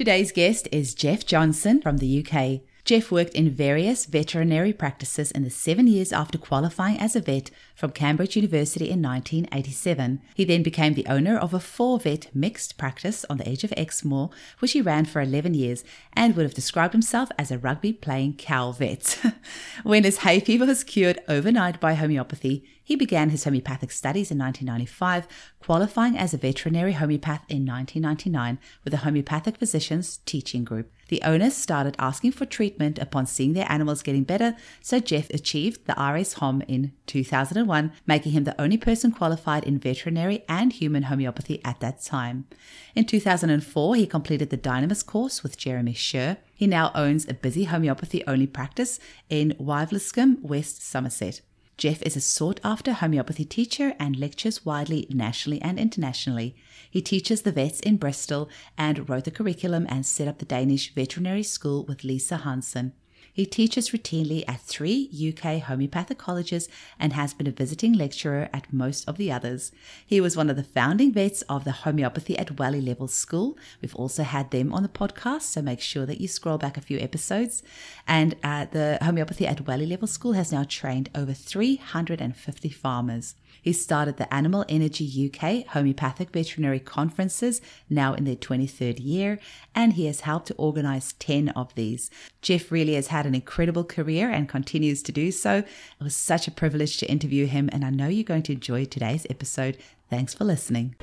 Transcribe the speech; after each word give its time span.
Today's 0.00 0.32
guest 0.32 0.66
is 0.72 0.94
Jeff 0.94 1.26
Johnson 1.26 1.82
from 1.82 1.98
the 1.98 2.24
UK. 2.24 2.62
Jeff 2.86 3.12
worked 3.12 3.34
in 3.34 3.50
various 3.50 4.06
veterinary 4.06 4.72
practices 4.72 5.30
in 5.30 5.44
the 5.44 5.50
seven 5.50 5.86
years 5.86 6.10
after 6.10 6.38
qualifying 6.38 6.98
as 6.98 7.14
a 7.14 7.20
vet 7.20 7.50
from 7.76 7.90
Cambridge 7.90 8.34
University 8.34 8.86
in 8.88 9.02
1987. 9.02 10.22
He 10.34 10.46
then 10.46 10.62
became 10.62 10.94
the 10.94 11.04
owner 11.04 11.36
of 11.36 11.52
a 11.52 11.60
four 11.60 12.00
vet 12.00 12.34
mixed 12.34 12.78
practice 12.78 13.26
on 13.28 13.36
the 13.36 13.46
edge 13.46 13.62
of 13.62 13.74
Exmoor, 13.76 14.30
which 14.60 14.72
he 14.72 14.80
ran 14.80 15.04
for 15.04 15.20
11 15.20 15.52
years 15.52 15.84
and 16.14 16.34
would 16.34 16.44
have 16.44 16.54
described 16.54 16.94
himself 16.94 17.28
as 17.38 17.50
a 17.50 17.58
rugby 17.58 17.92
playing 17.92 18.36
cow 18.38 18.72
vet. 18.72 19.20
when 19.82 20.04
his 20.04 20.20
hay 20.20 20.40
fever 20.40 20.64
was 20.64 20.82
cured 20.82 21.18
overnight 21.28 21.78
by 21.78 21.92
homeopathy, 21.92 22.64
he 22.90 22.96
began 22.96 23.30
his 23.30 23.44
homeopathic 23.44 23.92
studies 23.92 24.32
in 24.32 24.38
1995, 24.38 25.28
qualifying 25.60 26.18
as 26.18 26.34
a 26.34 26.36
veterinary 26.36 26.94
homeopath 26.94 27.44
in 27.48 27.64
1999 27.64 28.58
with 28.82 28.90
the 28.90 29.04
Homeopathic 29.04 29.58
Physicians 29.58 30.16
Teaching 30.26 30.64
Group. 30.64 30.90
The 31.06 31.22
owners 31.22 31.54
started 31.54 31.94
asking 32.00 32.32
for 32.32 32.46
treatment 32.46 32.98
upon 32.98 33.26
seeing 33.26 33.52
their 33.52 33.70
animals 33.70 34.02
getting 34.02 34.24
better, 34.24 34.56
so 34.80 34.98
Jeff 34.98 35.30
achieved 35.30 35.86
the 35.86 35.94
RS 35.94 36.32
Hom 36.32 36.62
in 36.62 36.90
2001, 37.06 37.92
making 38.08 38.32
him 38.32 38.42
the 38.42 38.60
only 38.60 38.76
person 38.76 39.12
qualified 39.12 39.62
in 39.62 39.78
veterinary 39.78 40.42
and 40.48 40.72
human 40.72 41.04
homeopathy 41.04 41.60
at 41.64 41.78
that 41.78 42.02
time. 42.02 42.48
In 42.96 43.04
2004, 43.04 43.94
he 43.94 44.06
completed 44.08 44.50
the 44.50 44.58
Dynamis 44.58 45.06
course 45.06 45.44
with 45.44 45.56
Jeremy 45.56 45.94
Sherr. 45.94 46.38
He 46.52 46.66
now 46.66 46.90
owns 46.96 47.28
a 47.28 47.34
busy 47.34 47.64
homeopathy 47.64 48.26
only 48.26 48.48
practice 48.48 48.98
in 49.28 49.54
Wiveliscombe, 49.60 50.42
West 50.42 50.82
Somerset. 50.82 51.40
Jeff 51.80 52.02
is 52.02 52.14
a 52.14 52.20
sought 52.20 52.60
after 52.62 52.92
homeopathy 52.92 53.46
teacher 53.46 53.94
and 53.98 54.18
lectures 54.18 54.66
widely 54.66 55.06
nationally 55.08 55.62
and 55.62 55.78
internationally. 55.78 56.54
He 56.90 57.00
teaches 57.00 57.40
the 57.40 57.52
vets 57.52 57.80
in 57.80 57.96
Bristol 57.96 58.50
and 58.76 59.08
wrote 59.08 59.24
the 59.24 59.30
curriculum 59.30 59.86
and 59.88 60.04
set 60.04 60.28
up 60.28 60.40
the 60.40 60.44
Danish 60.44 60.94
veterinary 60.94 61.42
school 61.42 61.86
with 61.86 62.04
Lisa 62.04 62.36
Hansen. 62.36 62.92
He 63.40 63.46
teaches 63.46 63.88
routinely 63.88 64.44
at 64.46 64.60
three 64.60 65.08
UK 65.18 65.62
homeopathic 65.62 66.18
colleges 66.18 66.68
and 66.98 67.14
has 67.14 67.32
been 67.32 67.46
a 67.46 67.50
visiting 67.50 67.94
lecturer 67.94 68.50
at 68.52 68.70
most 68.70 69.08
of 69.08 69.16
the 69.16 69.32
others. 69.32 69.72
He 70.06 70.20
was 70.20 70.36
one 70.36 70.50
of 70.50 70.56
the 70.56 70.62
founding 70.62 71.10
vets 71.10 71.40
of 71.48 71.64
the 71.64 71.72
Homeopathy 71.72 72.36
at 72.36 72.58
Wellie 72.58 72.82
Level 72.82 73.08
School. 73.08 73.56
We've 73.80 73.96
also 73.96 74.24
had 74.24 74.50
them 74.50 74.74
on 74.74 74.82
the 74.82 74.90
podcast, 74.90 75.44
so 75.44 75.62
make 75.62 75.80
sure 75.80 76.04
that 76.04 76.20
you 76.20 76.28
scroll 76.28 76.58
back 76.58 76.76
a 76.76 76.82
few 76.82 76.98
episodes. 76.98 77.62
And 78.06 78.36
uh, 78.44 78.66
the 78.70 78.98
Homeopathy 79.00 79.46
at 79.46 79.66
Wellie 79.66 79.86
Level 79.86 80.06
School 80.06 80.32
has 80.32 80.52
now 80.52 80.64
trained 80.68 81.08
over 81.14 81.32
350 81.32 82.68
farmers. 82.68 83.36
He 83.62 83.72
started 83.72 84.16
the 84.16 84.32
Animal 84.32 84.64
Energy 84.68 85.30
UK 85.32 85.66
homeopathic 85.66 86.30
veterinary 86.30 86.80
conferences, 86.80 87.60
now 87.88 88.14
in 88.14 88.24
their 88.24 88.36
23rd 88.36 88.98
year, 89.00 89.38
and 89.74 89.94
he 89.94 90.06
has 90.06 90.20
helped 90.20 90.48
to 90.48 90.54
organize 90.54 91.12
10 91.14 91.50
of 91.50 91.74
these. 91.74 92.10
Jeff 92.42 92.72
really 92.72 92.94
has 92.94 93.08
had 93.08 93.26
an 93.26 93.34
incredible 93.34 93.84
career 93.84 94.30
and 94.30 94.48
continues 94.48 95.02
to 95.02 95.12
do 95.12 95.30
so. 95.30 95.58
It 95.58 96.04
was 96.04 96.16
such 96.16 96.48
a 96.48 96.52
privilege 96.52 96.96
to 96.98 97.10
interview 97.10 97.46
him, 97.46 97.68
and 97.72 97.84
I 97.84 97.90
know 97.90 98.08
you're 98.08 98.24
going 98.24 98.42
to 98.44 98.52
enjoy 98.52 98.86
today's 98.86 99.26
episode. 99.28 99.76
Thanks 100.08 100.34
for 100.34 100.44
listening. 100.44 100.96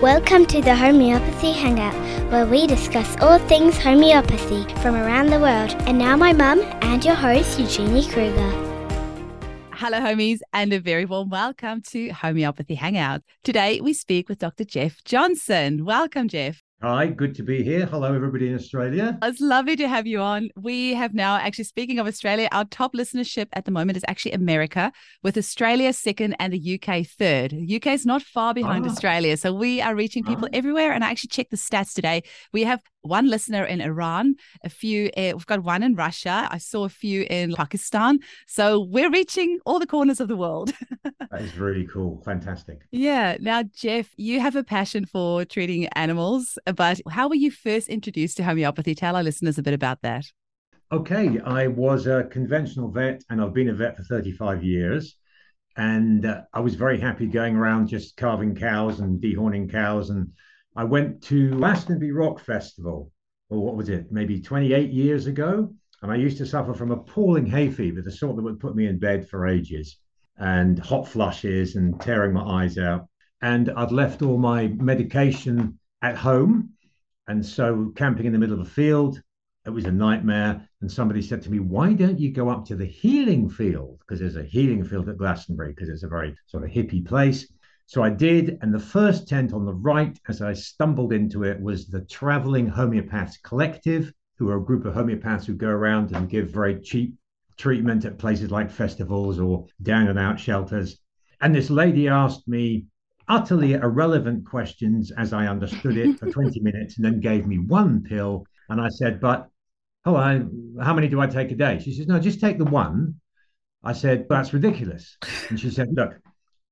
Welcome 0.00 0.46
to 0.46 0.62
the 0.62 0.74
Homeopathy 0.74 1.52
Hangout, 1.52 1.94
where 2.30 2.46
we 2.46 2.66
discuss 2.66 3.16
all 3.20 3.38
things 3.38 3.76
homeopathy 3.76 4.64
from 4.80 4.94
around 4.94 5.26
the 5.26 5.40
world. 5.40 5.74
And 5.86 5.98
now, 5.98 6.16
my 6.16 6.32
mum 6.32 6.60
and 6.82 7.04
your 7.04 7.14
host, 7.14 7.58
Eugenie 7.58 8.06
Kruger. 8.08 8.69
Hello, 9.82 9.98
homies, 9.98 10.40
and 10.52 10.74
a 10.74 10.78
very 10.78 11.06
warm 11.06 11.30
welcome 11.30 11.80
to 11.88 12.10
Homeopathy 12.10 12.74
Hangout. 12.74 13.22
Today 13.44 13.80
we 13.80 13.94
speak 13.94 14.28
with 14.28 14.38
Dr. 14.38 14.62
Jeff 14.62 15.02
Johnson. 15.04 15.86
Welcome, 15.86 16.28
Jeff. 16.28 16.60
Hi, 16.82 17.06
good 17.06 17.34
to 17.36 17.42
be 17.42 17.62
here. 17.62 17.86
Hello, 17.86 18.12
everybody 18.12 18.48
in 18.48 18.54
Australia. 18.54 19.18
It's 19.22 19.40
lovely 19.40 19.76
to 19.76 19.88
have 19.88 20.06
you 20.06 20.20
on. 20.20 20.50
We 20.54 20.92
have 20.94 21.14
now 21.14 21.36
actually, 21.36 21.64
speaking 21.64 21.98
of 21.98 22.06
Australia, 22.06 22.48
our 22.52 22.66
top 22.66 22.92
listenership 22.92 23.48
at 23.54 23.64
the 23.64 23.70
moment 23.70 23.96
is 23.96 24.04
actually 24.06 24.32
America, 24.32 24.92
with 25.22 25.38
Australia 25.38 25.94
second 25.94 26.36
and 26.38 26.52
the 26.52 26.78
UK 26.78 27.06
third. 27.06 27.50
The 27.50 27.76
UK 27.76 27.88
is 27.88 28.04
not 28.04 28.20
far 28.20 28.52
behind 28.52 28.86
ah. 28.86 28.90
Australia. 28.90 29.38
So 29.38 29.52
we 29.52 29.80
are 29.80 29.94
reaching 29.94 30.24
people 30.24 30.46
ah. 30.46 30.56
everywhere. 30.56 30.92
And 30.92 31.04
I 31.04 31.10
actually 31.10 31.28
checked 31.28 31.52
the 31.52 31.56
stats 31.56 31.94
today. 31.94 32.22
We 32.52 32.64
have 32.64 32.82
one 33.02 33.28
listener 33.28 33.64
in 33.64 33.80
Iran, 33.80 34.34
a 34.64 34.68
few, 34.68 35.10
uh, 35.16 35.32
we've 35.34 35.46
got 35.46 35.62
one 35.62 35.82
in 35.82 35.94
Russia. 35.94 36.48
I 36.50 36.58
saw 36.58 36.84
a 36.84 36.88
few 36.88 37.26
in 37.30 37.54
Pakistan. 37.54 38.20
So 38.46 38.80
we're 38.80 39.10
reaching 39.10 39.58
all 39.64 39.78
the 39.78 39.86
corners 39.86 40.20
of 40.20 40.28
the 40.28 40.36
world. 40.36 40.72
that 41.04 41.40
is 41.40 41.56
really 41.58 41.86
cool. 41.86 42.22
Fantastic. 42.24 42.80
Yeah. 42.90 43.36
Now, 43.40 43.62
Jeff, 43.62 44.10
you 44.16 44.40
have 44.40 44.56
a 44.56 44.64
passion 44.64 45.06
for 45.06 45.44
treating 45.44 45.86
animals, 45.88 46.58
but 46.76 47.00
how 47.10 47.28
were 47.28 47.34
you 47.34 47.50
first 47.50 47.88
introduced 47.88 48.36
to 48.38 48.44
homeopathy? 48.44 48.94
Tell 48.94 49.16
our 49.16 49.22
listeners 49.22 49.58
a 49.58 49.62
bit 49.62 49.74
about 49.74 50.02
that. 50.02 50.24
Okay. 50.92 51.38
I 51.44 51.68
was 51.68 52.06
a 52.06 52.24
conventional 52.24 52.90
vet 52.90 53.22
and 53.30 53.40
I've 53.40 53.54
been 53.54 53.68
a 53.68 53.74
vet 53.74 53.96
for 53.96 54.02
35 54.02 54.64
years. 54.64 55.16
And 55.76 56.26
uh, 56.26 56.42
I 56.52 56.60
was 56.60 56.74
very 56.74 57.00
happy 57.00 57.26
going 57.26 57.54
around 57.54 57.86
just 57.86 58.16
carving 58.16 58.56
cows 58.56 59.00
and 59.00 59.22
dehorning 59.22 59.70
cows 59.70 60.10
and 60.10 60.32
I 60.76 60.84
went 60.84 61.22
to 61.24 61.50
Glastonbury 61.50 62.12
Rock 62.12 62.40
Festival, 62.40 63.10
or 63.48 63.58
what 63.64 63.76
was 63.76 63.88
it, 63.88 64.12
maybe 64.12 64.40
28 64.40 64.90
years 64.90 65.26
ago. 65.26 65.74
And 66.02 66.10
I 66.10 66.16
used 66.16 66.38
to 66.38 66.46
suffer 66.46 66.72
from 66.72 66.92
appalling 66.92 67.46
hay 67.46 67.70
fever, 67.70 68.00
the 68.00 68.12
sort 68.12 68.36
that 68.36 68.42
would 68.42 68.60
put 68.60 68.76
me 68.76 68.86
in 68.86 68.98
bed 68.98 69.28
for 69.28 69.46
ages, 69.46 69.98
and 70.38 70.78
hot 70.78 71.06
flushes 71.06 71.76
and 71.76 72.00
tearing 72.00 72.32
my 72.32 72.42
eyes 72.42 72.78
out. 72.78 73.08
And 73.42 73.70
I'd 73.70 73.92
left 73.92 74.22
all 74.22 74.38
my 74.38 74.68
medication 74.68 75.78
at 76.02 76.16
home. 76.16 76.70
And 77.26 77.44
so 77.44 77.92
camping 77.96 78.26
in 78.26 78.32
the 78.32 78.38
middle 78.38 78.58
of 78.58 78.66
a 78.66 78.70
field, 78.70 79.20
it 79.66 79.70
was 79.70 79.84
a 79.84 79.92
nightmare. 79.92 80.66
And 80.80 80.90
somebody 80.90 81.20
said 81.20 81.42
to 81.42 81.50
me, 81.50 81.58
Why 81.58 81.92
don't 81.92 82.18
you 82.18 82.32
go 82.32 82.48
up 82.48 82.64
to 82.66 82.76
the 82.76 82.86
healing 82.86 83.50
field? 83.50 83.98
Because 84.00 84.20
there's 84.20 84.36
a 84.36 84.44
healing 84.44 84.84
field 84.84 85.08
at 85.08 85.18
Glastonbury, 85.18 85.72
because 85.72 85.88
it's 85.88 86.02
a 86.02 86.08
very 86.08 86.34
sort 86.46 86.64
of 86.64 86.70
hippie 86.70 87.04
place. 87.04 87.52
So 87.90 88.04
I 88.04 88.10
did, 88.10 88.56
and 88.62 88.72
the 88.72 88.78
first 88.78 89.26
tent 89.26 89.52
on 89.52 89.64
the 89.64 89.74
right, 89.74 90.16
as 90.28 90.40
I 90.40 90.52
stumbled 90.52 91.12
into 91.12 91.42
it, 91.42 91.60
was 91.60 91.88
the 91.88 92.02
Traveling 92.02 92.68
Homeopaths 92.68 93.42
Collective, 93.42 94.12
who 94.36 94.48
are 94.48 94.58
a 94.58 94.64
group 94.64 94.84
of 94.84 94.94
homeopaths 94.94 95.44
who 95.44 95.54
go 95.54 95.70
around 95.70 96.14
and 96.14 96.30
give 96.30 96.52
very 96.52 96.78
cheap 96.78 97.16
treatment 97.56 98.04
at 98.04 98.16
places 98.16 98.52
like 98.52 98.70
festivals 98.70 99.40
or 99.40 99.66
down 99.82 100.06
and 100.06 100.20
out 100.20 100.38
shelters. 100.38 101.00
And 101.40 101.52
this 101.52 101.68
lady 101.68 102.06
asked 102.06 102.46
me 102.46 102.86
utterly 103.26 103.72
irrelevant 103.72 104.46
questions 104.46 105.10
as 105.10 105.32
I 105.32 105.48
understood 105.48 105.96
it 105.96 106.16
for 106.16 106.30
20 106.30 106.60
minutes 106.60 106.96
and 106.96 107.04
then 107.04 107.18
gave 107.18 107.44
me 107.44 107.58
one 107.58 108.04
pill. 108.04 108.46
And 108.68 108.80
I 108.80 108.90
said, 108.90 109.20
But 109.20 109.48
oh, 110.04 110.14
hello, 110.14 110.48
how 110.80 110.94
many 110.94 111.08
do 111.08 111.20
I 111.20 111.26
take 111.26 111.50
a 111.50 111.56
day? 111.56 111.80
She 111.82 111.92
says, 111.92 112.06
No, 112.06 112.20
just 112.20 112.38
take 112.38 112.58
the 112.58 112.64
one. 112.66 113.16
I 113.82 113.94
said, 113.94 114.26
That's 114.28 114.52
ridiculous. 114.52 115.16
And 115.48 115.58
she 115.58 115.70
said, 115.70 115.88
Look, 115.90 116.12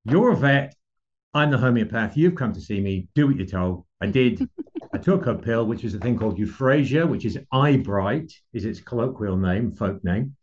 you're 0.05 0.31
a 0.31 0.37
vet 0.37 0.77
I'm 1.35 1.51
the 1.51 1.59
homeopath. 1.59 2.17
You've 2.17 2.37
come 2.37 2.55
to 2.55 2.61
see 2.61 2.81
me. 2.81 3.09
Do 3.15 3.27
what 3.27 3.37
you're 3.37 3.47
told. 3.47 3.85
I 4.01 4.07
did. 4.21 4.49
I 4.93 4.99
took 4.99 5.27
a 5.27 5.35
pill, 5.35 5.67
which 5.67 5.85
is 5.85 5.95
a 5.95 5.99
thing 5.99 6.19
called 6.19 6.39
euphrasia, 6.39 7.07
which 7.07 7.27
is 7.27 7.39
eyebright, 7.53 8.33
is 8.55 8.65
its 8.65 8.81
colloquial 8.81 9.37
name, 9.37 9.71
folk 9.73 10.03
name. 10.03 10.35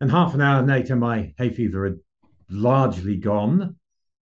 And 0.00 0.10
half 0.10 0.34
an 0.34 0.40
hour 0.40 0.66
later, 0.66 0.96
my 0.96 1.32
hay 1.38 1.50
fever 1.50 1.84
had 1.84 1.98
largely 2.50 3.16
gone, 3.16 3.76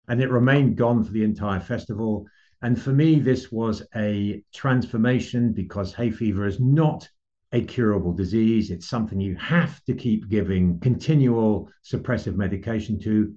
and 0.06 0.20
it 0.20 0.30
remained 0.30 0.76
gone 0.76 1.02
for 1.02 1.12
the 1.12 1.24
entire 1.24 1.60
festival. 1.60 2.26
And 2.60 2.80
for 2.80 2.92
me, 2.92 3.18
this 3.18 3.50
was 3.50 3.82
a 3.96 4.42
transformation 4.52 5.54
because 5.54 5.94
hay 5.94 6.10
fever 6.10 6.46
is 6.46 6.60
not 6.60 7.08
a 7.52 7.62
curable 7.62 8.12
disease. 8.12 8.70
It's 8.70 8.88
something 8.88 9.20
you 9.20 9.36
have 9.36 9.82
to 9.84 9.94
keep 9.94 10.28
giving 10.28 10.80
continual 10.80 11.70
suppressive 11.82 12.36
medication 12.36 13.00
to. 13.00 13.34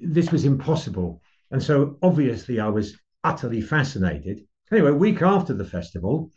This 0.00 0.32
was 0.32 0.46
impossible 0.46 1.20
and 1.52 1.62
so 1.62 1.98
obviously 2.02 2.58
I 2.58 2.68
was 2.68 2.98
utterly 3.22 3.60
fascinated. 3.60 4.40
Anyway, 4.72 4.90
a 4.90 4.94
week 4.94 5.22
after 5.22 5.52
the 5.52 5.64
festival, 5.64 6.30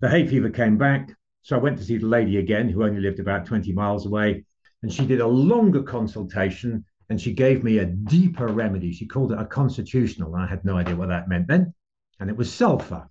the 0.00 0.08
hay 0.08 0.26
fever 0.26 0.50
came 0.50 0.76
back. 0.76 1.10
So 1.42 1.56
I 1.56 1.60
went 1.60 1.78
to 1.78 1.84
see 1.84 1.96
the 1.96 2.06
lady 2.06 2.36
again, 2.36 2.68
who 2.68 2.84
only 2.84 3.00
lived 3.00 3.20
about 3.20 3.46
20 3.46 3.72
miles 3.72 4.06
away. 4.06 4.44
And 4.82 4.92
she 4.92 5.06
did 5.06 5.20
a 5.20 5.26
longer 5.26 5.82
consultation 5.82 6.84
and 7.08 7.20
she 7.20 7.32
gave 7.32 7.64
me 7.64 7.78
a 7.78 7.86
deeper 7.86 8.48
remedy. 8.48 8.92
She 8.92 9.06
called 9.06 9.32
it 9.32 9.38
a 9.38 9.46
constitutional. 9.46 10.34
I 10.34 10.46
had 10.46 10.64
no 10.64 10.76
idea 10.76 10.96
what 10.96 11.08
that 11.08 11.28
meant 11.28 11.48
then. 11.48 11.72
And 12.20 12.28
it 12.28 12.36
was 12.36 12.52
sulfur, 12.52 13.08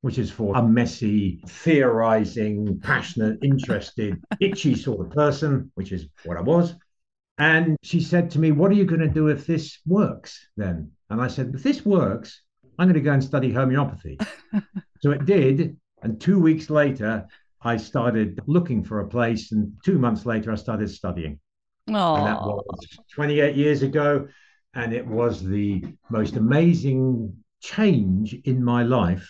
which 0.00 0.18
is 0.18 0.30
for 0.30 0.56
a 0.56 0.62
messy, 0.62 1.40
theorizing, 1.46 2.80
passionate, 2.80 3.38
interested, 3.42 4.22
itchy 4.40 4.74
sort 4.74 5.06
of 5.06 5.12
person, 5.12 5.70
which 5.74 5.92
is 5.92 6.08
what 6.24 6.36
I 6.36 6.42
was. 6.42 6.74
And 7.38 7.76
she 7.82 8.00
said 8.00 8.30
to 8.32 8.38
me, 8.38 8.52
What 8.52 8.70
are 8.70 8.74
you 8.74 8.84
going 8.84 9.00
to 9.00 9.08
do 9.08 9.28
if 9.28 9.46
this 9.46 9.78
works 9.86 10.48
then? 10.56 10.92
And 11.10 11.20
I 11.20 11.28
said, 11.28 11.52
If 11.54 11.62
this 11.62 11.84
works, 11.84 12.42
I'm 12.78 12.88
going 12.88 12.94
to 12.94 13.00
go 13.00 13.12
and 13.12 13.24
study 13.24 13.52
homeopathy. 13.52 14.18
so 15.00 15.10
it 15.10 15.24
did. 15.24 15.76
And 16.02 16.20
two 16.20 16.38
weeks 16.38 16.70
later, 16.70 17.26
I 17.62 17.76
started 17.76 18.40
looking 18.46 18.84
for 18.84 19.00
a 19.00 19.08
place. 19.08 19.52
And 19.52 19.72
two 19.84 19.98
months 19.98 20.26
later, 20.26 20.52
I 20.52 20.56
started 20.56 20.90
studying. 20.90 21.40
Aww. 21.88 22.18
And 22.18 22.26
that 22.26 22.40
was 22.40 22.86
28 23.14 23.56
years 23.56 23.82
ago. 23.82 24.28
And 24.74 24.92
it 24.92 25.06
was 25.06 25.42
the 25.42 25.84
most 26.10 26.36
amazing 26.36 27.34
change 27.60 28.34
in 28.44 28.62
my 28.62 28.82
life 28.82 29.28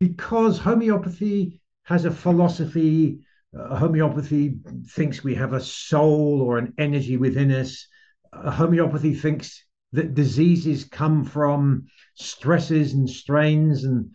because 0.00 0.58
homeopathy 0.58 1.60
has 1.84 2.04
a 2.04 2.10
philosophy. 2.10 3.20
Uh, 3.56 3.76
homeopathy 3.76 4.56
thinks 4.88 5.24
we 5.24 5.34
have 5.34 5.54
a 5.54 5.60
soul 5.60 6.42
or 6.42 6.58
an 6.58 6.74
energy 6.78 7.16
within 7.16 7.50
us. 7.50 7.86
Uh, 8.32 8.50
homeopathy 8.50 9.14
thinks 9.14 9.64
that 9.92 10.14
diseases 10.14 10.84
come 10.84 11.24
from 11.24 11.86
stresses 12.14 12.92
and 12.92 13.08
strains, 13.08 13.84
and 13.84 14.10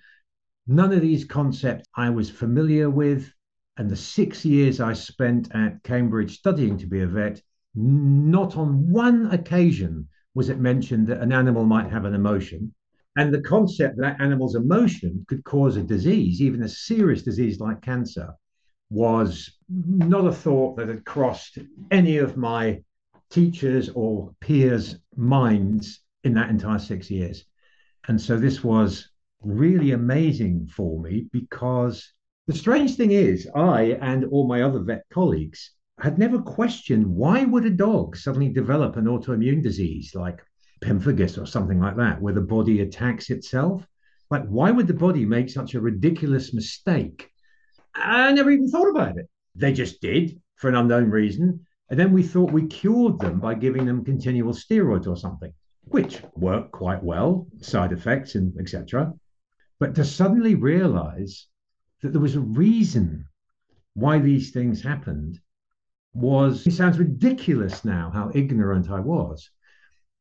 none 0.67 0.93
of 0.93 1.01
these 1.01 1.25
concepts 1.25 1.87
I 1.95 2.11
was 2.11 2.29
familiar 2.29 2.89
with. 2.89 3.31
And 3.77 3.89
the 3.89 3.95
six 3.95 4.45
years 4.45 4.79
I 4.79 4.93
spent 4.93 5.53
at 5.55 5.81
Cambridge 5.81 6.37
studying 6.37 6.77
to 6.77 6.85
be 6.85 7.01
a 7.01 7.07
vet, 7.07 7.41
not 7.73 8.55
on 8.55 8.91
one 8.91 9.31
occasion 9.31 10.07
was 10.35 10.49
it 10.49 10.59
mentioned 10.59 11.07
that 11.07 11.21
an 11.21 11.31
animal 11.31 11.65
might 11.65 11.89
have 11.89 12.05
an 12.05 12.13
emotion. 12.13 12.71
And 13.15 13.33
the 13.33 13.41
concept 13.41 13.97
that 13.97 14.21
animal's 14.21 14.55
emotion 14.55 15.25
could 15.27 15.43
cause 15.43 15.75
a 15.75 15.83
disease, 15.83 16.39
even 16.39 16.61
a 16.61 16.69
serious 16.69 17.23
disease 17.23 17.59
like 17.59 17.81
cancer, 17.81 18.29
was 18.93 19.57
not 19.67 20.27
a 20.27 20.31
thought 20.31 20.77
that 20.77 20.87
had 20.87 21.03
crossed 21.03 21.57
any 21.89 22.17
of 22.17 22.37
my 22.37 22.79
teachers 23.31 23.89
or 23.95 24.31
peers' 24.39 24.99
minds 25.15 26.01
in 26.23 26.35
that 26.35 26.51
entire 26.51 26.77
six 26.77 27.09
years. 27.09 27.43
And 28.07 28.21
so 28.21 28.37
this 28.37 28.63
was 28.63 29.09
really 29.41 29.91
amazing 29.91 30.67
for 30.67 31.01
me 31.01 31.27
because 31.31 32.13
the 32.45 32.53
strange 32.53 32.95
thing 32.95 33.11
is, 33.11 33.49
I 33.55 33.97
and 33.99 34.25
all 34.25 34.47
my 34.47 34.61
other 34.61 34.79
vet 34.79 35.05
colleagues 35.11 35.71
had 35.99 36.19
never 36.19 36.39
questioned 36.39 37.07
why 37.07 37.45
would 37.45 37.65
a 37.65 37.71
dog 37.71 38.15
suddenly 38.15 38.49
develop 38.49 38.95
an 38.95 39.05
autoimmune 39.05 39.63
disease 39.63 40.13
like 40.13 40.39
pemphigus 40.81 41.41
or 41.41 41.47
something 41.47 41.79
like 41.79 41.95
that, 41.97 42.21
where 42.21 42.33
the 42.33 42.41
body 42.41 42.81
attacks 42.81 43.31
itself. 43.31 43.87
Like, 44.29 44.45
why 44.45 44.69
would 44.69 44.87
the 44.87 44.93
body 44.93 45.25
make 45.25 45.49
such 45.49 45.73
a 45.73 45.81
ridiculous 45.81 46.53
mistake? 46.53 47.29
I 47.95 48.31
never 48.31 48.51
even 48.51 48.69
thought 48.69 48.89
about 48.89 49.17
it. 49.17 49.29
They 49.55 49.73
just 49.73 50.01
did 50.01 50.41
for 50.55 50.69
an 50.69 50.75
unknown 50.75 51.09
reason. 51.09 51.65
And 51.89 51.99
then 51.99 52.11
we 52.11 52.23
thought 52.23 52.51
we 52.51 52.65
cured 52.67 53.19
them 53.19 53.39
by 53.39 53.53
giving 53.53 53.85
them 53.85 54.05
continual 54.05 54.53
steroids 54.53 55.07
or 55.07 55.15
something, 55.15 55.53
which 55.85 56.23
worked 56.35 56.71
quite 56.71 57.03
well, 57.03 57.47
side 57.59 57.91
effects 57.91 58.35
and 58.35 58.57
etc. 58.59 59.13
But 59.79 59.95
to 59.95 60.05
suddenly 60.05 60.55
realize 60.55 61.47
that 62.01 62.09
there 62.09 62.21
was 62.21 62.35
a 62.35 62.41
reason 62.41 63.25
why 63.93 64.19
these 64.19 64.51
things 64.51 64.81
happened 64.81 65.39
was, 66.13 66.65
it 66.65 66.71
sounds 66.71 66.97
ridiculous 66.99 67.83
now 67.85 68.09
how 68.11 68.31
ignorant 68.33 68.89
I 68.89 68.99
was. 68.99 69.49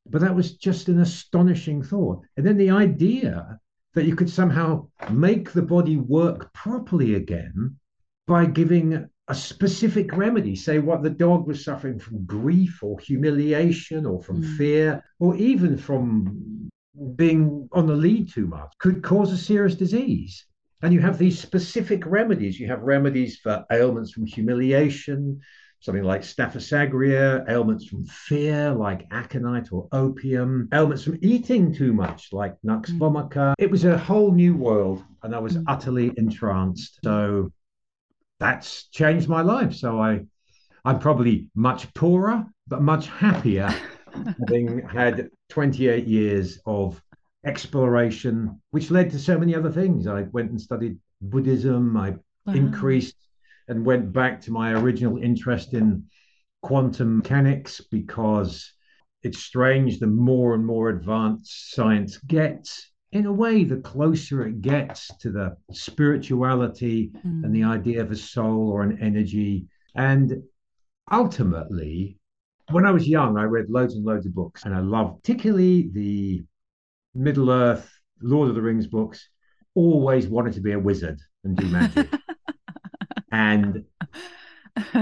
But 0.04 0.20
that 0.20 0.34
was 0.34 0.56
just 0.56 0.88
an 0.88 1.00
astonishing 1.00 1.82
thought. 1.82 2.24
And 2.36 2.44
then 2.44 2.56
the 2.56 2.70
idea 2.70 3.60
that 3.94 4.04
you 4.04 4.16
could 4.16 4.30
somehow 4.30 4.86
make 5.10 5.52
the 5.52 5.62
body 5.62 5.96
work 5.96 6.52
properly 6.52 7.14
again 7.14 7.76
by 8.26 8.46
giving 8.46 9.08
a 9.28 9.34
specific 9.34 10.16
remedy, 10.16 10.56
say 10.56 10.78
what 10.78 11.02
the 11.02 11.10
dog 11.10 11.46
was 11.46 11.64
suffering 11.64 11.98
from 11.98 12.24
grief 12.24 12.82
or 12.82 12.98
humiliation 12.98 14.04
or 14.06 14.22
from 14.22 14.42
mm. 14.42 14.56
fear 14.56 15.04
or 15.20 15.36
even 15.36 15.76
from 15.76 16.68
being 17.16 17.68
on 17.72 17.86
the 17.86 17.94
lead 17.94 18.30
too 18.30 18.46
much, 18.46 18.72
could 18.78 19.02
cause 19.02 19.32
a 19.32 19.38
serious 19.38 19.74
disease. 19.74 20.46
And 20.82 20.92
you 20.92 21.00
have 21.00 21.16
these 21.16 21.38
specific 21.38 22.04
remedies. 22.04 22.58
You 22.58 22.66
have 22.66 22.82
remedies 22.82 23.38
for 23.38 23.64
ailments 23.70 24.12
from 24.12 24.26
humiliation, 24.26 25.40
something 25.82 26.04
like 26.04 26.22
staphysagria, 26.22 27.44
ailments 27.50 27.86
from 27.86 28.06
fear 28.06 28.70
like 28.72 29.04
aconite 29.10 29.72
or 29.72 29.88
opium, 29.90 30.68
ailments 30.72 31.02
from 31.02 31.18
eating 31.22 31.74
too 31.74 31.92
much 31.92 32.32
like 32.32 32.54
nux 32.62 32.82
mm. 32.88 32.98
vomica. 32.98 33.54
It 33.58 33.70
was 33.70 33.84
a 33.84 33.98
whole 33.98 34.30
new 34.30 34.56
world 34.56 35.02
and 35.24 35.34
I 35.34 35.40
was 35.40 35.56
mm. 35.56 35.64
utterly 35.66 36.12
entranced. 36.16 37.00
So 37.02 37.52
that's 38.38 38.84
changed 38.88 39.28
my 39.28 39.42
life. 39.42 39.74
So 39.74 40.00
I 40.00 40.20
I'm 40.84 41.00
probably 41.00 41.48
much 41.54 41.92
poorer 41.94 42.46
but 42.68 42.80
much 42.80 43.08
happier 43.08 43.68
having 44.40 44.86
had 44.86 45.30
28 45.50 46.06
years 46.06 46.60
of 46.64 47.02
exploration 47.44 48.60
which 48.70 48.92
led 48.92 49.10
to 49.10 49.18
so 49.18 49.36
many 49.36 49.56
other 49.56 49.72
things. 49.72 50.06
I 50.06 50.22
went 50.22 50.50
and 50.50 50.60
studied 50.60 50.96
Buddhism, 51.20 51.96
I 51.96 52.10
wow. 52.46 52.54
increased 52.54 53.16
and 53.68 53.84
went 53.84 54.12
back 54.12 54.40
to 54.42 54.52
my 54.52 54.72
original 54.72 55.18
interest 55.18 55.74
in 55.74 56.04
quantum 56.62 57.18
mechanics 57.18 57.80
because 57.90 58.72
it's 59.22 59.38
strange 59.38 59.98
the 59.98 60.06
more 60.06 60.54
and 60.54 60.64
more 60.64 60.88
advanced 60.88 61.74
science 61.74 62.18
gets 62.18 62.90
in 63.12 63.26
a 63.26 63.32
way 63.32 63.64
the 63.64 63.76
closer 63.76 64.46
it 64.46 64.62
gets 64.62 65.14
to 65.18 65.30
the 65.30 65.56
spirituality 65.70 67.10
mm. 67.26 67.44
and 67.44 67.54
the 67.54 67.62
idea 67.62 68.00
of 68.00 68.10
a 68.10 68.16
soul 68.16 68.70
or 68.70 68.82
an 68.82 68.98
energy. 69.02 69.66
And 69.94 70.42
ultimately 71.10 72.16
when 72.70 72.86
i 72.86 72.90
was 72.90 73.08
young 73.08 73.36
i 73.36 73.42
read 73.42 73.68
loads 73.68 73.96
and 73.96 74.04
loads 74.04 74.24
of 74.24 74.32
books 74.32 74.64
and 74.64 74.72
i 74.72 74.78
loved 74.78 75.20
particularly 75.20 75.90
the 75.92 76.40
middle 77.12 77.50
earth 77.50 77.92
lord 78.22 78.48
of 78.48 78.54
the 78.54 78.62
rings 78.62 78.86
books. 78.86 79.28
Always 79.74 80.26
wanted 80.26 80.52
to 80.54 80.60
be 80.60 80.72
a 80.72 80.78
wizard 80.78 81.18
and 81.44 81.56
do 81.56 81.66
magic 81.66 82.08
And 83.32 83.84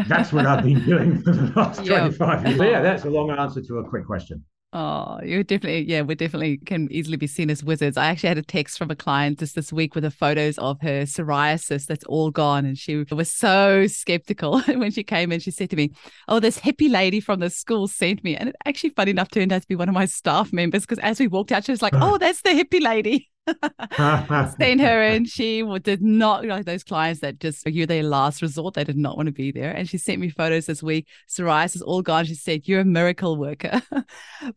that's 0.07 0.33
what 0.33 0.47
I've 0.47 0.65
been 0.65 0.85
doing 0.85 1.21
for 1.23 1.33
the 1.33 1.53
last 1.55 1.81
yep. 1.85 2.17
25 2.17 2.47
years. 2.47 2.61
yeah, 2.61 2.81
that's 2.81 3.05
a 3.05 3.11
long 3.11 3.31
answer 3.31 3.61
to 3.61 3.79
a 3.79 3.89
quick 3.89 4.07
question. 4.07 4.45
Oh, 4.73 5.19
you 5.25 5.43
definitely, 5.43 5.91
yeah, 5.91 6.03
we 6.03 6.15
definitely 6.15 6.59
can 6.59 6.87
easily 6.93 7.17
be 7.17 7.27
seen 7.27 7.51
as 7.51 7.65
wizards. 7.65 7.97
I 7.97 8.07
actually 8.07 8.29
had 8.29 8.39
a 8.39 8.43
text 8.43 8.79
from 8.79 8.89
a 8.89 8.95
client 8.95 9.41
just 9.41 9.57
this 9.57 9.73
week 9.73 9.97
with 9.97 10.05
the 10.05 10.13
photos 10.13 10.59
of 10.59 10.81
her 10.83 11.03
psoriasis 11.03 11.87
that's 11.87 12.05
all 12.05 12.31
gone. 12.31 12.65
And 12.65 12.79
she 12.79 13.05
was 13.11 13.33
so 13.33 13.89
skeptical 13.89 14.61
when 14.69 14.93
she 14.93 15.03
came 15.03 15.33
in. 15.33 15.41
She 15.41 15.51
said 15.51 15.71
to 15.71 15.77
me, 15.77 15.91
Oh, 16.29 16.39
this 16.39 16.61
hippie 16.61 16.89
lady 16.89 17.19
from 17.19 17.41
the 17.41 17.51
school 17.51 17.89
sent 17.89 18.23
me. 18.23 18.37
And 18.37 18.51
it 18.51 18.57
actually, 18.65 18.91
funny 18.91 19.11
enough, 19.11 19.31
turned 19.31 19.53
out 19.53 19.63
to 19.63 19.69
be 19.69 19.75
one 19.75 19.89
of 19.89 19.95
my 19.95 20.07
staff 20.07 20.53
members 20.53 20.83
because 20.83 21.01
as 21.01 21.19
we 21.19 21.27
walked 21.27 21.51
out, 21.51 21.65
she 21.65 21.73
was 21.73 21.83
like, 21.83 21.95
Oh, 21.97 22.17
that's 22.17 22.43
the 22.43 22.51
hippie 22.51 22.81
lady. 22.81 23.29
Sent 23.97 24.81
her 24.81 25.03
and 25.03 25.29
She 25.29 25.63
did 25.83 26.03
not 26.03 26.45
like 26.45 26.67
those 26.67 26.85
clients 26.85 27.21
that 27.21 27.41
just 27.41 27.67
you're 27.67 27.87
their 27.87 28.03
last 28.03 28.43
resort. 28.43 28.75
They 28.75 28.85
did 28.85 28.97
not 28.97 29.17
want 29.17 29.27
to 29.27 29.33
be 29.33 29.51
there. 29.51 29.71
And 29.71 29.89
she 29.89 29.99
sent 29.99 30.21
me 30.21 30.29
photos 30.29 30.67
this 30.67 30.83
week. 30.83 31.07
Psoriasis 31.29 31.77
is 31.77 31.83
all 31.83 32.03
gone. 32.03 32.25
She 32.25 32.35
said, 32.35 32.69
You're 32.69 32.81
a 32.81 32.85
miracle 32.85 33.37
worker. 33.37 33.83
but 33.91 34.07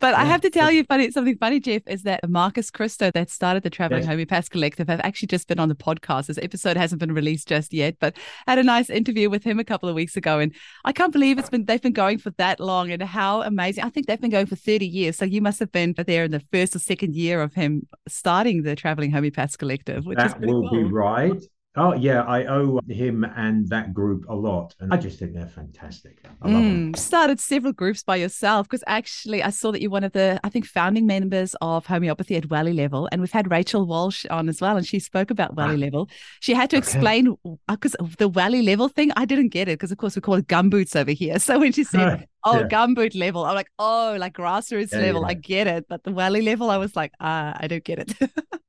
yeah. 0.02 0.22
I 0.22 0.26
have 0.26 0.42
to 0.42 0.50
tell 0.50 0.72
you 0.72 0.84
funny 0.84 1.12
something 1.12 1.38
funny, 1.38 1.60
Jeff, 1.60 1.84
is 1.88 2.04
that 2.04 2.28
Marcus 2.30 2.70
Christo 2.70 3.12
that 3.12 3.30
started 3.30 3.64
the 3.64 3.70
Traveling 3.70 4.04
yes. 4.04 4.10
Homeopath 4.10 4.50
Collective 4.50 4.88
have 4.88 5.02
actually 5.04 5.28
just 5.28 5.48
been 5.48 5.60
on 5.60 5.70
the 5.70 5.76
podcast. 5.76 6.28
This 6.28 6.40
episode 6.42 6.78
hasn't 6.78 7.00
been 7.00 7.14
released 7.14 7.48
just 7.48 7.74
yet, 7.74 7.96
but 8.00 8.18
had 8.48 8.60
a 8.60 8.64
nice 8.64 8.90
interview 8.90 9.30
with 9.30 9.44
him 9.44 9.60
a 9.60 9.64
couple 9.64 9.90
of 9.90 9.96
weeks 9.96 10.18
ago. 10.18 10.40
And 10.40 10.54
I 10.86 10.92
can't 10.92 11.12
believe 11.14 11.40
it's 11.40 11.50
been 11.50 11.66
they've 11.66 11.82
been 11.82 11.94
going 11.94 12.18
for 12.18 12.32
that 12.32 12.60
long 12.60 12.92
and 12.92 13.02
how 13.02 13.42
amazing. 13.42 13.84
I 13.84 13.90
think 13.90 14.08
they've 14.08 14.20
been 14.20 14.30
going 14.30 14.46
for 14.46 14.56
30 14.56 14.86
years. 14.86 15.18
So 15.18 15.26
you 15.26 15.42
must 15.42 15.60
have 15.60 15.72
been 15.72 15.94
there 15.94 16.26
in 16.26 16.32
the 16.32 16.44
first 16.52 16.76
or 16.76 16.80
second 16.80 17.16
year 17.16 17.42
of 17.42 17.54
him 17.54 17.88
starting 18.08 18.64
the 18.74 18.82
Traveling 18.82 19.12
Homeopaths 19.12 19.58
Collective, 19.58 20.06
which 20.06 20.18
that 20.18 20.42
is 20.42 20.48
will 20.48 20.68
cool. 20.70 20.72
be 20.72 20.84
right. 20.84 21.42
Oh 21.76 21.94
yeah, 21.94 22.22
I 22.22 22.46
owe 22.46 22.80
him 22.88 23.24
and 23.24 23.68
that 23.70 23.96
group 23.96 24.26
a 24.30 24.36
lot, 24.36 24.76
and 24.80 24.94
I 24.94 24.98
just 24.98 25.18
think 25.18 25.34
they're 25.34 25.48
fantastic. 25.48 26.24
I 26.44 26.50
mm. 26.50 26.96
Started 26.96 27.40
several 27.40 27.74
groups 27.74 28.04
by 28.04 28.18
yourself 28.18 28.68
because 28.70 28.84
actually 28.86 29.42
I 29.42 29.50
saw 29.50 29.72
that 29.72 29.82
you're 29.82 29.90
one 29.90 30.04
of 30.04 30.12
the 30.12 30.40
I 30.44 30.50
think 30.50 30.68
founding 30.68 31.08
members 31.08 31.56
of 31.62 31.88
homeopathy 31.88 32.36
at 32.36 32.48
Wellie 32.52 32.74
Level, 32.74 33.10
and 33.12 33.22
we've 33.22 33.32
had 33.32 33.50
Rachel 33.50 33.88
Walsh 33.88 34.24
on 34.30 34.50
as 34.50 34.62
well, 34.62 34.78
and 34.78 34.86
she 34.86 35.00
spoke 35.00 35.32
about 35.32 35.56
Wellie 35.56 35.74
ah, 35.74 35.86
Level. 35.86 36.10
She 36.42 36.54
had 36.54 36.70
to 36.70 36.78
okay. 36.78 36.84
explain 36.84 37.36
because 37.68 37.96
uh, 38.00 38.06
the 38.20 38.30
Wellie 38.30 38.62
Level 38.62 38.88
thing, 38.88 39.12
I 39.16 39.26
didn't 39.26 39.50
get 39.50 39.68
it 39.68 39.80
because 39.80 39.92
of 39.92 39.98
course 39.98 40.16
we 40.16 40.22
call 40.22 40.36
it 40.36 40.48
gumboots 40.48 40.96
over 40.96 41.12
here. 41.12 41.40
So 41.44 41.60
when 41.60 41.72
she 41.72 41.84
said, 41.84 42.28
"Oh, 42.44 42.60
yeah. 42.60 42.68
gumboot 42.68 43.16
level," 43.16 43.46
I'm 43.46 43.56
like, 43.56 43.72
"Oh, 43.80 44.16
like 44.20 44.34
grassroots 44.34 44.94
yeah, 44.94 45.00
level, 45.00 45.22
yeah. 45.22 45.30
I 45.30 45.34
get 45.34 45.66
it," 45.66 45.88
but 45.90 46.04
the 46.04 46.12
Wellie 46.12 46.44
level, 46.44 46.70
I 46.70 46.78
was 46.78 46.96
like, 46.96 47.12
"Ah, 47.20 47.58
I 47.60 47.68
don't 47.68 47.84
get 47.84 47.98
it." 48.00 48.32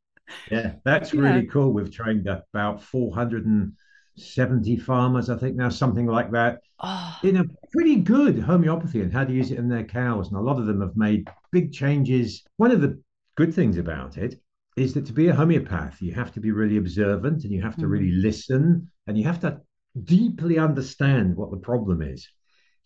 Yeah, 0.51 0.75
that's 0.85 1.13
yeah. 1.13 1.21
really 1.21 1.47
cool. 1.47 1.73
We've 1.73 1.91
trained 1.91 2.27
about 2.27 2.83
470 2.83 4.77
farmers, 4.77 5.31
I 5.31 5.37
think 5.37 5.57
now, 5.57 5.69
something 5.69 6.07
like 6.07 6.31
that, 6.33 6.61
oh. 6.81 7.19
in 7.23 7.37
a 7.39 7.45
pretty 7.73 7.97
good 7.97 8.39
homeopathy 8.39 9.01
and 9.01 9.13
how 9.13 9.25
to 9.25 9.33
use 9.33 9.51
it 9.51 9.59
in 9.59 9.69
their 9.69 9.85
cows. 9.85 10.29
And 10.29 10.37
a 10.37 10.43
lot 10.43 10.59
of 10.59 10.67
them 10.67 10.81
have 10.81 10.97
made 10.97 11.29
big 11.53 11.73
changes. 11.73 12.43
One 12.57 12.71
of 12.71 12.81
the 12.81 13.01
good 13.37 13.55
things 13.55 13.79
about 13.79 14.17
it 14.17 14.41
is 14.77 14.95
that 14.95 15.07
to 15.07 15.13
be 15.13 15.29
a 15.29 15.35
homeopath, 15.35 16.01
you 16.03 16.13
have 16.13 16.33
to 16.33 16.41
be 16.41 16.51
really 16.51 16.77
observant 16.77 17.45
and 17.45 17.53
you 17.53 17.63
have 17.63 17.77
to 17.77 17.87
mm. 17.87 17.91
really 17.91 18.11
listen 18.13 18.91
and 19.07 19.17
you 19.17 19.25
have 19.25 19.41
to 19.41 19.61
deeply 20.03 20.59
understand 20.59 21.37
what 21.37 21.51
the 21.51 21.57
problem 21.57 22.03
is. 22.03 22.29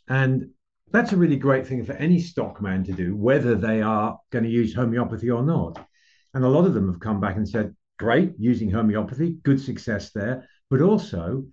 And 0.08 0.50
that's 0.90 1.12
a 1.12 1.16
really 1.16 1.36
great 1.36 1.66
thing 1.66 1.84
for 1.84 1.92
any 1.94 2.20
stockman 2.20 2.84
to 2.84 2.92
do, 2.92 3.16
whether 3.16 3.54
they 3.54 3.82
are 3.82 4.18
going 4.30 4.44
to 4.44 4.50
use 4.50 4.74
homeopathy 4.74 5.30
or 5.30 5.42
not. 5.42 5.86
And 6.38 6.44
a 6.44 6.50
lot 6.50 6.66
of 6.66 6.72
them 6.72 6.86
have 6.86 7.00
come 7.00 7.18
back 7.18 7.34
and 7.34 7.48
said, 7.48 7.74
great, 7.98 8.34
using 8.38 8.70
homeopathy, 8.70 9.38
good 9.42 9.60
success 9.60 10.12
there. 10.12 10.48
But 10.70 10.80
also, 10.80 11.46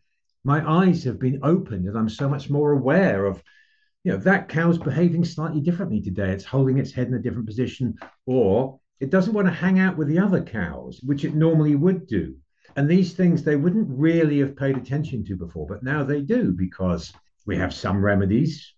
my 0.44 0.64
eyes 0.64 1.04
have 1.06 1.18
been 1.18 1.40
opened 1.42 1.88
and 1.88 1.98
I'm 1.98 2.08
so 2.08 2.30
much 2.30 2.52
more 2.52 2.72
aware 2.72 3.26
of, 3.26 3.42
you 4.04 4.12
know, 4.12 4.20
that 4.20 4.48
cow's 4.48 4.78
behaving 4.78 5.26
slightly 5.26 5.60
differently 5.60 6.02
today. 6.02 6.30
It's 6.30 6.46
holding 6.46 6.78
its 6.78 6.92
head 6.92 7.08
in 7.08 7.16
a 7.16 7.20
different 7.20 7.48
position, 7.48 7.96
or 8.28 8.80
it 9.00 9.10
doesn't 9.10 9.34
want 9.34 9.48
to 9.48 9.54
hang 9.56 9.80
out 9.80 9.98
with 9.98 10.08
the 10.08 10.20
other 10.20 10.44
cows, 10.44 11.00
which 11.02 11.26
it 11.26 11.34
normally 11.34 11.76
would 11.76 12.06
do. 12.06 12.36
And 12.76 12.88
these 12.88 13.14
things 13.14 13.42
they 13.42 13.56
wouldn't 13.56 13.88
really 13.90 14.38
have 14.38 14.56
paid 14.56 14.78
attention 14.78 15.26
to 15.26 15.36
before, 15.36 15.66
but 15.66 15.82
now 15.82 16.04
they 16.04 16.22
do 16.22 16.52
because 16.52 17.12
we 17.48 17.58
have 17.58 17.74
some 17.74 18.06
remedies 18.06 18.72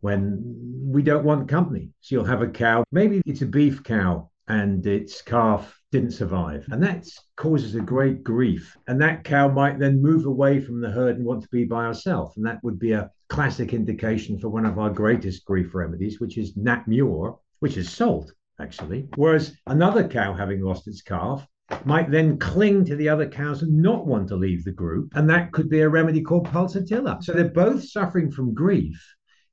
when 0.00 0.42
we 0.84 1.04
don't 1.04 1.24
want 1.24 1.48
company. 1.48 1.90
So 2.00 2.16
you'll 2.16 2.24
have 2.24 2.42
a 2.42 2.48
cow, 2.48 2.82
maybe 2.90 3.22
it's 3.24 3.42
a 3.42 3.46
beef 3.46 3.84
cow 3.84 4.30
and 4.48 4.86
its 4.86 5.22
calf 5.22 5.80
didn't 5.90 6.10
survive. 6.10 6.66
And 6.70 6.82
that 6.82 7.06
causes 7.36 7.74
a 7.74 7.80
great 7.80 8.22
grief. 8.22 8.76
And 8.86 9.00
that 9.00 9.24
cow 9.24 9.48
might 9.48 9.78
then 9.78 10.02
move 10.02 10.26
away 10.26 10.60
from 10.60 10.80
the 10.80 10.90
herd 10.90 11.16
and 11.16 11.24
want 11.24 11.42
to 11.42 11.48
be 11.50 11.64
by 11.64 11.84
herself. 11.84 12.36
And 12.36 12.44
that 12.46 12.62
would 12.62 12.78
be 12.78 12.92
a 12.92 13.10
classic 13.28 13.72
indication 13.72 14.38
for 14.38 14.48
one 14.48 14.66
of 14.66 14.78
our 14.78 14.90
greatest 14.90 15.44
grief 15.44 15.74
remedies, 15.74 16.20
which 16.20 16.36
is 16.36 16.56
nat 16.56 16.86
mur, 16.86 17.34
which 17.60 17.76
is 17.76 17.90
salt, 17.90 18.32
actually. 18.60 19.08
Whereas 19.16 19.56
another 19.66 20.06
cow, 20.06 20.34
having 20.34 20.62
lost 20.62 20.88
its 20.88 21.00
calf, 21.00 21.46
might 21.84 22.10
then 22.10 22.38
cling 22.38 22.84
to 22.84 22.96
the 22.96 23.08
other 23.08 23.28
cows 23.28 23.62
and 23.62 23.80
not 23.80 24.06
want 24.06 24.28
to 24.28 24.36
leave 24.36 24.64
the 24.64 24.72
group. 24.72 25.12
And 25.14 25.28
that 25.30 25.52
could 25.52 25.70
be 25.70 25.80
a 25.80 25.88
remedy 25.88 26.20
called 26.20 26.48
pulsatilla. 26.48 27.22
So 27.22 27.32
they're 27.32 27.48
both 27.48 27.88
suffering 27.88 28.30
from 28.30 28.52
grief. 28.52 29.02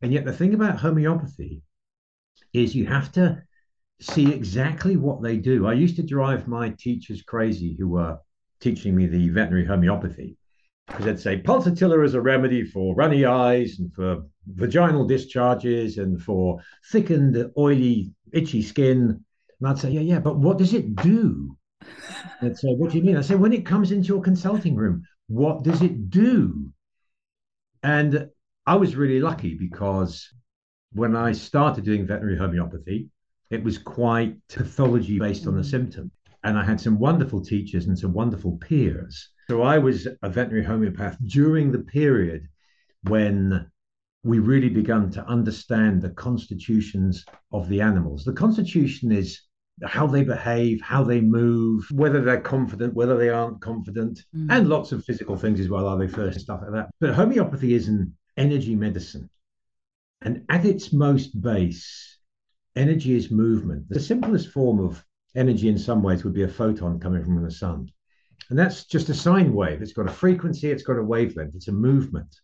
And 0.02 0.12
yet 0.12 0.26
the 0.26 0.34
thing 0.34 0.54
about 0.54 0.80
homeopathy 0.80 1.62
is 2.54 2.76
you 2.76 2.88
have 2.88 3.12
to 3.14 3.42
see 4.02 4.34
exactly 4.34 4.98
what 4.98 5.22
they 5.22 5.38
do. 5.38 5.68
I 5.68 5.74
used 5.74 5.96
to 5.98 6.04
drive 6.04 6.48
my 6.48 6.70
teachers 6.70 7.22
crazy 7.22 7.76
who 7.78 7.88
were 7.90 8.18
teaching 8.60 8.96
me 8.96 9.06
the 9.06 9.30
veterinary 9.30 9.66
homeopathy 9.66 10.38
because 10.88 11.06
they'd 11.06 11.20
say 11.20 11.42
pulsatilla 11.42 12.04
is 12.04 12.16
a 12.16 12.22
remedy 12.22 12.64
for 12.64 12.96
runny 12.96 13.26
eyes 13.26 13.80
and 13.80 13.94
for 13.94 14.24
vaginal 14.48 15.06
discharges 15.06 15.98
and 15.98 16.22
for 16.22 16.60
thickened, 16.92 17.52
oily, 17.58 18.12
itchy 18.34 18.62
skin. 18.62 19.24
And 19.60 19.70
I'd 19.70 19.78
say, 19.78 19.92
yeah, 19.92 20.02
yeah, 20.02 20.20
but 20.20 20.38
what 20.38 20.58
does 20.58 20.74
it 20.74 20.96
do? 20.96 21.56
They'd 22.42 22.58
say, 22.58 22.70
what 22.70 22.92
do 22.92 22.98
you 22.98 23.04
mean? 23.04 23.18
I 23.18 23.22
say, 23.22 23.36
when 23.36 23.54
it 23.54 23.66
comes 23.66 23.92
into 23.92 24.08
your 24.08 24.22
consulting 24.22 24.76
room, 24.76 25.04
what 25.28 25.64
does 25.64 25.82
it 25.82 26.10
do? 26.10 26.72
And 27.84 28.30
I 28.66 28.76
was 28.76 28.96
really 28.96 29.20
lucky 29.20 29.56
because 29.56 30.28
when 30.94 31.16
I 31.16 31.32
started 31.32 31.86
doing 31.86 32.06
veterinary 32.06 32.38
homeopathy, 32.38 33.10
it 33.52 33.64
was 33.64 33.78
quite 33.78 34.36
pathology 34.48 35.20
based 35.20 35.46
on 35.46 35.56
the 35.56 35.64
symptom. 35.64 36.10
And 36.44 36.58
I 36.58 36.64
had 36.64 36.82
some 36.82 36.98
wonderful 36.98 37.44
teachers 37.44 37.86
and 37.86 38.00
some 38.00 38.14
wonderful 38.14 38.58
peers. 38.58 39.30
So 39.50 39.62
I 39.62 39.78
was 39.78 40.08
a 40.24 40.30
veterinary 40.30 40.66
homeopath 40.66 41.18
during 41.28 41.72
the 41.72 41.80
period 41.80 42.48
when 43.04 43.70
we 44.24 44.40
really 44.40 44.70
began 44.70 45.12
to 45.12 45.26
understand 45.26 46.02
the 46.02 46.10
constitutions 46.12 47.26
of 47.52 47.68
the 47.68 47.82
animals. 47.82 48.24
The 48.24 48.34
constitution 48.34 49.12
is 49.12 49.42
how 49.84 50.08
they 50.08 50.24
behave, 50.24 50.80
how 50.82 51.04
they 51.04 51.22
move, 51.22 51.88
whether 51.92 52.22
they're 52.22 52.40
confident, 52.40 52.94
whether 52.94 53.18
they 53.18 53.30
aren't 53.30 53.62
confident, 53.62 54.24
mm. 54.36 54.48
and 54.50 54.70
lots 54.70 54.92
of 54.92 55.04
physical 55.04 55.36
things 55.36 55.60
as 55.60 55.70
well. 55.70 55.88
Are 55.88 55.98
they 55.98 56.08
first 56.08 56.40
stuff 56.40 56.62
like 56.62 56.72
that? 56.72 56.90
But 57.00 57.16
homeopathy 57.16 57.74
is 57.74 57.88
an 57.88 58.16
energy 58.38 58.76
medicine. 58.76 59.30
And 60.22 60.46
at 60.50 60.66
its 60.66 60.94
most 60.94 61.40
base, 61.42 62.20
energy 62.76 63.16
is 63.16 63.32
movement. 63.32 63.88
The 63.90 64.00
simplest 64.00 64.50
form 64.50 64.80
of 64.80 65.04
energy 65.36 65.70
in 65.70 65.78
some 65.78 66.04
ways 66.04 66.24
would 66.24 66.34
be 66.34 66.44
a 66.44 66.48
photon 66.48 67.00
coming 67.00 67.24
from 67.24 67.44
the 67.44 67.52
sun. 67.52 67.90
And 68.50 68.60
that's 68.60 68.86
just 68.86 69.10
a 69.10 69.14
sine 69.14 69.54
wave. 69.54 69.82
It's 69.82 69.94
got 69.94 70.10
a 70.10 70.12
frequency, 70.12 70.72
it's 70.72 70.84
got 70.84 70.98
a 70.98 71.04
wavelength, 71.04 71.56
it's 71.56 71.68
a 71.70 71.74
movement. 71.74 72.36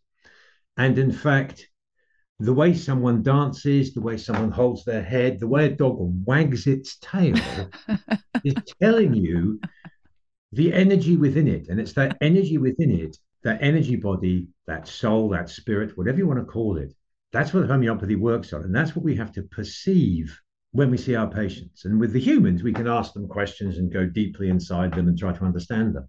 And 0.77 0.97
in 0.97 1.11
fact, 1.11 1.67
the 2.39 2.53
way 2.53 2.73
someone 2.73 3.23
dances, 3.23 3.93
the 3.93 4.01
way 4.01 4.17
someone 4.17 4.51
holds 4.51 4.85
their 4.85 5.01
head, 5.01 5.39
the 5.39 5.47
way 5.47 5.65
a 5.65 5.69
dog 5.69 5.97
wags 6.25 6.67
its 6.67 6.97
tail 6.99 7.35
is 8.43 8.53
telling 8.81 9.15
you 9.15 9.59
the 10.51 10.71
energy 10.71 11.17
within 11.17 11.47
it. 11.47 11.67
And 11.69 11.79
it's 11.79 11.93
that 11.93 12.17
energy 12.21 12.57
within 12.57 12.91
it, 12.91 13.17
that 13.43 13.61
energy 13.61 13.95
body, 13.95 14.47
that 14.67 14.87
soul, 14.87 15.29
that 15.29 15.49
spirit, 15.49 15.97
whatever 15.97 16.19
you 16.19 16.27
want 16.27 16.39
to 16.39 16.45
call 16.45 16.77
it, 16.77 16.93
that's 17.31 17.53
what 17.53 17.67
homeopathy 17.67 18.15
works 18.15 18.53
on. 18.53 18.63
And 18.63 18.75
that's 18.75 18.95
what 18.95 19.05
we 19.05 19.15
have 19.15 19.31
to 19.33 19.43
perceive 19.43 20.39
when 20.71 20.91
we 20.91 20.97
see 20.97 21.15
our 21.15 21.29
patients. 21.29 21.85
And 21.85 21.99
with 21.99 22.13
the 22.13 22.19
humans, 22.19 22.63
we 22.63 22.73
can 22.73 22.87
ask 22.87 23.13
them 23.13 23.27
questions 23.27 23.77
and 23.77 23.91
go 23.91 24.05
deeply 24.05 24.49
inside 24.49 24.93
them 24.93 25.07
and 25.07 25.17
try 25.17 25.33
to 25.33 25.45
understand 25.45 25.95
them. 25.95 26.07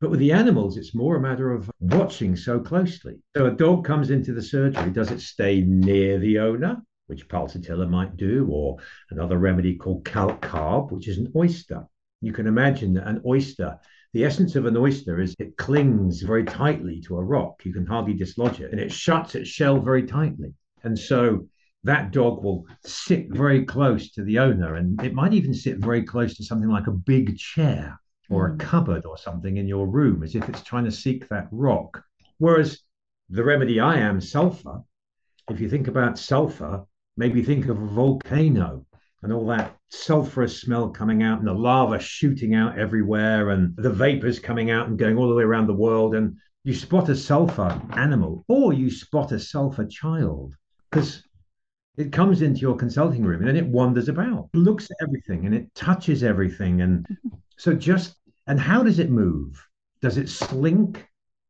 But 0.00 0.10
with 0.10 0.20
the 0.20 0.32
animals, 0.32 0.76
it's 0.76 0.94
more 0.94 1.16
a 1.16 1.20
matter 1.20 1.52
of 1.52 1.70
watching 1.80 2.36
so 2.36 2.60
closely. 2.60 3.16
So 3.36 3.46
a 3.46 3.50
dog 3.50 3.84
comes 3.84 4.10
into 4.10 4.32
the 4.32 4.42
surgery, 4.42 4.90
does 4.90 5.10
it 5.10 5.20
stay 5.20 5.62
near 5.62 6.18
the 6.18 6.38
owner, 6.38 6.76
which 7.06 7.28
pulsatilla 7.28 7.88
might 7.88 8.16
do, 8.16 8.48
or 8.50 8.76
another 9.10 9.38
remedy 9.38 9.74
called 9.74 10.04
calc 10.04 10.40
carb, 10.40 10.92
which 10.92 11.08
is 11.08 11.18
an 11.18 11.32
oyster. 11.34 11.84
You 12.20 12.32
can 12.32 12.46
imagine 12.46 12.94
that 12.94 13.08
an 13.08 13.22
oyster 13.26 13.78
the 14.18 14.24
essence 14.24 14.56
of 14.56 14.66
an 14.66 14.76
oyster 14.76 15.20
is 15.20 15.36
it 15.38 15.56
clings 15.56 16.22
very 16.22 16.42
tightly 16.42 17.00
to 17.00 17.16
a 17.18 17.24
rock. 17.24 17.64
You 17.64 17.72
can 17.72 17.86
hardly 17.86 18.14
dislodge 18.14 18.60
it, 18.60 18.72
and 18.72 18.80
it 18.80 18.90
shuts 18.90 19.36
its 19.36 19.48
shell 19.48 19.78
very 19.78 20.02
tightly. 20.02 20.52
And 20.82 20.98
so 20.98 21.46
that 21.84 22.10
dog 22.10 22.42
will 22.42 22.66
sit 22.84 23.28
very 23.30 23.64
close 23.64 24.10
to 24.14 24.24
the 24.24 24.40
owner, 24.40 24.74
and 24.74 25.00
it 25.04 25.14
might 25.14 25.34
even 25.34 25.54
sit 25.54 25.78
very 25.78 26.02
close 26.02 26.36
to 26.36 26.44
something 26.44 26.68
like 26.68 26.88
a 26.88 26.90
big 26.90 27.38
chair 27.38 27.96
or 28.28 28.48
a 28.48 28.50
hmm. 28.50 28.58
cupboard 28.58 29.06
or 29.06 29.16
something 29.16 29.56
in 29.56 29.68
your 29.68 29.86
room, 29.86 30.24
as 30.24 30.34
if 30.34 30.48
it's 30.48 30.64
trying 30.64 30.86
to 30.86 30.90
seek 30.90 31.28
that 31.28 31.46
rock. 31.52 32.02
Whereas 32.38 32.80
the 33.30 33.44
remedy 33.44 33.78
I 33.78 33.98
am 33.98 34.20
sulfur, 34.20 34.82
if 35.48 35.60
you 35.60 35.68
think 35.70 35.86
about 35.86 36.18
sulfur, 36.18 36.84
maybe 37.16 37.40
think 37.44 37.68
of 37.68 37.80
a 37.80 37.86
volcano 37.86 38.84
and 39.22 39.32
all 39.32 39.46
that 39.46 39.76
sulfurous 39.90 40.60
smell 40.60 40.90
coming 40.90 41.22
out 41.22 41.38
and 41.38 41.48
the 41.48 41.52
lava 41.52 41.98
shooting 41.98 42.54
out 42.54 42.78
everywhere 42.78 43.50
and 43.50 43.74
the 43.76 43.90
vapors 43.90 44.38
coming 44.38 44.70
out 44.70 44.86
and 44.86 44.98
going 44.98 45.16
all 45.16 45.28
the 45.28 45.34
way 45.34 45.42
around 45.42 45.66
the 45.66 45.74
world. 45.74 46.14
And 46.14 46.36
you 46.64 46.74
spot 46.74 47.08
a 47.08 47.16
sulfur 47.16 47.80
animal 47.92 48.44
or 48.48 48.72
you 48.72 48.90
spot 48.90 49.32
a 49.32 49.40
sulfur 49.40 49.86
child 49.86 50.54
because 50.90 51.22
it 51.96 52.12
comes 52.12 52.42
into 52.42 52.60
your 52.60 52.76
consulting 52.76 53.24
room 53.24 53.40
and 53.40 53.48
then 53.48 53.56
it 53.56 53.66
wanders 53.66 54.08
about 54.08 54.48
looks 54.54 54.88
at 54.90 54.96
everything 55.02 55.46
and 55.46 55.54
it 55.54 55.74
touches 55.74 56.22
everything. 56.22 56.82
And 56.82 57.06
so 57.56 57.74
just 57.74 58.14
and 58.46 58.60
how 58.60 58.82
does 58.82 58.98
it 58.98 59.10
move? 59.10 59.62
Does 60.00 60.16
it 60.16 60.28
slink? 60.28 61.06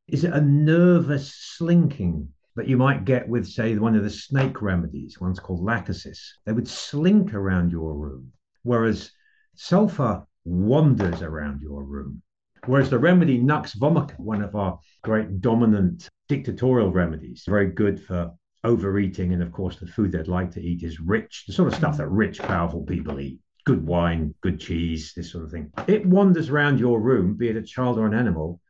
Is 0.08 0.25
it 0.25 0.32
a 0.32 0.40
nervous 0.40 1.34
slinking 1.34 2.32
that 2.58 2.68
you 2.68 2.76
might 2.76 3.04
get 3.04 3.28
with, 3.28 3.46
say, 3.46 3.76
one 3.76 3.94
of 3.94 4.02
the 4.02 4.10
snake 4.10 4.60
remedies, 4.60 5.20
one's 5.20 5.38
called 5.38 5.60
lachesis. 5.60 6.18
They 6.44 6.52
would 6.52 6.66
slink 6.66 7.32
around 7.32 7.70
your 7.70 7.94
room, 7.94 8.32
whereas 8.64 9.12
sulfur 9.54 10.24
wanders 10.44 11.22
around 11.22 11.62
your 11.62 11.84
room. 11.84 12.20
Whereas 12.66 12.90
the 12.90 12.98
remedy 12.98 13.38
Nux 13.38 13.76
vomica, 13.78 14.18
one 14.18 14.42
of 14.42 14.56
our 14.56 14.80
great 15.04 15.40
dominant 15.40 16.08
dictatorial 16.28 16.90
remedies, 16.90 17.44
very 17.46 17.70
good 17.70 18.02
for 18.02 18.32
overeating. 18.64 19.32
And 19.32 19.42
of 19.42 19.52
course, 19.52 19.76
the 19.76 19.86
food 19.86 20.10
they'd 20.10 20.26
like 20.26 20.50
to 20.52 20.60
eat 20.60 20.82
is 20.82 20.98
rich, 20.98 21.44
the 21.46 21.52
sort 21.52 21.68
of 21.68 21.76
stuff 21.76 21.96
that 21.98 22.08
rich, 22.08 22.40
powerful 22.40 22.82
people 22.82 23.20
eat 23.20 23.38
good 23.66 23.86
wine, 23.86 24.34
good 24.40 24.58
cheese, 24.58 25.12
this 25.14 25.30
sort 25.30 25.44
of 25.44 25.50
thing. 25.52 25.70
It 25.86 26.06
wanders 26.06 26.48
around 26.48 26.80
your 26.80 27.00
room, 27.00 27.36
be 27.36 27.50
it 27.50 27.56
a 27.56 27.62
child 27.62 27.98
or 27.98 28.06
an 28.06 28.14
animal, 28.14 28.60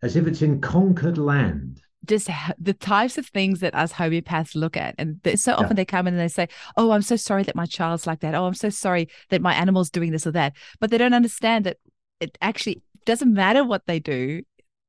as 0.00 0.16
if 0.16 0.28
it's 0.28 0.42
in 0.42 0.60
conquered 0.60 1.18
land 1.18 1.80
just 2.04 2.28
the 2.58 2.74
types 2.74 3.18
of 3.18 3.26
things 3.26 3.60
that 3.60 3.74
us 3.74 3.92
homeopaths 3.92 4.54
look 4.54 4.76
at. 4.76 4.94
And 4.98 5.20
so 5.36 5.52
often 5.54 5.68
yeah. 5.68 5.74
they 5.74 5.84
come 5.84 6.06
in 6.06 6.14
and 6.14 6.20
they 6.20 6.28
say, 6.28 6.48
Oh, 6.76 6.90
I'm 6.90 7.02
so 7.02 7.16
sorry 7.16 7.42
that 7.44 7.56
my 7.56 7.66
child's 7.66 8.06
like 8.06 8.20
that. 8.20 8.34
Oh, 8.34 8.46
I'm 8.46 8.54
so 8.54 8.70
sorry 8.70 9.08
that 9.30 9.42
my 9.42 9.54
animal's 9.54 9.90
doing 9.90 10.12
this 10.12 10.26
or 10.26 10.32
that. 10.32 10.54
But 10.80 10.90
they 10.90 10.98
don't 10.98 11.14
understand 11.14 11.64
that 11.66 11.78
it 12.20 12.36
actually 12.40 12.82
doesn't 13.04 13.32
matter 13.32 13.64
what 13.64 13.86
they 13.86 13.98
do. 13.98 14.42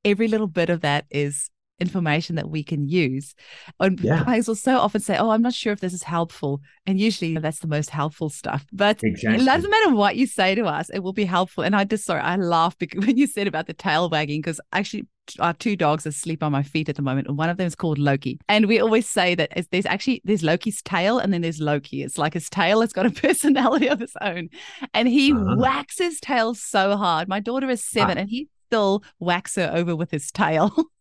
Every 0.04 0.28
little 0.28 0.48
bit 0.48 0.70
of 0.70 0.82
that 0.82 1.06
is 1.10 1.50
information 1.80 2.36
that 2.38 2.50
we 2.50 2.64
can 2.64 2.88
use. 2.88 3.36
And 3.80 4.00
yeah. 4.00 4.24
clients 4.24 4.48
will 4.48 4.56
so 4.56 4.78
often 4.78 5.02
say, 5.02 5.18
Oh, 5.18 5.32
I'm 5.32 5.42
not 5.42 5.54
sure 5.54 5.74
if 5.74 5.82
this 5.82 5.94
is 5.94 6.04
helpful. 6.04 6.62
And 6.86 7.00
usually 7.00 7.38
that's 7.38 7.60
the 7.60 7.68
most 7.68 7.90
helpful 7.90 8.30
stuff. 8.30 8.66
But 8.72 9.04
exactly. 9.04 9.42
it 9.42 9.46
doesn't 9.46 9.70
matter 9.70 9.96
what 9.96 10.16
you 10.16 10.28
say 10.28 10.56
to 10.56 10.66
us, 10.66 10.90
it 10.90 11.00
will 11.00 11.14
be 11.14 11.26
helpful. 11.26 11.64
And 11.64 11.76
I 11.76 11.84
just 11.84 12.06
sorry, 12.06 12.22
I 12.22 12.36
laughed 12.36 12.80
because 12.80 13.06
when 13.06 13.18
you 13.18 13.28
said 13.28 13.48
about 13.48 13.68
the 13.68 13.74
tail 13.74 14.10
wagging, 14.10 14.42
because 14.42 14.62
actually 14.72 15.08
our 15.40 15.54
two 15.54 15.76
dogs 15.76 16.06
asleep 16.06 16.44
on 16.44 16.52
my 16.52 16.64
feet 16.64 16.90
at 16.90 16.96
the 16.96 17.02
moment, 17.02 17.28
and 17.28 17.38
one 17.38 17.50
of 17.50 17.58
them 17.58 17.68
is 17.68 17.76
called 17.76 17.98
Loki. 17.98 18.40
And 18.48 18.68
we 18.68 18.80
always 18.80 19.08
say 19.08 19.36
that 19.36 19.52
there's 19.72 19.86
actually 19.86 20.22
there's 20.24 20.44
Loki's 20.44 20.82
tail, 20.82 21.20
and 21.20 21.34
then 21.34 21.42
there's 21.42 21.60
Loki. 21.60 22.04
It's 22.04 22.18
like 22.18 22.34
his 22.34 22.50
tail 22.50 22.82
has 22.82 22.94
got 22.94 23.06
a 23.06 23.12
personality 23.28 23.88
of 23.88 24.02
its 24.02 24.14
own, 24.22 24.50
and 24.94 25.08
he 25.08 25.34
uh-huh. 25.34 25.56
whacks 25.58 26.00
his 26.00 26.20
tail 26.20 26.54
so 26.56 26.96
hard. 26.98 27.28
My 27.28 27.40
daughter 27.40 27.70
is 27.70 27.84
seven, 27.84 28.12
uh-huh. 28.12 28.22
and 28.22 28.30
he 28.30 28.50
still 28.68 29.04
whacks 29.20 29.56
her 29.56 29.72
over 29.74 29.96
with 29.96 30.12
his 30.12 30.32
tail. 30.32 30.76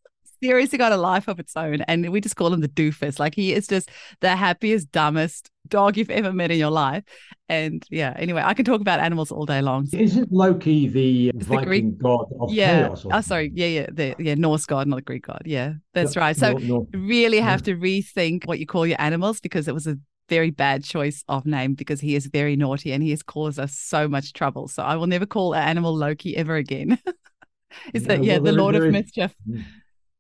seriously 0.44 0.78
got 0.78 0.92
a 0.92 0.96
life 0.96 1.28
of 1.28 1.40
its 1.40 1.56
own. 1.56 1.80
And 1.82 2.10
we 2.10 2.20
just 2.20 2.36
call 2.36 2.52
him 2.52 2.60
the 2.60 2.68
doofus. 2.68 3.18
Like 3.18 3.34
he 3.34 3.52
is 3.52 3.66
just 3.66 3.90
the 4.20 4.36
happiest, 4.36 4.92
dumbest 4.92 5.50
dog 5.68 5.96
you've 5.96 6.10
ever 6.10 6.32
met 6.32 6.50
in 6.50 6.58
your 6.58 6.70
life. 6.70 7.02
And 7.48 7.84
yeah, 7.90 8.14
anyway, 8.16 8.42
I 8.44 8.54
can 8.54 8.64
talk 8.64 8.80
about 8.80 9.00
animals 9.00 9.30
all 9.30 9.46
day 9.46 9.62
long. 9.62 9.88
Isn't 9.92 10.30
Loki 10.30 10.88
the 10.88 11.30
it's 11.30 11.46
Viking 11.46 11.60
the 11.60 11.66
Greek, 11.66 11.98
god 11.98 12.26
of 12.40 12.52
yeah. 12.52 12.88
chaos? 12.88 13.06
Oh, 13.10 13.20
sorry. 13.20 13.50
Yeah, 13.54 13.66
yeah. 13.66 13.86
The 13.90 14.14
yeah, 14.18 14.34
Norse 14.34 14.66
god, 14.66 14.86
not 14.86 14.96
the 14.96 15.02
Greek 15.02 15.26
god. 15.26 15.42
Yeah, 15.44 15.74
that's 15.94 16.16
right. 16.16 16.36
So 16.36 16.58
really 16.92 17.40
have 17.40 17.62
to 17.62 17.74
rethink 17.74 18.46
what 18.46 18.58
you 18.58 18.66
call 18.66 18.86
your 18.86 19.00
animals 19.00 19.40
because 19.40 19.68
it 19.68 19.74
was 19.74 19.86
a 19.86 19.98
very 20.28 20.50
bad 20.50 20.84
choice 20.84 21.22
of 21.28 21.44
name 21.44 21.74
because 21.74 22.00
he 22.00 22.14
is 22.14 22.26
very 22.26 22.56
naughty 22.56 22.92
and 22.92 23.02
he 23.02 23.10
has 23.10 23.22
caused 23.22 23.58
us 23.58 23.78
so 23.78 24.08
much 24.08 24.32
trouble. 24.32 24.68
So 24.68 24.82
I 24.82 24.96
will 24.96 25.06
never 25.06 25.26
call 25.26 25.54
an 25.54 25.62
animal 25.62 25.94
Loki 25.94 26.36
ever 26.36 26.56
again. 26.56 26.98
Is 27.92 28.04
that 28.04 28.22
yeah, 28.22 28.34
well, 28.34 28.44
the 28.44 28.52
Lord 28.52 28.74
of 28.76 28.84
Mischief? 28.84 29.34
Mm. 29.48 29.64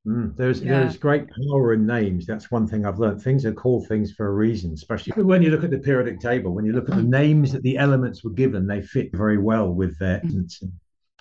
Mm, 0.06 0.36
there's 0.36 0.60
yeah. 0.60 0.80
there's 0.80 0.98
great 0.98 1.26
power 1.30 1.72
in 1.72 1.86
names. 1.86 2.26
That's 2.26 2.50
one 2.50 2.66
thing 2.66 2.84
I've 2.84 2.98
learned. 2.98 3.22
Things 3.22 3.46
are 3.46 3.54
called 3.54 3.88
things 3.88 4.12
for 4.12 4.26
a 4.26 4.32
reason, 4.32 4.72
especially 4.72 5.22
when 5.22 5.42
you 5.42 5.50
look 5.50 5.64
at 5.64 5.70
the 5.70 5.78
periodic 5.78 6.20
table. 6.20 6.54
When 6.54 6.66
you 6.66 6.72
look 6.74 6.90
at 6.90 6.96
the 6.96 7.02
names 7.02 7.52
that 7.52 7.62
the 7.62 7.78
elements 7.78 8.22
were 8.22 8.30
given, 8.30 8.66
they 8.66 8.82
fit 8.82 9.16
very 9.16 9.38
well 9.38 9.72
with 9.72 9.98
their 9.98 10.20
mm 10.20 10.70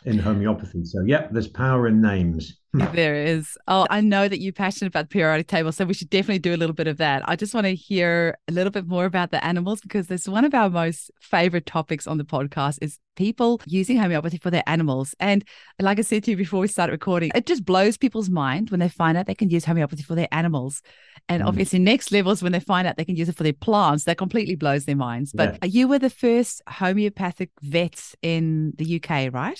in 0.05 0.19
homeopathy. 0.19 0.83
So, 0.85 1.01
yep, 1.01 1.31
there's 1.31 1.47
power 1.47 1.87
in 1.87 2.01
names. 2.01 2.57
there 2.93 3.13
is. 3.13 3.55
Oh, 3.67 3.85
I 3.91 4.01
know 4.01 4.27
that 4.27 4.39
you're 4.39 4.51
passionate 4.51 4.87
about 4.87 5.09
the 5.09 5.13
periodic 5.13 5.47
table, 5.47 5.71
so 5.71 5.85
we 5.85 5.93
should 5.93 6.09
definitely 6.09 6.39
do 6.39 6.55
a 6.55 6.57
little 6.57 6.73
bit 6.73 6.87
of 6.87 6.97
that. 6.97 7.21
I 7.29 7.35
just 7.35 7.53
want 7.53 7.65
to 7.65 7.75
hear 7.75 8.35
a 8.47 8.51
little 8.51 8.71
bit 8.71 8.87
more 8.87 9.05
about 9.05 9.29
the 9.29 9.43
animals 9.45 9.81
because 9.81 10.07
this 10.07 10.27
one 10.27 10.43
of 10.43 10.55
our 10.55 10.71
most 10.71 11.11
favorite 11.21 11.67
topics 11.67 12.07
on 12.07 12.17
the 12.17 12.23
podcast 12.23 12.79
is 12.81 12.97
people 13.15 13.61
using 13.67 13.97
homeopathy 13.97 14.39
for 14.39 14.49
their 14.49 14.63
animals. 14.65 15.13
And 15.19 15.45
like 15.79 15.99
I 15.99 16.01
said 16.01 16.23
to 16.23 16.31
you 16.31 16.37
before 16.37 16.61
we 16.61 16.67
started 16.67 16.93
recording, 16.93 17.31
it 17.35 17.45
just 17.45 17.63
blows 17.63 17.95
people's 17.95 18.31
mind 18.31 18.71
when 18.71 18.79
they 18.79 18.89
find 18.89 19.19
out 19.19 19.27
they 19.27 19.35
can 19.35 19.51
use 19.51 19.65
homeopathy 19.65 20.01
for 20.01 20.15
their 20.15 20.29
animals. 20.31 20.81
And 21.29 21.43
mm. 21.43 21.47
obviously, 21.47 21.77
next 21.77 22.11
levels 22.11 22.41
when 22.41 22.53
they 22.53 22.59
find 22.59 22.87
out 22.87 22.97
they 22.97 23.05
can 23.05 23.15
use 23.15 23.29
it 23.29 23.35
for 23.35 23.43
their 23.43 23.53
plants, 23.53 24.05
that 24.05 24.17
completely 24.17 24.55
blows 24.55 24.85
their 24.85 24.95
minds. 24.95 25.31
But 25.31 25.59
yeah. 25.61 25.69
you 25.69 25.87
were 25.87 25.99
the 25.99 26.09
first 26.09 26.63
homeopathic 26.67 27.51
vets 27.61 28.15
in 28.23 28.73
the 28.77 28.99
UK, 28.99 29.31
right? 29.31 29.59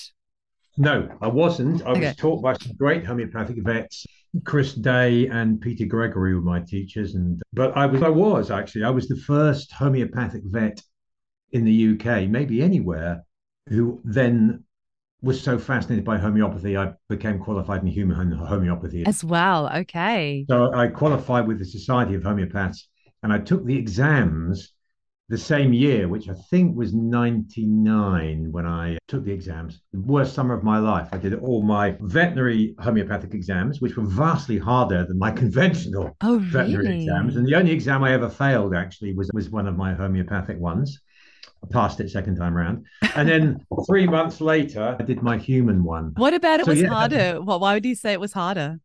No, 0.77 1.09
I 1.21 1.27
wasn't. 1.27 1.85
I 1.85 1.91
okay. 1.91 2.07
was 2.07 2.15
taught 2.15 2.41
by 2.41 2.53
some 2.53 2.75
great 2.75 3.05
homeopathic 3.05 3.57
vets. 3.63 4.05
Chris 4.43 4.73
Day 4.73 5.27
and 5.27 5.61
Peter 5.61 5.85
Gregory 5.85 6.33
were 6.33 6.41
my 6.41 6.59
teachers, 6.59 7.13
and 7.13 7.41
but 7.53 7.77
I 7.77 7.85
was 7.85 8.01
I 8.01 8.09
was 8.09 8.49
actually 8.49 8.83
I 8.83 8.89
was 8.89 9.07
the 9.07 9.17
first 9.17 9.71
homeopathic 9.71 10.41
vet 10.45 10.81
in 11.51 11.65
the 11.65 11.93
UK, 11.93 12.27
maybe 12.27 12.63
anywhere, 12.63 13.23
who 13.69 14.01
then 14.03 14.63
was 15.21 15.41
so 15.41 15.57
fascinated 15.57 16.03
by 16.03 16.17
homeopathy, 16.17 16.75
I 16.75 16.93
became 17.07 17.39
qualified 17.39 17.81
in 17.81 17.87
human 17.87 18.31
homeopathy 18.31 19.05
as 19.05 19.23
well. 19.23 19.71
Okay. 19.73 20.45
So 20.49 20.73
I 20.73 20.87
qualified 20.87 21.47
with 21.47 21.59
the 21.59 21.65
Society 21.65 22.15
of 22.15 22.23
Homeopaths, 22.23 22.87
and 23.23 23.31
I 23.31 23.39
took 23.39 23.65
the 23.65 23.77
exams 23.77 24.73
the 25.29 25.37
same 25.37 25.71
year, 25.73 26.07
which 26.07 26.27
I 26.29 26.33
think 26.33 26.75
was 26.75 26.93
99 26.93 28.51
when 28.51 28.65
I 28.65 28.97
took 29.07 29.23
the 29.23 29.31
exams, 29.31 29.81
the 29.93 30.01
worst 30.01 30.33
summer 30.33 30.53
of 30.53 30.63
my 30.63 30.79
life. 30.79 31.07
I 31.11 31.17
did 31.17 31.33
all 31.35 31.63
my 31.63 31.95
veterinary 32.01 32.75
homeopathic 32.79 33.33
exams, 33.33 33.79
which 33.79 33.95
were 33.95 34.05
vastly 34.05 34.57
harder 34.57 35.05
than 35.05 35.17
my 35.17 35.31
conventional 35.43 36.15
oh, 36.21 36.39
veterinary 36.39 36.87
really? 36.87 37.03
exams. 37.03 37.37
And 37.37 37.47
the 37.47 37.55
only 37.55 37.71
exam 37.71 38.03
I 38.03 38.13
ever 38.13 38.29
failed 38.29 38.75
actually 38.75 39.13
was, 39.13 39.29
was 39.33 39.49
one 39.49 39.67
of 39.67 39.77
my 39.77 39.93
homeopathic 39.93 40.59
ones. 40.59 40.99
I 41.63 41.67
passed 41.71 42.01
it 42.01 42.11
second 42.11 42.35
time 42.35 42.57
around. 42.57 42.85
And 43.15 43.27
then 43.27 43.65
three 43.87 44.05
months 44.05 44.41
later, 44.41 44.97
I 44.99 45.03
did 45.03 45.23
my 45.23 45.37
human 45.37 45.83
one. 45.83 46.13
What 46.17 46.33
about 46.33 46.59
it 46.59 46.65
so, 46.65 46.71
was 46.71 46.81
yeah, 46.81 46.89
harder? 46.89 47.41
Well, 47.41 47.59
why 47.59 47.73
would 47.75 47.85
you 47.85 47.95
say 47.95 48.11
it 48.11 48.19
was 48.19 48.33
harder? 48.33 48.79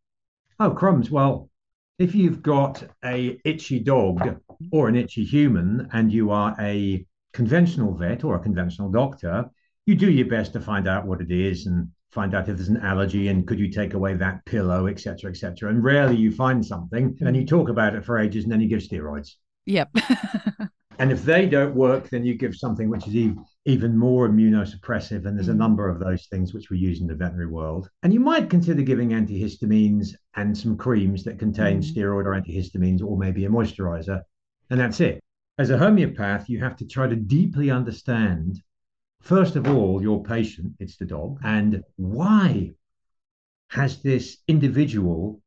Oh, 0.61 0.71
crumbs. 0.71 1.11
Well, 1.11 1.51
if 1.99 2.15
you've 2.15 2.43
got 2.43 2.85
a 3.05 3.41
itchy 3.45 3.81
dog 3.81 4.41
or 4.73 4.89
an 4.89 4.97
itchy 4.97 5.25
human 5.25 5.89
and 5.93 6.13
you 6.13 6.31
are 6.31 6.55
a 6.61 7.05
conventional 7.33 7.95
vet 7.95 8.25
or 8.25 8.35
a 8.35 8.41
conventional 8.41 8.91
doctor 8.91 9.49
you 9.87 9.95
do 9.95 10.11
your 10.11 10.27
best 10.27 10.53
to 10.53 10.61
find 10.61 10.89
out 10.89 11.07
what 11.07 11.21
it 11.21 11.31
is 11.31 11.67
and 11.67 11.89
find 12.11 12.35
out 12.35 12.49
if 12.49 12.57
there's 12.57 12.69
an 12.69 12.79
allergy 12.79 13.29
and 13.29 13.47
could 13.47 13.59
you 13.59 13.71
take 13.71 13.95
away 13.95 14.15
that 14.15 14.45
pillow 14.45 14.87
etc 14.87 15.31
etc 15.31 15.71
and 15.71 15.85
rarely 15.85 16.17
you 16.17 16.31
find 16.31 16.65
something 16.65 17.17
and 17.21 17.37
you 17.37 17.45
talk 17.45 17.69
about 17.69 17.95
it 17.95 18.05
for 18.05 18.19
ages 18.19 18.45
and 18.45 18.53
then 18.53 18.61
you 18.61 18.69
give 18.69 18.81
steroids 18.81 19.33
yep 19.67 19.91
and 20.99 21.13
if 21.13 21.23
they 21.23 21.47
don't 21.47 21.75
work 21.75 22.09
then 22.09 22.25
you 22.25 22.35
give 22.35 22.55
something 22.55 22.89
which 22.89 23.07
is 23.07 23.15
even 23.15 23.45
even 23.69 23.99
more 23.99 24.27
immunosuppressive. 24.27 25.27
And 25.27 25.37
there's 25.37 25.51
a 25.51 25.53
mm. 25.53 25.59
number 25.59 25.91
of 25.91 26.01
those 26.01 26.27
things 26.27 26.55
which 26.55 26.71
we 26.71 26.79
use 26.79 27.03
in 27.03 27.07
the 27.07 27.15
veterinary 27.15 27.49
world. 27.49 27.91
And 28.03 28.15
you 28.15 28.19
might 28.19 28.49
consider 28.49 28.81
giving 28.81 29.11
antihistamines 29.11 30.15
and 30.37 30.57
some 30.57 30.79
creams 30.79 31.23
that 31.25 31.39
contain 31.39 31.81
mm. 31.81 31.85
steroid 31.85 32.25
or 32.25 32.41
antihistamines, 32.41 33.03
or 33.03 33.19
maybe 33.19 33.45
a 33.45 33.51
moisturizer. 33.51 34.23
And 34.71 34.81
that's 34.81 35.01
it. 35.01 35.21
As 35.59 35.71
a 35.71 35.79
homeopath, 35.79 36.49
you 36.49 36.61
have 36.61 36.77
to 36.77 36.87
try 36.87 37.09
to 37.09 37.17
deeply 37.17 37.71
understand, 37.71 38.63
first 39.21 39.57
of 39.57 39.67
all, 39.67 40.01
your 40.01 40.23
patient, 40.23 40.75
it's 40.79 40.97
the 40.97 41.07
dog, 41.07 41.39
and 41.43 41.83
why 41.97 42.73
has 43.71 44.01
this 44.03 44.39
individual, 44.47 45.43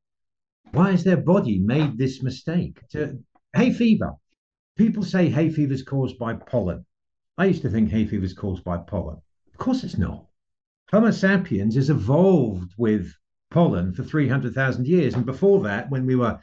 why 0.72 0.92
has 0.92 1.04
their 1.04 1.18
body 1.18 1.60
made 1.60 1.98
this 1.98 2.22
mistake? 2.22 2.80
To, 2.90 3.20
hay 3.56 3.72
fever. 3.72 4.14
People 4.76 5.04
say 5.04 5.30
hay 5.30 5.50
fever 5.50 5.74
is 5.74 5.84
caused 5.84 6.18
by 6.18 6.34
pollen. 6.34 6.86
I 7.38 7.46
used 7.46 7.62
to 7.62 7.70
think 7.70 7.90
hay 7.90 8.06
fever 8.06 8.26
is 8.26 8.34
caused 8.34 8.64
by 8.64 8.78
pollen. 8.78 9.18
Of 9.52 9.58
course 9.58 9.84
it's 9.84 9.98
not. 9.98 10.26
Homo 10.92 11.12
sapiens 11.12 11.76
has 11.76 11.90
evolved 11.90 12.74
with 12.78 13.14
pollen 13.50 13.94
for 13.94 14.04
300,000 14.04 14.88
years. 14.88 15.14
And 15.14 15.26
before 15.26 15.62
that, 15.64 15.90
when 15.90 16.06
we 16.06 16.16
were 16.16 16.40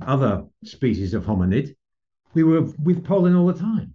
other 0.00 0.44
species 0.64 1.14
of 1.14 1.24
hominid, 1.24 1.74
we 2.34 2.42
were 2.42 2.62
with 2.82 3.04
pollen 3.04 3.34
all 3.34 3.46
the 3.46 3.58
time. 3.58 3.94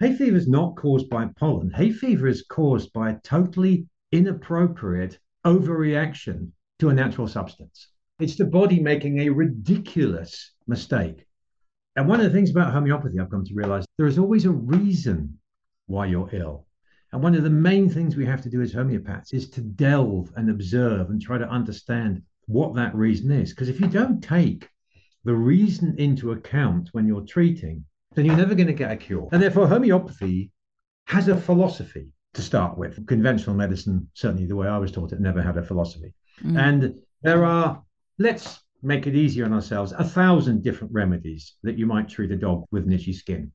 Hay 0.00 0.14
fever 0.14 0.36
is 0.36 0.48
not 0.48 0.76
caused 0.76 1.08
by 1.10 1.28
pollen. 1.38 1.70
Hay 1.70 1.92
fever 1.92 2.26
is 2.26 2.42
caused 2.48 2.92
by 2.92 3.10
a 3.10 3.20
totally 3.20 3.86
inappropriate 4.12 5.18
overreaction 5.44 6.50
to 6.78 6.88
a 6.88 6.94
natural 6.94 7.28
substance. 7.28 7.88
It's 8.18 8.36
the 8.36 8.44
body 8.44 8.80
making 8.80 9.18
a 9.18 9.28
ridiculous 9.28 10.52
mistake. 10.66 11.26
And 11.96 12.08
one 12.08 12.20
of 12.20 12.26
the 12.26 12.32
things 12.32 12.50
about 12.50 12.72
homeopathy 12.72 13.18
I've 13.18 13.30
come 13.30 13.44
to 13.44 13.54
realize 13.54 13.84
there 13.98 14.06
is 14.06 14.18
always 14.18 14.46
a 14.46 14.50
reason 14.50 15.38
why 15.86 16.06
you're 16.06 16.30
ill. 16.32 16.66
And 17.12 17.22
one 17.22 17.34
of 17.34 17.42
the 17.42 17.50
main 17.50 17.88
things 17.88 18.16
we 18.16 18.26
have 18.26 18.42
to 18.42 18.50
do 18.50 18.62
as 18.62 18.72
homeopaths 18.72 19.34
is 19.34 19.50
to 19.50 19.60
delve 19.60 20.32
and 20.36 20.48
observe 20.50 21.10
and 21.10 21.20
try 21.20 21.38
to 21.38 21.48
understand 21.48 22.22
what 22.46 22.74
that 22.74 22.94
reason 22.94 23.30
is. 23.32 23.50
Because 23.50 23.68
if 23.68 23.80
you 23.80 23.88
don't 23.88 24.22
take 24.22 24.68
the 25.24 25.34
reason 25.34 25.94
into 25.98 26.32
account 26.32 26.88
when 26.92 27.06
you're 27.06 27.26
treating, 27.26 27.84
then 28.14 28.24
you're 28.24 28.36
never 28.36 28.54
going 28.54 28.66
to 28.66 28.72
get 28.72 28.90
a 28.90 28.96
cure. 28.96 29.28
And 29.32 29.42
therefore, 29.42 29.68
homeopathy 29.68 30.50
has 31.06 31.28
a 31.28 31.36
philosophy 31.36 32.08
to 32.34 32.42
start 32.42 32.78
with. 32.78 33.06
Conventional 33.06 33.56
medicine, 33.56 34.08
certainly 34.14 34.46
the 34.46 34.56
way 34.56 34.68
I 34.68 34.78
was 34.78 34.92
taught 34.92 35.12
it, 35.12 35.20
never 35.20 35.42
had 35.42 35.56
a 35.56 35.62
philosophy. 35.62 36.14
Mm. 36.42 36.58
And 36.58 37.00
there 37.22 37.44
are, 37.44 37.82
let's 38.18 38.60
make 38.82 39.06
it 39.06 39.14
easier 39.14 39.44
on 39.44 39.52
ourselves, 39.52 39.92
a 39.92 40.04
thousand 40.04 40.62
different 40.62 40.92
remedies 40.92 41.56
that 41.62 41.76
you 41.76 41.86
might 41.86 42.08
treat 42.08 42.30
a 42.30 42.36
dog 42.36 42.64
with 42.70 42.84
an 42.86 42.92
itchy 42.92 43.12
skin. 43.12 43.52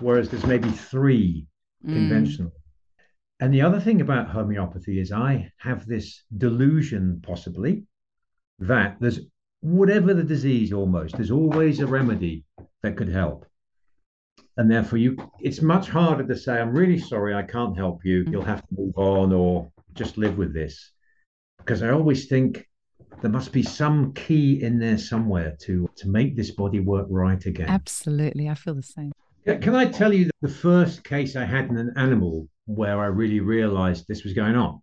Whereas 0.00 0.28
there's 0.28 0.46
maybe 0.46 0.70
three 0.70 1.46
mm. 1.86 1.92
conventional. 1.92 2.52
And 3.40 3.52
the 3.52 3.62
other 3.62 3.80
thing 3.80 4.00
about 4.00 4.28
homeopathy 4.28 4.98
is 5.00 5.12
I 5.12 5.50
have 5.58 5.86
this 5.86 6.22
delusion, 6.36 7.20
possibly, 7.22 7.84
that 8.60 8.96
there's 9.00 9.20
whatever 9.64 10.12
the 10.12 10.22
disease 10.22 10.74
almost, 10.74 11.16
there's 11.16 11.30
always 11.30 11.80
a 11.80 11.86
remedy 11.86 12.44
that 12.82 12.96
could 12.98 13.08
help. 13.08 13.46
And 14.58 14.70
therefore, 14.70 14.98
you 14.98 15.16
it's 15.40 15.62
much 15.62 15.88
harder 15.88 16.24
to 16.24 16.36
say, 16.36 16.60
I'm 16.60 16.72
really 16.72 16.98
sorry, 16.98 17.34
I 17.34 17.42
can't 17.42 17.76
help 17.76 18.04
you. 18.04 18.24
Mm. 18.24 18.32
You'll 18.32 18.44
have 18.44 18.60
to 18.60 18.74
move 18.76 18.96
on 18.96 19.32
or 19.32 19.72
just 19.94 20.18
live 20.18 20.36
with 20.36 20.52
this. 20.52 20.92
Because 21.58 21.82
I 21.82 21.90
always 21.90 22.26
think 22.26 22.68
there 23.22 23.30
must 23.30 23.52
be 23.52 23.62
some 23.62 24.12
key 24.12 24.62
in 24.62 24.78
there 24.78 24.98
somewhere 24.98 25.56
to 25.62 25.88
to 25.96 26.08
make 26.08 26.36
this 26.36 26.50
body 26.50 26.80
work 26.80 27.06
right 27.08 27.44
again. 27.46 27.68
Absolutely. 27.68 28.50
I 28.50 28.54
feel 28.54 28.74
the 28.74 28.82
same. 28.82 29.12
Can 29.46 29.74
I 29.74 29.86
tell 29.86 30.12
you 30.12 30.30
the 30.42 30.48
first 30.48 31.04
case 31.04 31.36
I 31.36 31.44
had 31.44 31.70
in 31.70 31.78
an 31.78 31.92
animal 31.96 32.48
where 32.66 33.00
I 33.00 33.06
really 33.06 33.40
realized 33.40 34.06
this 34.08 34.24
was 34.24 34.34
going 34.34 34.56
on? 34.56 34.80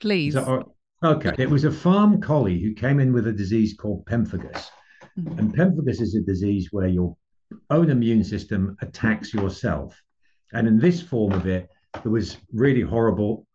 Please. 0.00 0.34
So, 0.34 0.74
okay. 1.02 1.34
It 1.38 1.50
was 1.50 1.64
a 1.64 1.72
farm 1.72 2.20
collie 2.20 2.60
who 2.60 2.72
came 2.74 3.00
in 3.00 3.12
with 3.12 3.26
a 3.26 3.32
disease 3.32 3.74
called 3.74 4.04
pemphigus. 4.06 4.70
Mm-hmm. 5.18 5.38
And 5.38 5.54
pemphigus 5.54 6.00
is 6.00 6.14
a 6.14 6.22
disease 6.22 6.68
where 6.70 6.86
your 6.86 7.16
own 7.70 7.90
immune 7.90 8.24
system 8.24 8.76
attacks 8.82 9.32
yourself. 9.32 10.00
And 10.52 10.66
in 10.66 10.78
this 10.78 11.00
form 11.00 11.32
of 11.32 11.46
it, 11.46 11.68
there 12.02 12.12
was 12.12 12.36
really 12.52 12.82
horrible 12.82 13.46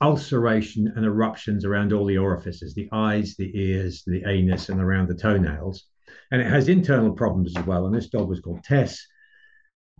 ulceration 0.00 0.92
and 0.96 1.04
eruptions 1.04 1.64
around 1.64 1.92
all 1.92 2.04
the 2.04 2.18
orifices 2.18 2.74
the 2.74 2.88
eyes, 2.92 3.36
the 3.36 3.50
ears, 3.58 4.02
the 4.06 4.22
anus, 4.26 4.68
and 4.68 4.80
around 4.80 5.08
the 5.08 5.14
toenails. 5.14 5.84
And 6.30 6.40
it 6.40 6.46
has 6.46 6.68
internal 6.68 7.12
problems 7.12 7.56
as 7.56 7.64
well. 7.64 7.86
And 7.86 7.94
this 7.94 8.08
dog 8.08 8.28
was 8.28 8.40
called 8.40 8.62
Tess 8.64 9.06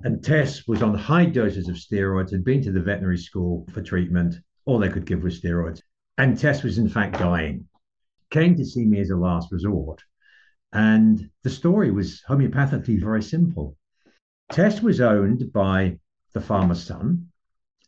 and 0.02 0.22
Tess 0.22 0.66
was 0.66 0.82
on 0.82 0.94
high 0.94 1.26
doses 1.26 1.68
of 1.68 1.76
steroids, 1.76 2.32
had 2.32 2.44
been 2.44 2.62
to 2.62 2.72
the 2.72 2.80
veterinary 2.80 3.18
school 3.18 3.66
for 3.72 3.80
treatment. 3.80 4.34
All 4.64 4.78
they 4.78 4.88
could 4.88 5.06
give 5.06 5.22
was 5.22 5.40
steroids. 5.40 5.80
And 6.16 6.38
Tess 6.38 6.62
was, 6.62 6.78
in 6.78 6.88
fact, 6.88 7.18
dying. 7.18 7.66
Came 8.30 8.56
to 8.56 8.64
see 8.64 8.84
me 8.84 9.00
as 9.00 9.10
a 9.10 9.16
last 9.16 9.50
resort. 9.50 10.02
And 10.72 11.30
the 11.42 11.50
story 11.50 11.90
was 11.90 12.22
homeopathically 12.28 13.00
very 13.00 13.22
simple. 13.22 13.76
Tess 14.50 14.80
was 14.80 15.00
owned 15.00 15.52
by 15.52 15.98
the 16.32 16.40
farmer's 16.40 16.82
son, 16.82 17.28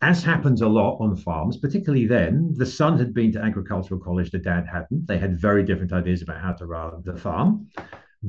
as 0.03 0.23
happens 0.23 0.61
a 0.61 0.69
lot 0.69 0.99
on 0.99 1.17
farms, 1.17 1.57
particularly 1.57 2.07
then. 2.07 2.55
The 2.57 2.67
son 2.67 2.99
had 2.99 3.15
been 3.15 3.33
to 3.33 3.43
agricultural 3.43 4.01
college, 4.01 4.31
the 4.31 4.39
dad 4.39 4.67
hadn't. 4.71 5.07
They 5.07 5.19
had 5.19 5.41
very 5.41 5.65
different 5.65 5.93
ideas 5.93 6.23
about 6.23 6.41
how 6.41 6.53
to 6.53 6.67
run 6.67 7.03
the 7.05 7.17
farm. 7.17 7.69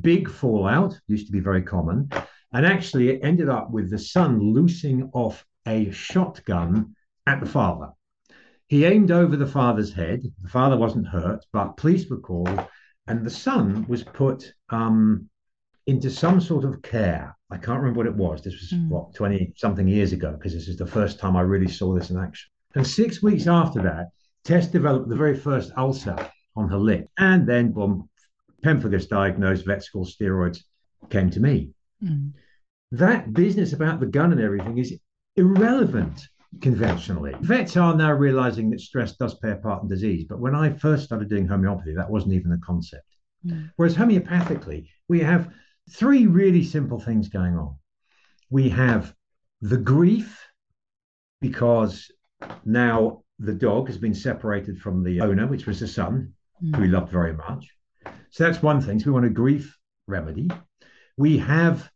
Big 0.02 0.30
fallout 0.30 1.00
used 1.08 1.26
to 1.28 1.32
be 1.32 1.40
very 1.40 1.62
common. 1.62 2.10
And 2.54 2.66
actually, 2.66 3.10
it 3.10 3.20
ended 3.24 3.50
up 3.50 3.72
with 3.72 3.90
the 3.90 4.00
son 4.00 4.40
loosing 4.40 5.10
off 5.14 5.46
a 5.68 5.92
shotgun 5.92 6.96
at 7.26 7.40
the 7.40 7.46
father. 7.46 7.90
He 8.68 8.86
aimed 8.86 9.12
over 9.12 9.38
the 9.38 9.48
father's 9.48 9.94
head. 9.94 10.24
The 10.42 10.50
father 10.50 10.78
wasn't 10.78 11.08
hurt, 11.08 11.46
but 11.54 11.78
police 11.78 12.10
were 12.10 12.20
called, 12.20 12.60
and 13.08 13.26
the 13.26 13.30
son 13.30 13.86
was 13.88 14.04
put 14.04 14.54
um, 14.70 15.30
into 15.86 16.10
some 16.10 16.42
sort 16.42 16.66
of 16.66 16.82
care. 16.82 17.36
I 17.50 17.58
can't 17.58 17.80
remember 17.80 18.00
what 18.00 18.08
it 18.08 18.16
was. 18.16 18.42
This 18.42 18.60
was 18.60 18.74
mm. 18.74 18.90
what 18.90 19.14
twenty 19.16 19.54
something 19.56 19.88
years 19.88 20.12
ago, 20.12 20.34
because 20.34 20.54
this 20.54 20.68
is 20.68 20.78
the 20.78 20.86
first 20.86 21.18
time 21.18 21.38
I 21.38 21.42
really 21.42 21.70
saw 21.70 21.94
this 21.94 22.10
in 22.10 22.18
action. 22.18 22.50
And 22.76 22.86
six 22.86 23.24
weeks 23.24 23.48
after 23.48 23.82
that, 23.84 24.08
Tess 24.44 24.68
developed 24.68 25.08
the 25.08 25.16
very 25.16 25.38
first 25.38 25.72
ulcer 25.78 26.18
on 26.58 26.68
her 26.68 26.78
lip, 26.78 27.08
and 27.18 27.48
then 27.48 27.72
boom, 27.72 28.10
pemphigus 28.64 29.08
diagnosed, 29.08 29.66
vet 29.66 29.84
school 29.84 30.06
steroids 30.06 30.60
came 31.10 31.30
to 31.30 31.40
me. 31.40 31.70
Mm. 32.04 32.34
That 32.92 33.34
business 33.34 33.72
about 33.72 34.02
the 34.02 34.06
gun 34.08 34.34
and 34.34 34.42
everything 34.42 34.78
is 34.78 35.00
irrelevant 35.38 36.28
conventionally. 36.62 37.34
Vets 37.42 37.78
are 37.78 37.96
now 37.96 38.14
realizing 38.14 38.70
that 38.70 38.82
stress 38.82 39.16
does 39.16 39.36
play 39.36 39.52
a 39.52 39.56
part 39.56 39.84
in 39.84 39.90
disease, 39.90 40.26
but 40.28 40.40
when 40.40 40.56
I 40.56 40.72
first 40.74 41.06
started 41.06 41.30
doing 41.30 41.48
homeopathy, 41.48 41.94
that 41.96 42.10
wasn't 42.10 42.34
even 42.34 42.52
a 42.52 42.58
concept. 42.60 43.06
Mm. 43.46 43.72
Whereas 43.76 43.96
homeopathically, 43.96 44.88
we 45.08 45.20
have 45.20 45.52
three 45.90 46.28
really 46.28 46.64
simple 46.64 47.00
things 47.00 47.30
going 47.30 47.58
on. 47.58 47.76
We 48.50 48.70
have 48.70 49.14
the 49.62 49.78
grief, 49.78 50.44
because 51.42 52.12
now 52.66 53.24
the 53.40 53.54
dog 53.54 53.88
has 53.88 53.98
been 53.98 54.14
separated 54.14 54.80
from 54.80 55.04
the 55.04 55.22
owner, 55.22 55.48
which 55.48 55.68
was 55.68 55.80
the 55.80 55.88
son, 55.88 56.34
mm. 56.64 56.76
who 56.76 56.84
he 56.84 56.88
loved 56.88 57.12
very 57.12 57.34
much. 57.34 57.68
So 58.32 58.44
that's 58.44 58.64
one 58.64 58.82
thing. 58.82 59.00
So 59.00 59.08
we 59.08 59.12
want 59.14 59.26
a 59.26 59.30
grief 59.30 59.78
remedy. 60.08 60.50
We 61.18 61.38
have 61.38 61.90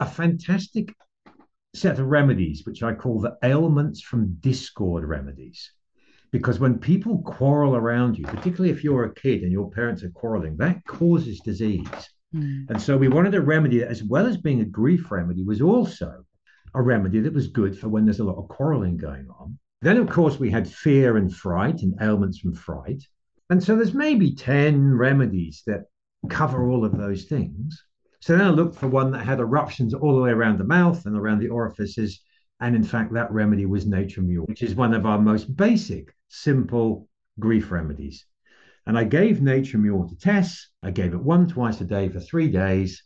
a 0.00 0.06
fantastic 0.06 0.94
set 1.74 1.98
of 1.98 2.06
remedies, 2.06 2.64
which 2.64 2.82
I 2.82 2.94
call 2.94 3.20
the 3.20 3.36
ailments 3.42 4.00
from 4.00 4.36
discord 4.40 5.04
remedies. 5.04 5.70
Because 6.30 6.58
when 6.58 6.78
people 6.78 7.22
quarrel 7.22 7.76
around 7.76 8.18
you, 8.18 8.24
particularly 8.24 8.70
if 8.70 8.82
you're 8.82 9.04
a 9.04 9.14
kid 9.14 9.42
and 9.42 9.52
your 9.52 9.70
parents 9.70 10.02
are 10.02 10.10
quarreling, 10.10 10.56
that 10.56 10.84
causes 10.84 11.40
disease. 11.40 11.86
Mm. 12.34 12.68
And 12.70 12.82
so 12.82 12.96
we 12.96 13.08
wanted 13.08 13.34
a 13.34 13.40
remedy 13.40 13.78
that, 13.78 13.88
as 13.88 14.02
well 14.02 14.26
as 14.26 14.36
being 14.36 14.60
a 14.60 14.64
grief 14.64 15.10
remedy, 15.10 15.44
was 15.44 15.60
also 15.60 16.24
a 16.74 16.82
remedy 16.82 17.20
that 17.20 17.32
was 17.32 17.46
good 17.48 17.78
for 17.78 17.88
when 17.88 18.04
there's 18.04 18.20
a 18.20 18.24
lot 18.24 18.38
of 18.38 18.48
quarreling 18.48 18.96
going 18.96 19.28
on. 19.38 19.58
Then, 19.80 19.96
of 19.96 20.08
course, 20.08 20.38
we 20.40 20.50
had 20.50 20.68
fear 20.68 21.16
and 21.16 21.32
fright 21.32 21.82
and 21.82 21.94
ailments 22.00 22.38
from 22.38 22.54
fright. 22.54 23.04
And 23.50 23.62
so 23.62 23.76
there's 23.76 23.94
maybe 23.94 24.34
10 24.34 24.94
remedies 24.94 25.62
that 25.66 25.84
cover 26.28 26.68
all 26.68 26.84
of 26.84 26.96
those 26.96 27.24
things. 27.24 27.80
So 28.24 28.34
then 28.34 28.46
I 28.46 28.48
looked 28.48 28.76
for 28.76 28.88
one 28.88 29.10
that 29.10 29.26
had 29.26 29.38
eruptions 29.38 29.92
all 29.92 30.16
the 30.16 30.22
way 30.22 30.30
around 30.30 30.58
the 30.58 30.64
mouth 30.64 31.04
and 31.04 31.14
around 31.14 31.40
the 31.40 31.50
orifices. 31.50 32.22
And 32.58 32.74
in 32.74 32.82
fact, 32.82 33.12
that 33.12 33.30
remedy 33.30 33.66
was 33.66 33.84
Natrum 33.84 34.28
mur, 34.28 34.40
which 34.44 34.62
is 34.62 34.74
one 34.74 34.94
of 34.94 35.04
our 35.04 35.20
most 35.20 35.54
basic, 35.54 36.10
simple 36.28 37.06
grief 37.38 37.70
remedies. 37.70 38.24
And 38.86 38.96
I 38.96 39.04
gave 39.04 39.40
Natrum 39.40 39.80
mur 39.80 40.08
to 40.08 40.16
Tess. 40.16 40.70
I 40.82 40.90
gave 40.90 41.12
it 41.12 41.22
one 41.22 41.46
twice 41.46 41.82
a 41.82 41.84
day 41.84 42.08
for 42.08 42.18
three 42.18 42.48
days, 42.48 43.02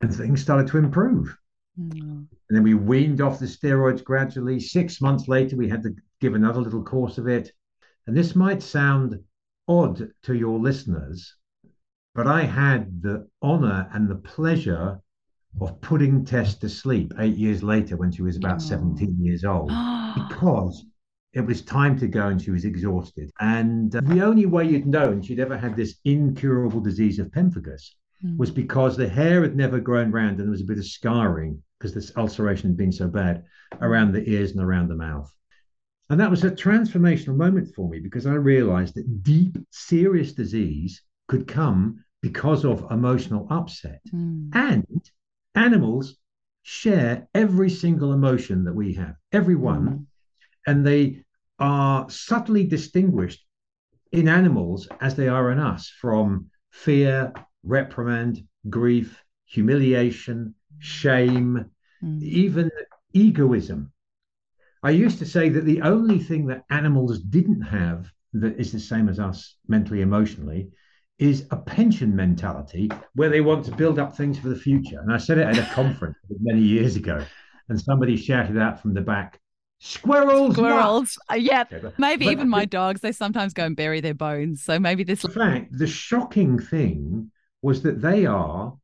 and 0.00 0.10
things 0.10 0.40
started 0.40 0.68
to 0.68 0.78
improve. 0.78 1.36
Mm. 1.78 2.00
And 2.00 2.28
then 2.48 2.62
we 2.62 2.72
weaned 2.72 3.20
off 3.20 3.40
the 3.40 3.44
steroids 3.44 4.02
gradually. 4.02 4.58
Six 4.58 5.02
months 5.02 5.28
later, 5.28 5.54
we 5.54 5.68
had 5.68 5.82
to 5.82 5.94
give 6.18 6.32
another 6.32 6.62
little 6.62 6.82
course 6.82 7.18
of 7.18 7.28
it. 7.28 7.52
And 8.06 8.16
this 8.16 8.34
might 8.34 8.62
sound 8.62 9.18
odd 9.68 10.08
to 10.22 10.34
your 10.34 10.58
listeners, 10.58 11.36
but 12.22 12.30
I 12.30 12.42
had 12.42 13.00
the 13.00 13.26
honor 13.40 13.88
and 13.94 14.06
the 14.06 14.16
pleasure 14.16 15.00
of 15.58 15.80
putting 15.80 16.22
Tess 16.22 16.54
to 16.56 16.68
sleep 16.68 17.14
eight 17.18 17.34
years 17.34 17.62
later 17.62 17.96
when 17.96 18.12
she 18.12 18.20
was 18.20 18.36
about 18.36 18.56
oh. 18.56 18.58
17 18.58 19.24
years 19.24 19.42
old 19.42 19.68
because 20.28 20.84
it 21.32 21.40
was 21.40 21.62
time 21.62 21.98
to 21.98 22.06
go 22.06 22.28
and 22.28 22.42
she 22.42 22.50
was 22.50 22.66
exhausted. 22.66 23.30
And 23.40 23.96
uh, 23.96 24.02
the 24.02 24.22
only 24.22 24.44
way 24.44 24.68
you'd 24.68 24.86
known 24.86 25.22
she'd 25.22 25.40
ever 25.40 25.56
had 25.56 25.76
this 25.76 25.94
incurable 26.04 26.80
disease 26.80 27.18
of 27.18 27.30
pemphigus 27.30 27.94
mm. 28.22 28.36
was 28.36 28.50
because 28.50 28.98
the 28.98 29.08
hair 29.08 29.40
had 29.40 29.56
never 29.56 29.80
grown 29.80 30.10
round 30.10 30.40
and 30.40 30.40
there 30.40 30.50
was 30.50 30.60
a 30.60 30.66
bit 30.66 30.76
of 30.76 30.84
scarring 30.84 31.62
because 31.78 31.94
this 31.94 32.14
ulceration 32.18 32.68
had 32.68 32.76
been 32.76 32.92
so 32.92 33.08
bad 33.08 33.44
around 33.80 34.12
the 34.12 34.28
ears 34.28 34.50
and 34.50 34.60
around 34.60 34.88
the 34.88 34.94
mouth. 34.94 35.32
And 36.10 36.20
that 36.20 36.30
was 36.30 36.44
a 36.44 36.50
transformational 36.50 37.36
moment 37.36 37.74
for 37.74 37.88
me 37.88 37.98
because 37.98 38.26
I 38.26 38.34
realized 38.34 38.94
that 38.96 39.22
deep, 39.22 39.56
serious 39.70 40.34
disease 40.34 41.00
could 41.26 41.48
come 41.48 42.04
because 42.22 42.64
of 42.64 42.90
emotional 42.90 43.46
upset. 43.50 44.00
Mm. 44.12 44.54
And 44.54 45.10
animals 45.54 46.16
share 46.62 47.28
every 47.34 47.70
single 47.70 48.12
emotion 48.12 48.64
that 48.64 48.74
we 48.74 48.94
have, 48.94 49.16
every 49.32 49.56
one. 49.56 49.88
Mm. 49.88 50.06
And 50.66 50.86
they 50.86 51.24
are 51.58 52.08
subtly 52.10 52.66
distinguished 52.66 53.44
in 54.12 54.28
animals 54.28 54.88
as 55.00 55.14
they 55.14 55.28
are 55.28 55.50
in 55.52 55.58
us 55.58 55.88
from 56.00 56.50
fear, 56.70 57.32
reprimand, 57.62 58.46
grief, 58.68 59.22
humiliation, 59.46 60.54
shame, 60.78 61.66
mm. 62.02 62.22
even 62.22 62.70
egoism. 63.12 63.92
I 64.82 64.90
used 64.90 65.18
to 65.18 65.26
say 65.26 65.48
that 65.50 65.64
the 65.64 65.82
only 65.82 66.18
thing 66.18 66.46
that 66.46 66.64
animals 66.70 67.18
didn't 67.18 67.62
have 67.62 68.10
that 68.32 68.58
is 68.58 68.72
the 68.72 68.80
same 68.80 69.08
as 69.08 69.18
us 69.18 69.56
mentally, 69.68 70.00
emotionally, 70.00 70.70
is 71.20 71.46
a 71.50 71.56
pension 71.56 72.16
mentality 72.16 72.90
where 73.14 73.28
they 73.28 73.42
want 73.42 73.64
to 73.66 73.70
build 73.72 73.98
up 73.98 74.16
things 74.16 74.38
for 74.38 74.48
the 74.48 74.56
future. 74.56 75.00
And 75.00 75.12
I 75.12 75.18
said 75.18 75.38
it 75.38 75.46
at 75.46 75.58
a 75.58 75.74
conference 75.74 76.16
many 76.40 76.62
years 76.62 76.96
ago, 76.96 77.24
and 77.68 77.80
somebody 77.80 78.16
shouted 78.16 78.58
out 78.58 78.80
from 78.80 78.94
the 78.94 79.02
back, 79.02 79.38
Squirrels. 79.82 80.56
Squirrels. 80.56 81.18
Uh, 81.30 81.36
yeah. 81.36 81.64
Okay, 81.72 81.88
maybe 81.96 82.26
but, 82.26 82.32
even 82.32 82.48
my 82.50 82.66
dogs, 82.66 83.00
they 83.00 83.12
sometimes 83.12 83.54
go 83.54 83.64
and 83.64 83.74
bury 83.74 84.00
their 84.00 84.14
bones. 84.14 84.62
So 84.62 84.78
maybe 84.78 85.04
this. 85.04 85.24
In 85.24 85.30
fact, 85.30 85.78
the 85.78 85.86
shocking 85.86 86.58
thing 86.58 87.30
was 87.62 87.82
that 87.82 88.02
they 88.02 88.26
are 88.26 88.74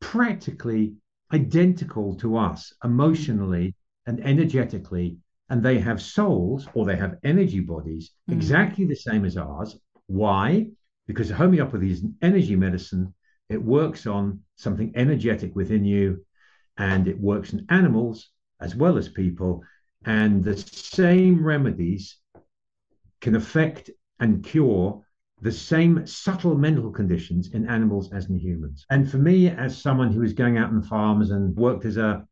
practically 0.00 0.94
identical 1.32 2.14
to 2.16 2.36
us 2.36 2.72
emotionally 2.82 3.74
and 4.06 4.24
energetically. 4.24 5.18
And 5.50 5.62
they 5.62 5.78
have 5.80 6.00
souls 6.00 6.66
or 6.72 6.86
they 6.86 6.96
have 6.96 7.18
energy 7.24 7.60
bodies 7.60 8.12
mm. 8.30 8.32
exactly 8.32 8.86
the 8.86 8.96
same 8.96 9.26
as 9.26 9.36
ours. 9.36 9.78
Why? 10.06 10.68
Because 11.06 11.30
homeopathy 11.30 11.90
is 11.90 12.02
an 12.02 12.16
energy 12.22 12.56
medicine. 12.56 13.14
It 13.48 13.62
works 13.62 14.06
on 14.06 14.40
something 14.56 14.92
energetic 14.94 15.54
within 15.54 15.84
you 15.84 16.24
and 16.78 17.08
it 17.08 17.20
works 17.20 17.52
in 17.52 17.66
animals 17.68 18.30
as 18.60 18.74
well 18.74 18.96
as 18.96 19.08
people. 19.08 19.62
And 20.04 20.42
the 20.42 20.56
same 20.56 21.44
remedies 21.44 22.16
can 23.20 23.36
affect 23.36 23.90
and 24.20 24.44
cure 24.44 25.02
the 25.40 25.52
same 25.52 26.06
subtle 26.06 26.56
mental 26.56 26.90
conditions 26.90 27.52
in 27.52 27.68
animals 27.68 28.12
as 28.12 28.30
in 28.30 28.38
humans. 28.38 28.86
And 28.90 29.10
for 29.10 29.18
me, 29.18 29.48
as 29.48 29.76
someone 29.76 30.12
who 30.12 30.20
was 30.20 30.32
going 30.32 30.56
out 30.56 30.70
on 30.70 30.82
farms 30.82 31.30
and 31.30 31.54
worked 31.56 31.84
as 31.84 31.96
a 31.96 32.24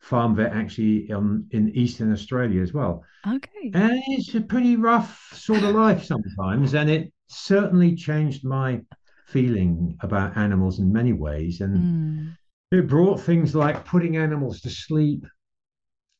farm 0.00 0.36
vet 0.36 0.52
actually 0.52 1.10
um, 1.10 1.46
in 1.50 1.70
Eastern 1.70 2.12
Australia 2.12 2.62
as 2.62 2.72
well. 2.72 3.02
Okay. 3.26 3.70
And 3.74 4.02
it's 4.08 4.34
a 4.34 4.40
pretty 4.40 4.76
rough 4.76 5.30
sort 5.34 5.62
of 5.62 5.74
life 5.74 6.04
sometimes. 6.04 6.74
And 6.74 6.90
it 6.90 7.12
certainly 7.28 7.94
changed 7.94 8.44
my 8.44 8.80
feeling 9.26 9.96
about 10.00 10.36
animals 10.36 10.78
in 10.78 10.92
many 10.92 11.12
ways. 11.12 11.60
And 11.60 11.78
mm. 11.78 12.36
it 12.72 12.88
brought 12.88 13.20
things 13.20 13.54
like 13.54 13.84
putting 13.84 14.16
animals 14.16 14.60
to 14.62 14.70
sleep, 14.70 15.26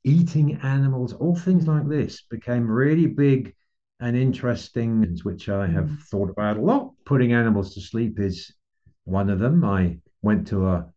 eating 0.05 0.61
animals, 0.63 1.13
all 1.15 1.37
things 1.37 1.67
like 1.67 1.89
this 1.89 2.23
became 2.23 2.71
really 2.71 3.07
big 3.07 3.55
and 4.01 4.17
interesting, 4.17 5.19
which 5.23 5.49
I 5.49 5.67
have 5.67 5.87
mm. 5.87 6.03
thought 6.03 6.31
about 6.31 6.59
a 6.59 6.61
lot. 6.61 6.93
Putting 7.05 7.33
animals 7.33 7.75
to 7.75 7.81
sleep 7.81 8.21
is 8.21 8.53
one 9.05 9.31
of 9.31 9.39
them. 9.39 9.65
I 9.65 9.99
went 10.23 10.47
to 10.49 10.69
a 10.69 10.93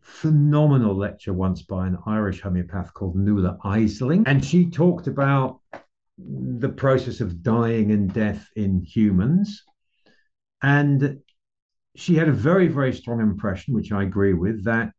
phenomenal 0.00 0.94
lecture 0.94 1.32
once 1.32 1.62
by 1.62 1.86
an 1.86 1.98
Irish 2.06 2.42
homeopath 2.42 2.92
called 2.92 3.16
Nuala 3.16 3.58
Eising, 3.64 4.24
and 4.26 4.44
she 4.44 4.68
talked 4.68 5.06
about 5.06 5.60
the 6.18 6.68
process 6.68 7.20
of 7.20 7.42
dying 7.42 7.90
and 7.90 8.12
death 8.12 8.46
in 8.56 8.80
humans. 8.80 9.62
And 10.62 11.20
she 11.96 12.14
had 12.14 12.28
a 12.28 12.32
very, 12.32 12.68
very 12.68 12.92
strong 12.92 13.20
impression, 13.20 13.74
which 13.74 13.92
I 13.92 14.02
agree 14.02 14.34
with, 14.34 14.64
that 14.64 14.92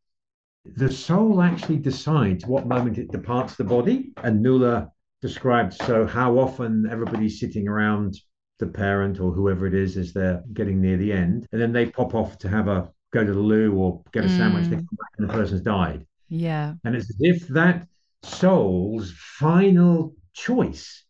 the 0.66 0.92
soul 0.92 1.42
actually 1.42 1.78
decides 1.78 2.46
what 2.46 2.68
moment 2.68 2.98
it 2.98 3.12
departs 3.12 3.56
the 3.56 3.64
body. 3.64 4.12
And 4.24 4.42
Nuala 4.42 4.90
described 5.22 5.74
so 5.74 6.06
how 6.06 6.38
often 6.38 6.88
everybody's 6.90 7.40
sitting 7.40 7.68
around 7.68 8.16
the 8.60 8.68
parent 8.68 9.20
or 9.20 9.32
whoever 9.32 9.68
it 9.68 9.74
is 9.74 9.98
as 9.98 10.14
they're 10.14 10.44
getting 10.54 10.82
near 10.82 10.98
the 10.98 11.12
end. 11.12 11.48
And 11.52 11.62
then 11.62 11.72
they 11.72 11.88
pop 11.88 12.14
off 12.14 12.38
to 12.40 12.50
have 12.50 12.68
a 12.68 12.90
go 13.16 13.24
to 13.24 13.34
the 13.34 13.40
loo 13.40 13.74
or 13.74 14.02
get 14.12 14.26
a 14.26 14.28
mm. 14.28 14.38
sandwich, 14.38 14.66
they 14.66 14.76
come 14.76 14.98
back 15.00 15.12
and 15.18 15.30
the 15.30 15.34
person's 15.34 15.62
died. 15.62 16.06
Yeah. 16.28 16.74
And 16.84 16.96
it's 16.96 17.10
as 17.10 17.18
if 17.20 17.48
that 17.50 17.88
soul's 18.24 19.12
final 19.12 20.14
choice 20.34 21.05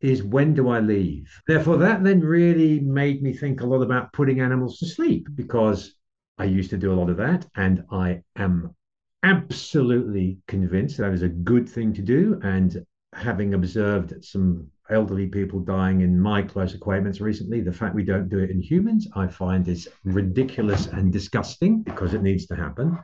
is 0.00 0.22
when 0.22 0.54
do 0.54 0.68
I 0.68 0.80
leave? 0.80 1.28
Therefore, 1.46 1.76
that 1.78 2.04
then 2.04 2.20
really 2.20 2.80
made 2.80 3.22
me 3.22 3.32
think 3.32 3.60
a 3.60 3.66
lot 3.66 3.82
about 3.82 4.12
putting 4.12 4.40
animals 4.40 4.78
to 4.78 4.86
sleep 4.86 5.28
because 5.34 5.94
I 6.38 6.44
used 6.44 6.70
to 6.70 6.78
do 6.78 6.92
a 6.92 6.98
lot 6.98 7.10
of 7.10 7.16
that. 7.16 7.46
And 7.56 7.84
I 7.90 8.22
am 8.36 8.74
absolutely 9.22 10.38
convinced 10.46 10.98
that 10.98 11.12
is 11.12 11.22
a 11.22 11.28
good 11.28 11.68
thing 11.68 11.92
to 11.94 12.02
do. 12.02 12.38
And 12.42 12.84
having 13.12 13.54
observed 13.54 14.24
some 14.24 14.70
elderly 14.90 15.26
people 15.26 15.60
dying 15.60 16.00
in 16.00 16.18
my 16.18 16.42
close 16.42 16.74
acquaintance 16.74 17.20
recently. 17.20 17.60
The 17.60 17.72
fact 17.72 17.94
we 17.94 18.04
don't 18.04 18.28
do 18.28 18.38
it 18.38 18.50
in 18.50 18.60
humans, 18.60 19.06
I 19.14 19.26
find 19.26 19.66
is 19.68 19.88
ridiculous 20.04 20.86
and 20.86 21.12
disgusting 21.12 21.82
because 21.82 22.14
it 22.14 22.22
needs 22.22 22.46
to 22.46 22.56
happen. 22.56 22.98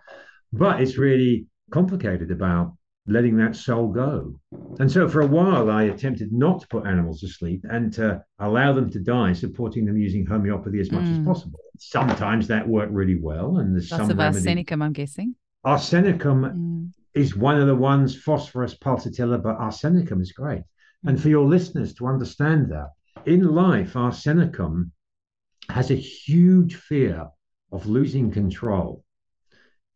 But 0.53 0.81
it's 0.81 0.99
really 0.99 1.47
complicated 1.71 2.31
about 2.31 2.77
letting 3.07 3.37
that 3.37 3.55
soul 3.55 3.89
go. 3.89 4.39
And 4.79 4.91
so 4.91 5.09
for 5.09 5.21
a 5.21 5.27
while, 5.27 5.71
I 5.71 5.85
attempted 5.85 6.33
not 6.33 6.63
to 6.63 6.69
put 6.69 6.87
animals 6.87 7.21
to 7.21 7.29
sleep 7.29 7.65
and 7.69 7.93
to 7.95 8.25
allow 8.39 8.73
them 8.73 8.91
to 8.91 8.99
die, 8.99 9.35
supporting 9.35 9.85
them 9.85 9.99
using 9.99 10.25
homeopathy 10.25 10.81
as 10.81 10.91
much 10.91 11.05
mm. 11.05 11.21
as 11.21 11.27
possible. 11.27 11.59
Sometimes 11.79 12.49
that 12.49 12.67
worked 12.67 12.93
really 12.93 13.19
well. 13.21 13.59
And 13.59 13.75
there's 13.75 13.91
Lots 13.91 14.05
some 14.05 14.11
of 14.11 14.17
remedy. 14.17 14.65
arsenicum, 14.65 14.83
I'm 14.83 14.93
guessing. 14.93 15.35
Arsenicum 15.67 16.55
mm. 16.55 16.91
is 17.15 17.37
one 17.37 17.61
of 17.61 17.67
the 17.67 17.75
ones, 17.75 18.17
phosphorus 18.17 18.75
pulsatilla, 18.75 19.43
but 19.43 19.59
arsenicum 19.59 20.23
is 20.23 20.33
great. 20.33 20.63
Mm. 21.05 21.11
And 21.11 21.23
for 21.23 21.29
your 21.29 21.45
listeners 21.45 21.93
to 21.95 22.07
understand 22.07 22.71
that, 22.71 22.91
in 23.27 23.55
life, 23.55 23.95
arsenicum 23.95 24.91
has 25.69 25.91
a 25.91 25.95
huge 25.95 26.77
fear 26.77 27.27
of 27.71 27.87
losing 27.87 28.31
control. 28.31 29.05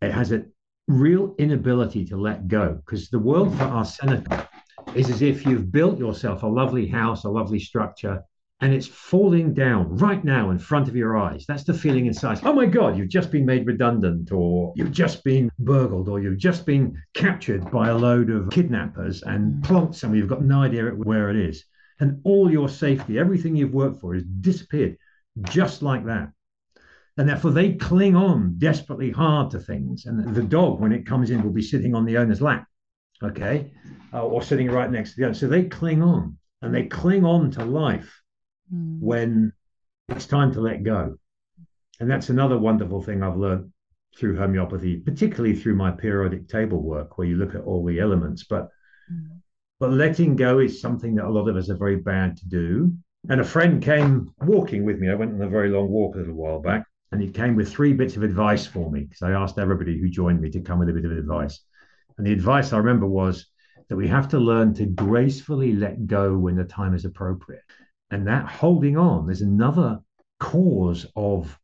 It 0.03 0.13
has 0.13 0.33
a 0.33 0.45
real 0.89 1.35
inability 1.39 2.05
to 2.07 2.17
let 2.17 2.49
go 2.49 2.81
because 2.85 3.09
the 3.09 3.19
world 3.19 3.57
for 3.57 3.65
our 3.65 3.85
Arsenica 3.85 4.49
is 4.95 5.11
as 5.11 5.23
if 5.23 5.45
you've 5.45 5.71
built 5.71 5.99
yourself 5.99 6.43
a 6.43 6.47
lovely 6.47 6.87
house, 6.87 7.25
a 7.25 7.29
lovely 7.29 7.61
structure, 7.61 8.23
and 8.61 8.73
it's 8.73 8.89
falling 8.89 9.55
down 9.55 9.97
right 9.97 10.25
now 10.25 10.51
in 10.51 10.59
front 10.59 10.89
of 10.89 10.97
your 10.97 11.17
eyes. 11.17 11.45
That's 11.47 11.63
the 11.63 11.75
feeling 11.75 12.07
inside. 12.07 12.41
Oh 12.43 12.53
my 12.53 12.67
God, 12.67 12.99
you've 12.99 13.09
just 13.09 13.31
been 13.31 13.47
made 13.47 13.67
redundant, 13.67 14.33
or 14.33 14.73
you've 14.75 14.91
just 14.91 15.23
been 15.23 15.51
burgled, 15.61 16.09
or 16.09 16.21
you've 16.21 16.39
just 16.39 16.67
been 16.67 17.01
captured 17.15 17.71
by 17.71 17.89
a 17.89 17.97
load 17.97 18.31
of 18.31 18.51
kidnappers 18.51 19.23
and 19.23 19.55
mm. 19.55 19.63
plonked 19.63 19.95
somewhere. 19.95 20.19
You've 20.19 20.29
got 20.29 20.43
no 20.43 20.63
idea 20.63 20.87
where 20.87 21.31
it 21.31 21.37
is. 21.37 21.65
And 22.01 22.21
all 22.25 22.51
your 22.51 22.69
safety, 22.69 23.19
everything 23.19 23.55
you've 23.55 23.75
worked 23.75 24.01
for, 24.01 24.15
has 24.15 24.25
disappeared 24.41 24.97
just 25.43 25.83
like 25.83 26.05
that. 26.07 26.31
And 27.19 27.29
therefore, 27.29 27.51
they 27.51 27.73
cling 27.73 28.15
on 28.15 28.55
desperately 28.59 29.11
hard 29.11 29.51
to 29.51 29.59
things. 29.59 30.07
And 30.07 30.35
the 30.35 30.43
dog, 30.43 30.81
when 30.81 30.93
it 30.93 31.05
comes 31.05 31.31
in, 31.31 31.43
will 31.43 31.51
be 31.51 31.63
sitting 31.63 31.95
on 31.95 32.05
the 32.05 32.17
owner's 32.17 32.41
lap, 32.41 32.65
okay, 33.23 33.73
uh, 34.15 34.25
or 34.25 34.41
sitting 34.41 34.71
right 34.71 34.89
next 34.89 35.11
to 35.11 35.17
the 35.17 35.25
owner. 35.25 35.35
So 35.35 35.49
they 35.49 35.65
cling 35.65 36.01
on 36.01 36.39
and 36.63 36.73
they 36.73 36.85
cling 36.85 37.25
on 37.25 37.51
to 37.53 37.65
life 37.65 38.23
mm. 38.73 39.01
when 39.01 39.53
it's 40.09 40.27
time 40.27 40.53
to 40.53 40.61
let 40.61 40.85
go. 40.85 41.19
And 41.99 42.09
that's 42.09 42.29
another 42.29 42.57
wonderful 42.57 43.03
thing 43.03 43.25
I've 43.25 43.37
learned 43.37 43.73
through 44.17 44.39
homeopathy, 44.39 44.99
particularly 44.99 45.57
through 45.57 45.75
my 45.75 45.91
periodic 45.91 46.49
table 46.49 46.81
work, 46.81 47.19
where 47.19 47.27
you 47.27 47.37
look 47.37 47.57
at 47.57 47.63
all 47.63 47.85
the 47.85 47.99
elements. 47.99 48.45
But 48.45 48.69
mm. 49.13 49.41
but 49.81 49.91
letting 49.91 50.37
go 50.37 50.61
is 50.61 50.81
something 50.81 51.17
that 51.17 51.27
a 51.27 51.31
lot 51.31 51.49
of 51.49 51.57
us 51.57 51.69
are 51.69 51.77
very 51.77 51.97
bad 51.97 52.37
to 52.37 52.49
do. 52.49 52.93
And 53.29 53.41
a 53.41 53.45
friend 53.45 53.83
came 53.83 54.33
walking 54.43 54.85
with 54.85 55.01
me. 55.01 55.11
I 55.11 55.15
went 55.15 55.35
on 55.35 55.43
a 55.43 55.49
very 55.49 55.71
long 55.71 55.89
walk 55.89 56.15
a 56.15 56.19
little 56.19 56.35
while 56.35 56.61
back, 56.61 56.85
and 57.11 57.23
he 57.23 57.31
came 57.31 57.57
with 57.57 57.73
three 57.73 57.93
bits 57.93 58.17
of 58.17 58.23
advice 58.23 58.67
for 58.67 58.91
me 58.91 59.01
because 59.01 59.23
I 59.23 59.33
asked 59.33 59.59
everybody 59.59 59.99
who 59.99 60.09
joined 60.09 60.41
me 60.41 60.51
to 60.51 60.61
come 60.61 60.79
with 60.79 60.91
a 60.91 60.93
bit 60.93 61.05
of 61.05 61.13
advice. 61.13 61.61
And 62.17 62.27
the 62.27 62.33
advice 62.33 62.73
I 62.73 62.79
remember 62.79 63.07
was 63.07 63.47
that 63.89 63.97
we 63.97 64.09
have 64.09 64.29
to 64.29 64.39
learn 64.39 64.75
to 64.75 64.87
gracefully 64.87 65.73
let 65.73 66.07
go 66.07 66.37
when 66.37 66.57
the 66.57 66.65
time 66.65 66.95
is 66.95 67.05
appropriate. 67.05 67.63
And 68.11 68.27
that 68.27 68.47
holding 68.47 68.97
on 68.97 69.31
is 69.31 69.41
another 69.41 70.01
cause 70.41 71.07
of 71.17 71.59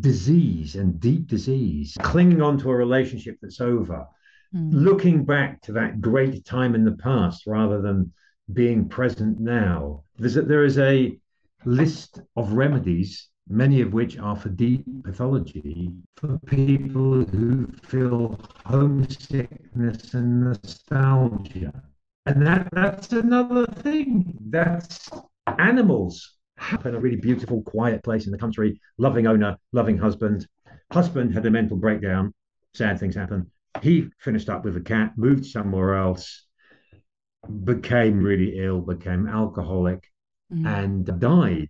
disease 0.00 0.76
and 0.76 1.00
deep 1.00 1.26
disease, 1.26 1.96
clinging 2.02 2.42
on 2.42 2.58
to 2.58 2.70
a 2.70 2.76
relationship 2.76 3.36
that's 3.40 3.60
over, 3.60 4.06
mm. 4.54 4.70
looking 4.72 5.24
back 5.24 5.60
to 5.62 5.72
that 5.72 6.00
great 6.00 6.44
time 6.44 6.74
in 6.74 6.84
the 6.84 6.96
past 6.96 7.46
rather 7.46 7.80
than 7.80 8.12
being 8.52 8.88
present 8.88 9.40
now. 9.40 10.04
There's 10.18 10.36
a, 10.36 10.42
there 10.42 10.64
is 10.64 10.78
a 10.78 11.18
list 11.64 12.20
of 12.36 12.52
remedies 12.52 13.28
many 13.48 13.80
of 13.80 13.92
which 13.92 14.18
are 14.18 14.36
for 14.36 14.48
deep 14.48 14.84
pathology, 15.04 15.92
for 16.16 16.38
people 16.46 17.24
who 17.24 17.68
feel 17.84 18.38
homesickness 18.64 20.14
and 20.14 20.44
nostalgia. 20.44 21.82
And 22.26 22.44
that, 22.46 22.68
that's 22.72 23.12
another 23.12 23.66
thing. 23.66 24.36
That's 24.48 25.08
animals 25.58 26.36
happen 26.56 26.94
a 26.94 27.00
really 27.00 27.16
beautiful, 27.16 27.62
quiet 27.62 28.02
place 28.02 28.26
in 28.26 28.32
the 28.32 28.38
country, 28.38 28.80
loving 28.98 29.26
owner, 29.26 29.56
loving 29.72 29.98
husband. 29.98 30.46
Husband 30.92 31.32
had 31.32 31.46
a 31.46 31.50
mental 31.50 31.76
breakdown, 31.76 32.32
sad 32.74 32.98
things 32.98 33.14
happen. 33.14 33.50
He 33.82 34.08
finished 34.18 34.48
up 34.48 34.64
with 34.64 34.76
a 34.76 34.80
cat, 34.80 35.12
moved 35.16 35.46
somewhere 35.46 35.96
else, 35.96 36.46
became 37.64 38.18
really 38.22 38.58
ill, 38.58 38.80
became 38.80 39.28
alcoholic, 39.28 40.10
mm. 40.52 40.66
and 40.66 41.20
died 41.20 41.68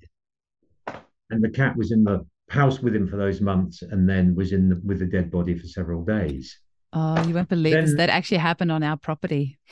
and 1.30 1.42
the 1.42 1.48
cat 1.48 1.76
was 1.76 1.92
in 1.92 2.04
the 2.04 2.24
house 2.48 2.80
with 2.80 2.94
him 2.94 3.08
for 3.08 3.16
those 3.16 3.40
months 3.40 3.82
and 3.82 4.08
then 4.08 4.34
was 4.34 4.52
in 4.52 4.68
the, 4.68 4.80
with 4.84 5.00
the 5.00 5.06
dead 5.06 5.30
body 5.30 5.58
for 5.58 5.66
several 5.66 6.04
days. 6.04 6.58
Oh, 6.92 7.22
you 7.26 7.34
won't 7.34 7.48
believe 7.48 7.74
then, 7.74 7.84
this. 7.84 7.96
That 7.96 8.08
actually 8.08 8.38
happened 8.38 8.72
on 8.72 8.82
our 8.82 8.96
property. 8.96 9.58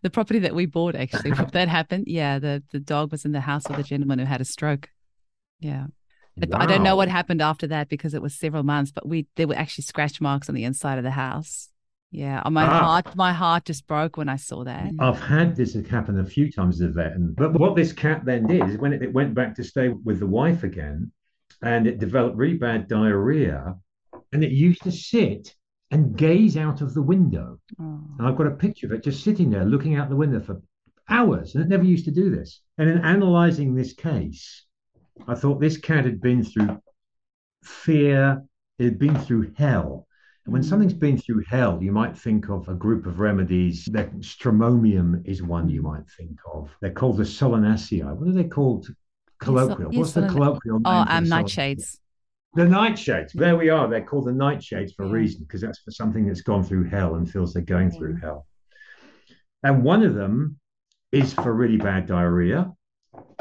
The 0.00 0.10
property 0.10 0.38
that 0.40 0.54
we 0.54 0.66
bought 0.66 0.94
actually. 0.94 1.32
that 1.52 1.68
happened. 1.68 2.04
Yeah, 2.06 2.38
the, 2.38 2.62
the 2.70 2.78
dog 2.78 3.10
was 3.10 3.24
in 3.24 3.32
the 3.32 3.40
house 3.40 3.68
with 3.68 3.80
a 3.80 3.82
gentleman 3.82 4.20
who 4.20 4.26
had 4.26 4.40
a 4.40 4.44
stroke. 4.44 4.90
Yeah. 5.58 5.86
Wow. 6.36 6.58
I 6.60 6.66
don't 6.66 6.84
know 6.84 6.94
what 6.94 7.08
happened 7.08 7.42
after 7.42 7.66
that 7.66 7.88
because 7.88 8.14
it 8.14 8.22
was 8.22 8.34
several 8.34 8.62
months, 8.62 8.92
but 8.92 9.08
we 9.08 9.26
there 9.34 9.48
were 9.48 9.56
actually 9.56 9.82
scratch 9.82 10.20
marks 10.20 10.48
on 10.48 10.54
the 10.54 10.62
inside 10.62 10.98
of 10.98 11.04
the 11.04 11.10
house. 11.10 11.68
Yeah, 12.10 12.42
my 12.48 12.64
ah. 12.64 12.78
heart, 12.78 13.16
my 13.16 13.32
heart 13.32 13.66
just 13.66 13.86
broke 13.86 14.16
when 14.16 14.28
I 14.28 14.36
saw 14.36 14.64
that. 14.64 14.92
I've 14.98 15.20
had 15.20 15.54
this 15.54 15.74
happen 15.74 16.18
a 16.18 16.24
few 16.24 16.50
times 16.50 16.80
as 16.80 16.88
a 16.88 16.92
vet, 16.92 17.12
and 17.12 17.36
but 17.36 17.58
what 17.58 17.76
this 17.76 17.92
cat 17.92 18.24
then 18.24 18.46
did 18.46 18.66
is 18.68 18.78
when 18.78 18.94
it, 18.94 19.02
it 19.02 19.12
went 19.12 19.34
back 19.34 19.54
to 19.56 19.64
stay 19.64 19.88
with 19.88 20.18
the 20.18 20.26
wife 20.26 20.64
again, 20.64 21.12
and 21.62 21.86
it 21.86 21.98
developed 21.98 22.36
really 22.36 22.56
bad 22.56 22.88
diarrhea, 22.88 23.76
and 24.32 24.42
it 24.42 24.52
used 24.52 24.82
to 24.84 24.92
sit 24.92 25.54
and 25.90 26.16
gaze 26.16 26.56
out 26.56 26.80
of 26.80 26.94
the 26.94 27.02
window. 27.02 27.60
Oh. 27.78 28.00
And 28.18 28.26
I've 28.26 28.36
got 28.36 28.46
a 28.46 28.52
picture 28.52 28.86
of 28.86 28.92
it 28.92 29.04
just 29.04 29.22
sitting 29.22 29.50
there 29.50 29.64
looking 29.64 29.96
out 29.96 30.08
the 30.08 30.16
window 30.16 30.40
for 30.40 30.62
hours, 31.10 31.54
and 31.54 31.64
it 31.64 31.68
never 31.68 31.84
used 31.84 32.06
to 32.06 32.10
do 32.10 32.30
this. 32.30 32.60
And 32.78 32.88
in 32.88 32.98
analysing 32.98 33.74
this 33.74 33.92
case, 33.92 34.64
I 35.26 35.34
thought 35.34 35.60
this 35.60 35.76
cat 35.76 36.06
had 36.06 36.22
been 36.22 36.42
through 36.42 36.80
fear, 37.62 38.42
it 38.78 38.84
had 38.84 38.98
been 38.98 39.18
through 39.18 39.52
hell 39.56 40.07
and 40.48 40.54
when 40.54 40.62
something's 40.62 40.94
been 40.94 41.18
through 41.18 41.44
hell, 41.46 41.78
you 41.78 41.92
might 41.92 42.16
think 42.16 42.48
of 42.48 42.70
a 42.70 42.74
group 42.74 43.04
of 43.04 43.18
remedies. 43.18 43.84
The 43.84 44.04
stramonium 44.20 45.20
is 45.28 45.42
one 45.42 45.68
you 45.68 45.82
might 45.82 46.08
think 46.16 46.38
of. 46.50 46.70
They're 46.80 46.90
called 46.90 47.18
the 47.18 47.24
solanaceae. 47.24 48.16
What 48.16 48.30
are 48.30 48.32
they 48.32 48.44
called? 48.44 48.88
Colloquial. 49.40 49.90
What's 49.90 50.12
the 50.12 50.26
colloquial 50.26 50.80
oh, 50.86 50.90
name? 50.90 51.06
Oh, 51.06 51.16
um, 51.16 51.24
nightshades. 51.26 51.98
The 52.54 52.62
nightshades. 52.62 53.32
There 53.34 53.58
we 53.58 53.68
are. 53.68 53.90
They're 53.90 54.00
called 54.00 54.24
the 54.24 54.32
nightshades 54.32 54.94
for 54.96 55.04
a 55.04 55.08
reason, 55.10 55.42
because 55.42 55.60
that's 55.60 55.80
for 55.80 55.90
something 55.90 56.26
that's 56.26 56.40
gone 56.40 56.64
through 56.64 56.88
hell 56.88 57.16
and 57.16 57.30
feels 57.30 57.52
they're 57.52 57.62
going 57.62 57.90
through 57.90 58.16
hell. 58.16 58.46
And 59.64 59.84
one 59.84 60.02
of 60.02 60.14
them 60.14 60.58
is 61.12 61.34
for 61.34 61.52
really 61.52 61.76
bad 61.76 62.06
diarrhea. 62.06 62.72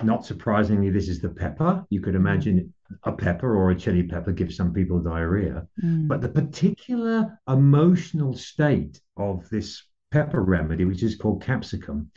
Not 0.03 0.25
surprisingly, 0.25 0.89
this 0.89 1.07
is 1.07 1.21
the 1.21 1.29
pepper. 1.29 1.85
You 1.89 2.01
could 2.01 2.15
imagine 2.15 2.73
a 3.03 3.11
pepper 3.11 3.55
or 3.55 3.71
a 3.71 3.75
chili 3.75 4.03
pepper 4.03 4.31
gives 4.31 4.55
some 4.55 4.73
people 4.73 4.99
diarrhea. 4.99 5.67
Mm. 5.83 6.07
But 6.07 6.21
the 6.21 6.29
particular 6.29 7.39
emotional 7.47 8.33
state 8.33 9.01
of 9.17 9.47
this 9.49 9.83
pepper 10.11 10.41
remedy, 10.41 10.85
which 10.85 11.03
is 11.03 11.15
called 11.15 11.43
capsicum, 11.43 12.11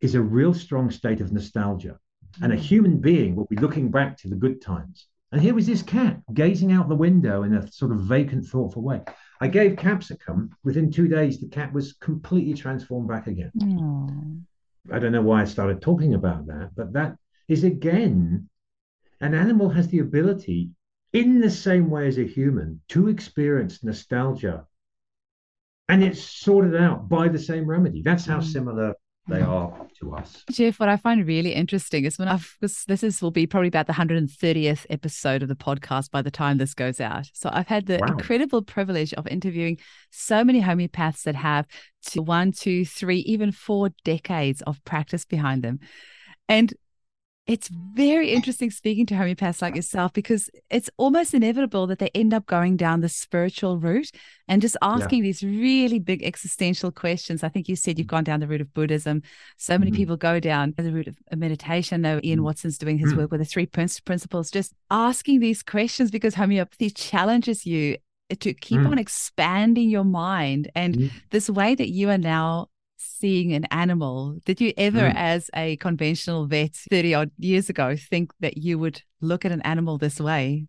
is 0.00 0.14
a 0.14 0.20
real 0.20 0.54
strong 0.54 0.90
state 0.90 1.20
of 1.20 1.32
nostalgia. 1.32 1.98
Mm. 2.38 2.44
And 2.44 2.52
a 2.52 2.56
hmm. 2.56 2.62
human 2.62 3.00
being 3.00 3.34
will 3.34 3.46
be 3.46 3.56
looking 3.56 3.90
back 3.90 4.16
to 4.18 4.28
the 4.28 4.36
good 4.36 4.60
times. 4.60 5.06
And 5.32 5.40
here 5.40 5.54
was 5.54 5.66
this 5.66 5.82
cat 5.82 6.20
gazing 6.32 6.72
out 6.72 6.88
the 6.88 6.94
window 6.94 7.42
in 7.42 7.54
a 7.54 7.70
sort 7.70 7.92
of 7.92 8.00
vacant, 8.00 8.46
thoughtful 8.46 8.82
way. 8.82 9.02
I 9.40 9.48
gave 9.48 9.76
capsicum. 9.76 10.50
Within 10.64 10.90
two 10.90 11.08
days, 11.08 11.40
the 11.40 11.48
cat 11.48 11.72
was 11.72 11.94
completely 11.94 12.54
transformed 12.54 13.08
back 13.08 13.26
again. 13.26 13.52
Mm. 13.60 14.42
I 14.92 14.98
don't 14.98 15.12
know 15.12 15.22
why 15.22 15.42
I 15.42 15.44
started 15.44 15.82
talking 15.82 16.14
about 16.14 16.46
that, 16.46 16.70
but 16.76 16.92
that 16.92 17.16
is 17.48 17.64
again 17.64 18.48
an 19.20 19.34
animal 19.34 19.68
has 19.70 19.88
the 19.88 20.00
ability, 20.00 20.70
in 21.12 21.40
the 21.40 21.50
same 21.50 21.90
way 21.90 22.06
as 22.06 22.18
a 22.18 22.26
human, 22.26 22.80
to 22.88 23.08
experience 23.08 23.82
nostalgia. 23.82 24.66
And 25.88 26.02
it's 26.02 26.22
sorted 26.22 26.74
out 26.74 27.08
by 27.08 27.28
the 27.28 27.38
same 27.38 27.66
remedy. 27.66 28.02
That's 28.02 28.26
how 28.26 28.40
mm. 28.40 28.44
similar 28.44 28.94
they 29.28 29.40
are 29.40 29.72
to 29.98 30.14
us. 30.14 30.44
Jeff, 30.50 30.78
what 30.78 30.88
I 30.88 30.96
find 30.96 31.26
really 31.26 31.52
interesting 31.52 32.04
is 32.04 32.18
when 32.18 32.28
I've 32.28 32.56
this, 32.60 32.84
this 32.84 33.02
is 33.02 33.20
will 33.20 33.30
be 33.30 33.46
probably 33.46 33.68
about 33.68 33.86
the 33.86 33.92
130th 33.92 34.86
episode 34.88 35.42
of 35.42 35.48
the 35.48 35.56
podcast 35.56 36.10
by 36.10 36.22
the 36.22 36.30
time 36.30 36.58
this 36.58 36.74
goes 36.74 37.00
out. 37.00 37.28
So 37.32 37.50
I've 37.52 37.66
had 37.66 37.86
the 37.86 37.98
wow. 38.00 38.12
incredible 38.12 38.62
privilege 38.62 39.12
of 39.14 39.26
interviewing 39.26 39.78
so 40.10 40.44
many 40.44 40.62
homeopaths 40.62 41.22
that 41.24 41.34
have 41.34 41.66
two, 42.04 42.22
one, 42.22 42.52
two, 42.52 42.84
three, 42.84 43.18
even 43.20 43.50
four 43.52 43.90
decades 44.04 44.62
of 44.62 44.82
practice 44.84 45.24
behind 45.24 45.62
them. 45.62 45.80
And 46.48 46.72
it's 47.46 47.68
very 47.68 48.32
interesting 48.32 48.72
speaking 48.72 49.06
to 49.06 49.14
homeopaths 49.14 49.62
like 49.62 49.76
yourself 49.76 50.12
because 50.12 50.50
it's 50.68 50.90
almost 50.96 51.32
inevitable 51.32 51.86
that 51.86 52.00
they 52.00 52.10
end 52.12 52.34
up 52.34 52.44
going 52.46 52.76
down 52.76 53.02
the 53.02 53.08
spiritual 53.08 53.78
route 53.78 54.10
and 54.48 54.60
just 54.60 54.76
asking 54.82 55.18
yeah. 55.18 55.28
these 55.28 55.44
really 55.44 56.00
big 56.00 56.24
existential 56.24 56.90
questions. 56.90 57.44
I 57.44 57.48
think 57.48 57.68
you 57.68 57.76
said 57.76 57.98
you've 57.98 58.08
gone 58.08 58.24
down 58.24 58.40
the 58.40 58.48
route 58.48 58.60
of 58.60 58.74
Buddhism. 58.74 59.22
So 59.58 59.78
many 59.78 59.92
mm-hmm. 59.92 59.96
people 59.96 60.16
go 60.16 60.40
down 60.40 60.74
the 60.76 60.90
route 60.90 61.06
of 61.06 61.38
meditation. 61.38 62.02
Though 62.02 62.20
Ian 62.24 62.38
mm-hmm. 62.38 62.46
Watson's 62.46 62.78
doing 62.78 62.98
his 62.98 63.10
mm-hmm. 63.10 63.20
work 63.20 63.30
with 63.30 63.40
the 63.40 63.46
three 63.46 63.66
principles, 63.66 64.50
just 64.50 64.74
asking 64.90 65.38
these 65.38 65.62
questions 65.62 66.10
because 66.10 66.34
homeopathy 66.34 66.90
challenges 66.90 67.64
you 67.64 67.96
to 68.40 68.54
keep 68.54 68.80
mm. 68.80 68.90
on 68.90 68.98
expanding 68.98 69.88
your 69.88 70.02
mind. 70.02 70.68
And 70.74 70.96
mm. 70.96 71.10
this 71.30 71.48
way 71.48 71.76
that 71.76 71.90
you 71.90 72.10
are 72.10 72.18
now 72.18 72.70
seeing 72.96 73.52
an 73.52 73.64
animal. 73.66 74.38
Did 74.44 74.60
you 74.60 74.72
ever, 74.76 75.00
mm. 75.00 75.14
as 75.14 75.50
a 75.54 75.76
conventional 75.76 76.46
vet 76.46 76.74
30 76.90 77.14
odd 77.14 77.30
years 77.38 77.68
ago, 77.70 77.96
think 77.96 78.32
that 78.40 78.56
you 78.56 78.78
would 78.78 79.02
look 79.20 79.44
at 79.44 79.52
an 79.52 79.62
animal 79.62 79.98
this 79.98 80.20
way? 80.20 80.66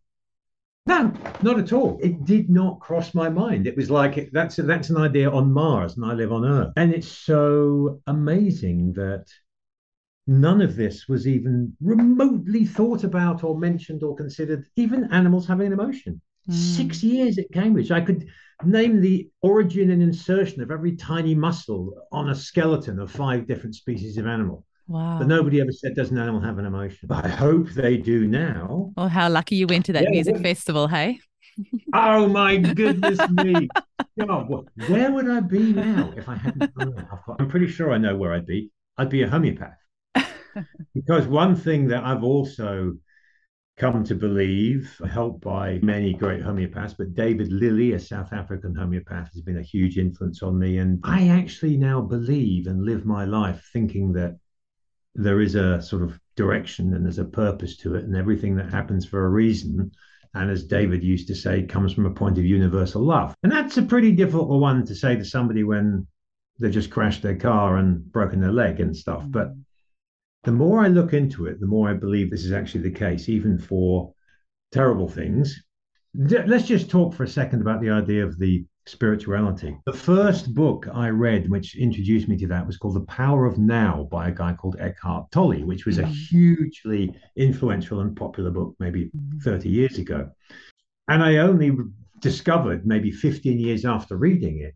No, 0.88 1.12
not 1.42 1.60
at 1.60 1.74
all. 1.74 2.00
It 2.02 2.24
did 2.24 2.50
not 2.50 2.80
cross 2.80 3.14
my 3.14 3.28
mind. 3.28 3.68
It 3.68 3.76
was 3.76 3.92
like 3.92 4.30
that's 4.32 4.56
that's 4.56 4.90
an 4.90 4.96
idea 4.96 5.30
on 5.30 5.52
Mars, 5.52 5.98
and 5.98 6.06
I 6.06 6.14
live 6.14 6.32
on 6.32 6.46
Earth, 6.46 6.72
and 6.78 6.94
it's 6.94 7.10
so 7.10 8.02
amazing 8.08 8.94
that 8.94 9.26
none 10.28 10.62
of 10.62 10.78
this 10.78 11.10
was 11.10 11.28
even 11.28 11.76
remotely 11.82 12.66
thought 12.66 13.04
about 13.04 13.44
or 13.44 13.60
mentioned 13.60 14.02
or 14.02 14.16
considered. 14.16 14.66
Even 14.78 15.12
animals 15.12 15.46
having 15.46 15.68
an 15.68 15.74
emotion. 15.74 16.22
Mm. 16.50 16.54
Six 16.54 17.04
years 17.04 17.38
at 17.38 17.52
Cambridge, 17.52 17.92
I 17.92 18.02
could 18.02 18.28
name 18.64 19.02
the 19.02 19.30
origin 19.42 19.92
and 19.92 20.02
insertion 20.02 20.62
of 20.62 20.72
every 20.72 20.96
tiny 20.96 21.36
muscle 21.36 21.94
on 22.12 22.30
a 22.30 22.36
skeleton 22.36 23.00
of 23.00 23.12
five 23.12 23.48
different 23.48 23.76
species 23.76 24.18
of 24.18 24.26
animal. 24.28 24.66
Wow. 24.88 25.20
But 25.20 25.28
nobody 25.28 25.60
ever 25.60 25.72
said, 25.72 25.96
does 25.96 26.12
an 26.12 26.18
animal 26.18 26.40
have 26.42 26.58
an 26.60 26.66
emotion? 26.66 27.08
But 27.08 27.26
I 27.26 27.28
hope 27.28 27.70
they 27.72 27.98
do 27.98 28.28
now. 28.28 28.94
Well, 28.96 29.10
how 29.10 29.30
lucky 29.30 29.56
you 29.56 29.68
went 29.68 29.86
to 29.86 29.94
that 29.94 30.04
yeah, 30.04 30.10
music 30.10 30.36
well, 30.36 30.44
festival, 30.44 30.88
hey? 30.88 31.20
oh 31.94 32.28
my 32.28 32.58
goodness 32.58 33.20
me. 33.44 33.68
God, 34.20 34.70
where 34.88 35.12
would 35.12 35.30
I 35.30 35.40
be 35.42 35.74
now 35.74 36.14
if 36.16 36.30
I 36.30 36.36
hadn't? 36.36 36.72
I'm 37.40 37.50
pretty 37.50 37.68
sure 37.68 37.92
I 37.92 37.98
know 37.98 38.16
where 38.16 38.34
I'd 38.34 38.46
be. 38.46 38.72
I'd 38.98 39.10
be 39.10 39.24
a 39.24 39.30
homeopath. 39.30 39.78
because 40.94 41.28
one 41.28 41.56
thing 41.56 41.88
that 41.90 42.04
I've 42.04 42.24
also 42.24 42.96
come 43.78 44.04
to 44.04 44.16
believe, 44.16 45.00
helped 45.10 45.42
by 45.42 45.80
many 45.84 46.14
great 46.14 46.42
homeopaths, 46.42 46.96
but 46.98 47.14
David 47.14 47.52
Lilley, 47.52 47.94
a 47.94 48.00
South 48.00 48.34
African 48.34 48.74
homeopath, 48.74 49.32
has 49.34 49.42
been 49.42 49.60
a 49.60 49.64
huge 49.64 50.00
influence 50.00 50.42
on 50.42 50.58
me. 50.58 50.80
And 50.80 51.00
I 51.04 51.28
actually 51.28 51.78
now 51.78 52.02
believe 52.02 52.66
and 52.66 52.84
live 52.84 53.06
my 53.06 53.26
life 53.26 53.70
thinking 53.72 54.14
that 54.14 54.38
there 55.14 55.42
is 55.42 55.56
a 55.56 55.82
sort 55.82 56.02
of 56.02 56.20
direction 56.36 56.94
and 56.94 57.06
there's 57.06 57.20
a 57.20 57.26
purpose 57.26 57.78
to 57.78 57.96
it, 57.96 58.04
and 58.04 58.16
everything 58.16 58.56
that 58.56 58.72
happens 58.72 59.06
for 59.06 59.26
a 59.26 59.30
reason. 59.30 59.92
And 60.34 60.50
as 60.50 60.64
David 60.64 61.04
used 61.04 61.28
to 61.28 61.36
say, 61.36 61.64
comes 61.64 61.94
from 61.94 62.06
a 62.08 62.12
point 62.12 62.38
of 62.38 62.46
universal 62.46 63.04
love. 63.04 63.36
And 63.44 63.52
that's 63.52 63.78
a 63.78 63.84
pretty 63.84 64.12
difficult 64.12 64.50
one 64.50 64.86
to 64.86 64.96
say 64.96 65.16
to 65.16 65.26
somebody 65.26 65.64
when 65.64 66.08
they've 66.60 66.72
just 66.72 66.90
crashed 66.90 67.22
their 67.22 67.38
car 67.38 67.78
and 67.78 68.12
broken 68.12 68.42
their 68.42 68.52
leg 68.52 68.80
and 68.80 68.96
stuff. 68.96 69.24
But 69.28 69.50
mm. 69.50 69.62
The 70.48 70.54
more 70.54 70.80
I 70.80 70.88
look 70.88 71.14
into 71.14 71.46
it, 71.46 71.60
the 71.60 71.68
more 71.68 71.90
I 71.90 71.94
believe 71.94 72.32
this 72.32 72.46
is 72.46 72.54
actually 72.54 72.84
the 72.84 72.98
case, 72.98 73.28
even 73.28 73.60
for 73.60 74.14
terrible 74.72 75.10
things. 75.10 75.62
Let's 76.16 76.66
just 76.66 76.90
talk 76.90 77.14
for 77.14 77.26
a 77.26 77.28
second 77.28 77.60
about 77.60 77.82
the 77.82 77.90
idea 77.90 78.26
of 78.26 78.40
the 78.40 78.66
spirituality. 78.86 79.78
The 79.86 79.92
first 79.92 80.56
book 80.56 80.88
I 80.94 81.10
read, 81.10 81.50
which 81.50 81.76
introduced 81.76 82.30
me 82.30 82.38
to 82.38 82.48
that, 82.48 82.66
was 82.66 82.78
called 82.78 82.96
The 82.96 83.02
Power 83.08 83.46
of 83.46 83.58
Now 83.58 84.08
by 84.10 84.30
a 84.30 84.32
guy 84.32 84.54
called 84.54 84.78
Eckhart 84.80 85.30
Tolle, 85.32 85.66
which 85.66 85.86
was 85.86 85.98
a 85.98 86.04
mm. 86.04 86.30
hugely 86.30 87.14
influential 87.36 88.00
and 88.00 88.16
popular 88.16 88.50
book 88.50 88.74
maybe 88.80 89.12
mm. 89.14 89.42
30 89.42 89.68
years 89.68 89.98
ago. 89.98 90.30
And 91.10 91.22
I 91.22 91.40
only 91.40 91.76
discovered 92.22 92.88
maybe 92.88 93.12
15 93.12 93.60
years 93.60 93.84
after 93.84 94.16
reading 94.16 94.62
it 94.62 94.76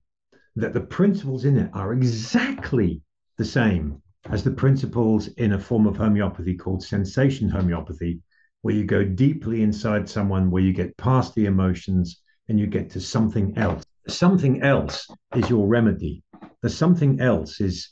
that 0.57 0.73
the 0.73 0.81
principles 0.81 1.45
in 1.45 1.57
it 1.57 1.69
are 1.73 1.93
exactly 1.93 3.01
the 3.37 3.45
same 3.45 4.01
as 4.29 4.43
the 4.43 4.51
principles 4.51 5.27
in 5.27 5.53
a 5.53 5.59
form 5.59 5.87
of 5.87 5.97
homeopathy 5.97 6.55
called 6.55 6.83
sensation 6.83 7.49
homeopathy, 7.49 8.21
where 8.61 8.75
you 8.75 8.83
go 8.83 9.03
deeply 9.03 9.63
inside 9.63 10.07
someone, 10.07 10.51
where 10.51 10.61
you 10.61 10.73
get 10.73 10.95
past 10.97 11.33
the 11.33 11.45
emotions 11.45 12.21
and 12.47 12.59
you 12.59 12.67
get 12.67 12.89
to 12.91 12.99
something 12.99 13.57
else. 13.57 13.83
Something 14.07 14.61
else 14.61 15.07
is 15.35 15.49
your 15.49 15.67
remedy. 15.67 16.23
The 16.61 16.69
something 16.69 17.19
else 17.19 17.59
is 17.59 17.89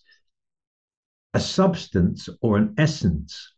a 1.33 1.39
substance 1.39 2.29
or 2.41 2.57
an 2.57 2.75
essence 2.77 3.55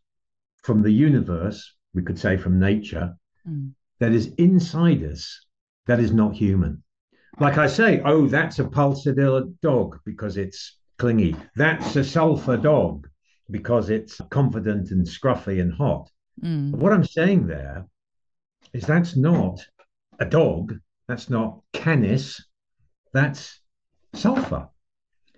from 0.62 0.82
the 0.82 0.92
universe, 0.92 1.74
we 1.94 2.02
could 2.02 2.18
say 2.18 2.36
from 2.36 2.58
nature, 2.58 3.14
mm. 3.46 3.72
that 3.98 4.12
is 4.12 4.28
inside 4.38 5.02
us 5.02 5.44
that 5.86 6.00
is 6.00 6.12
not 6.12 6.34
human. 6.34 6.82
Like 7.40 7.58
I 7.58 7.66
say, 7.66 8.00
oh, 8.04 8.26
that's 8.26 8.58
a 8.58 8.64
pulsatilla 8.64 9.52
dog 9.62 9.98
because 10.04 10.36
it's 10.36 10.78
clingy. 11.02 11.34
That's 11.56 11.96
a 11.96 12.04
sulfur 12.04 12.56
dog 12.56 13.08
because 13.50 13.90
it's 13.90 14.20
confident 14.30 14.92
and 14.92 15.04
scruffy 15.04 15.60
and 15.60 15.72
hot. 15.72 16.08
Mm. 16.40 16.70
What 16.76 16.92
I'm 16.92 17.02
saying 17.02 17.48
there 17.48 17.88
is 18.72 18.84
that's 18.86 19.16
not 19.16 19.66
a 20.20 20.24
dog, 20.24 20.78
that's 21.08 21.28
not 21.28 21.60
canis, 21.72 22.40
that's 23.12 23.60
sulfur. 24.14 24.68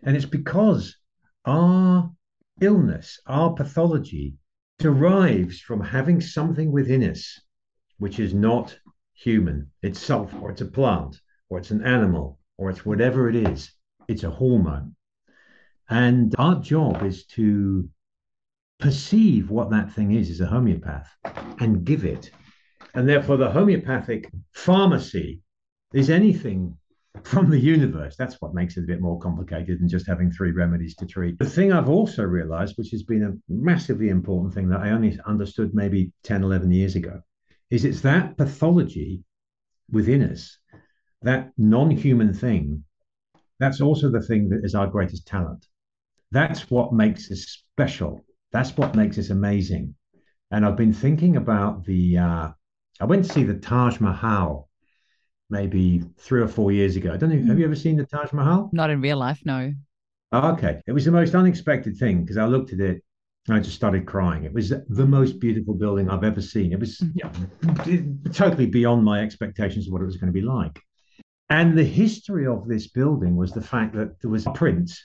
And 0.02 0.14
it's 0.14 0.26
because 0.26 0.98
our 1.46 2.12
illness, 2.60 3.18
our 3.26 3.54
pathology 3.54 4.34
derives 4.78 5.60
from 5.60 5.80
having 5.80 6.20
something 6.20 6.70
within 6.72 7.02
us 7.10 7.40
which 7.96 8.18
is 8.18 8.34
not 8.34 8.78
human. 9.14 9.70
It's 9.80 9.98
sulfur, 9.98 10.36
or 10.40 10.50
it's 10.50 10.60
a 10.60 10.66
plant, 10.66 11.16
or 11.48 11.56
it's 11.56 11.70
an 11.70 11.82
animal, 11.84 12.38
or 12.58 12.68
it's 12.68 12.84
whatever 12.84 13.30
it 13.30 13.36
is. 13.36 13.72
It's 14.08 14.24
a 14.24 14.30
hormone. 14.30 14.94
And 15.90 16.34
our 16.38 16.60
job 16.60 17.02
is 17.02 17.26
to 17.26 17.88
perceive 18.78 19.50
what 19.50 19.70
that 19.70 19.92
thing 19.92 20.12
is 20.12 20.30
as 20.30 20.40
a 20.40 20.46
homeopath 20.46 21.08
and 21.60 21.84
give 21.84 22.04
it. 22.04 22.30
And 22.94 23.08
therefore, 23.08 23.36
the 23.36 23.50
homeopathic 23.50 24.30
pharmacy 24.52 25.42
is 25.92 26.10
anything 26.10 26.76
from 27.22 27.50
the 27.50 27.58
universe. 27.58 28.16
That's 28.16 28.40
what 28.40 28.54
makes 28.54 28.76
it 28.76 28.84
a 28.84 28.86
bit 28.86 29.00
more 29.00 29.18
complicated 29.18 29.80
than 29.80 29.88
just 29.88 30.06
having 30.06 30.30
three 30.30 30.50
remedies 30.50 30.96
to 30.96 31.06
treat. 31.06 31.38
The 31.38 31.48
thing 31.48 31.72
I've 31.72 31.88
also 31.88 32.24
realized, 32.24 32.76
which 32.76 32.90
has 32.90 33.02
been 33.02 33.22
a 33.22 33.52
massively 33.52 34.08
important 34.08 34.54
thing 34.54 34.68
that 34.70 34.80
I 34.80 34.90
only 34.90 35.18
understood 35.26 35.74
maybe 35.74 36.12
10, 36.24 36.42
11 36.42 36.72
years 36.72 36.96
ago, 36.96 37.20
is 37.70 37.84
it's 37.84 38.00
that 38.02 38.36
pathology 38.36 39.22
within 39.90 40.22
us, 40.22 40.58
that 41.22 41.52
non 41.56 41.90
human 41.90 42.32
thing, 42.32 42.84
that's 43.58 43.80
also 43.80 44.10
the 44.10 44.22
thing 44.22 44.48
that 44.48 44.64
is 44.64 44.74
our 44.74 44.86
greatest 44.86 45.26
talent. 45.26 45.66
That's 46.34 46.68
what 46.68 46.92
makes 46.92 47.30
us 47.30 47.62
special. 47.72 48.24
That's 48.50 48.76
what 48.76 48.96
makes 48.96 49.18
us 49.18 49.30
amazing. 49.30 49.94
And 50.50 50.66
I've 50.66 50.76
been 50.76 50.92
thinking 50.92 51.36
about 51.36 51.84
the. 51.84 52.18
Uh, 52.18 52.48
I 53.00 53.04
went 53.04 53.24
to 53.24 53.32
see 53.32 53.44
the 53.44 53.54
Taj 53.54 54.00
Mahal 54.00 54.68
maybe 55.48 56.02
three 56.18 56.40
or 56.40 56.48
four 56.48 56.72
years 56.72 56.96
ago. 56.96 57.12
I 57.12 57.16
don't 57.16 57.30
know. 57.30 57.46
Have 57.46 57.58
you 57.60 57.64
ever 57.64 57.76
seen 57.76 57.96
the 57.96 58.04
Taj 58.04 58.32
Mahal? 58.32 58.68
Not 58.72 58.90
in 58.90 59.00
real 59.00 59.16
life, 59.16 59.42
no. 59.44 59.72
okay. 60.32 60.80
It 60.88 60.92
was 60.92 61.04
the 61.04 61.12
most 61.12 61.36
unexpected 61.36 61.96
thing 61.96 62.22
because 62.22 62.36
I 62.36 62.46
looked 62.46 62.72
at 62.72 62.80
it 62.80 63.04
and 63.46 63.56
I 63.56 63.60
just 63.60 63.76
started 63.76 64.04
crying. 64.04 64.42
It 64.42 64.52
was 64.52 64.70
the 64.70 65.06
most 65.06 65.38
beautiful 65.38 65.74
building 65.74 66.10
I've 66.10 66.24
ever 66.24 66.42
seen. 66.42 66.72
It 66.72 66.80
was 66.80 67.00
you 67.00 67.22
know, 67.22 68.30
totally 68.32 68.66
beyond 68.66 69.04
my 69.04 69.20
expectations 69.20 69.86
of 69.86 69.92
what 69.92 70.02
it 70.02 70.06
was 70.06 70.16
going 70.16 70.32
to 70.32 70.40
be 70.40 70.44
like. 70.44 70.80
And 71.48 71.78
the 71.78 71.84
history 71.84 72.44
of 72.48 72.66
this 72.66 72.88
building 72.88 73.36
was 73.36 73.52
the 73.52 73.60
fact 73.62 73.94
that 73.94 74.20
there 74.20 74.30
was 74.30 74.46
a 74.46 74.50
prince 74.50 75.00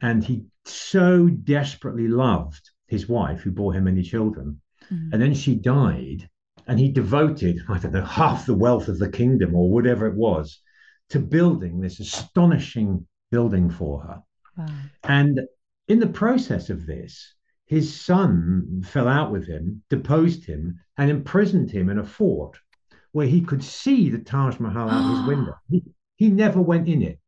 and 0.00 0.22
he 0.22 0.44
so 0.64 1.28
desperately 1.28 2.08
loved 2.08 2.70
his 2.86 3.08
wife, 3.08 3.40
who 3.40 3.50
bore 3.50 3.72
him 3.72 3.84
many 3.84 4.02
children. 4.02 4.60
Mm-hmm. 4.90 5.08
And 5.12 5.22
then 5.22 5.34
she 5.34 5.54
died, 5.54 6.28
and 6.66 6.78
he 6.78 6.90
devoted, 6.90 7.60
I 7.68 7.78
don't 7.78 7.92
know, 7.92 8.04
half 8.04 8.46
the 8.46 8.54
wealth 8.54 8.88
of 8.88 8.98
the 8.98 9.10
kingdom 9.10 9.54
or 9.54 9.70
whatever 9.70 10.06
it 10.06 10.16
was 10.16 10.60
to 11.10 11.18
building 11.18 11.80
this 11.80 12.00
astonishing 12.00 13.06
building 13.30 13.70
for 13.70 14.00
her. 14.02 14.22
Wow. 14.56 14.66
And 15.04 15.40
in 15.88 16.00
the 16.00 16.06
process 16.06 16.70
of 16.70 16.86
this, 16.86 17.34
his 17.66 18.00
son 18.00 18.82
fell 18.84 19.08
out 19.08 19.32
with 19.32 19.46
him, 19.46 19.82
deposed 19.90 20.44
him, 20.44 20.78
and 20.96 21.10
imprisoned 21.10 21.70
him 21.70 21.88
in 21.88 21.98
a 21.98 22.04
fort 22.04 22.56
where 23.12 23.26
he 23.26 23.40
could 23.40 23.62
see 23.62 24.08
the 24.08 24.18
Taj 24.18 24.60
Mahal 24.60 24.88
out 24.88 25.16
his 25.16 25.26
window. 25.28 25.54
He, 25.68 25.82
he 26.16 26.28
never 26.28 26.60
went 26.60 26.88
in 26.88 27.02
it. 27.02 27.18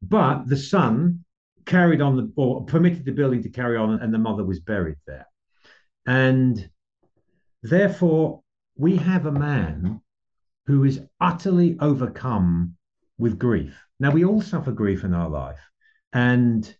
But 0.00 0.46
the 0.48 0.56
son 0.56 1.23
carried 1.66 2.00
on 2.00 2.16
the 2.16 2.32
or 2.36 2.64
permitted 2.64 3.04
the 3.04 3.12
building 3.12 3.42
to 3.42 3.48
carry 3.48 3.76
on, 3.76 4.00
and 4.00 4.12
the 4.12 4.18
mother 4.18 4.44
was 4.44 4.60
buried 4.60 4.96
there. 5.06 5.26
And 6.06 6.68
therefore, 7.62 8.42
we 8.76 8.96
have 8.96 9.26
a 9.26 9.32
man 9.32 10.00
who 10.66 10.84
is 10.84 11.00
utterly 11.20 11.76
overcome 11.80 12.76
with 13.18 13.38
grief. 13.38 13.78
Now, 14.00 14.10
we 14.10 14.24
all 14.24 14.40
suffer 14.40 14.72
grief 14.72 15.04
in 15.04 15.14
our 15.14 15.28
life, 15.28 15.60
and 16.12 16.74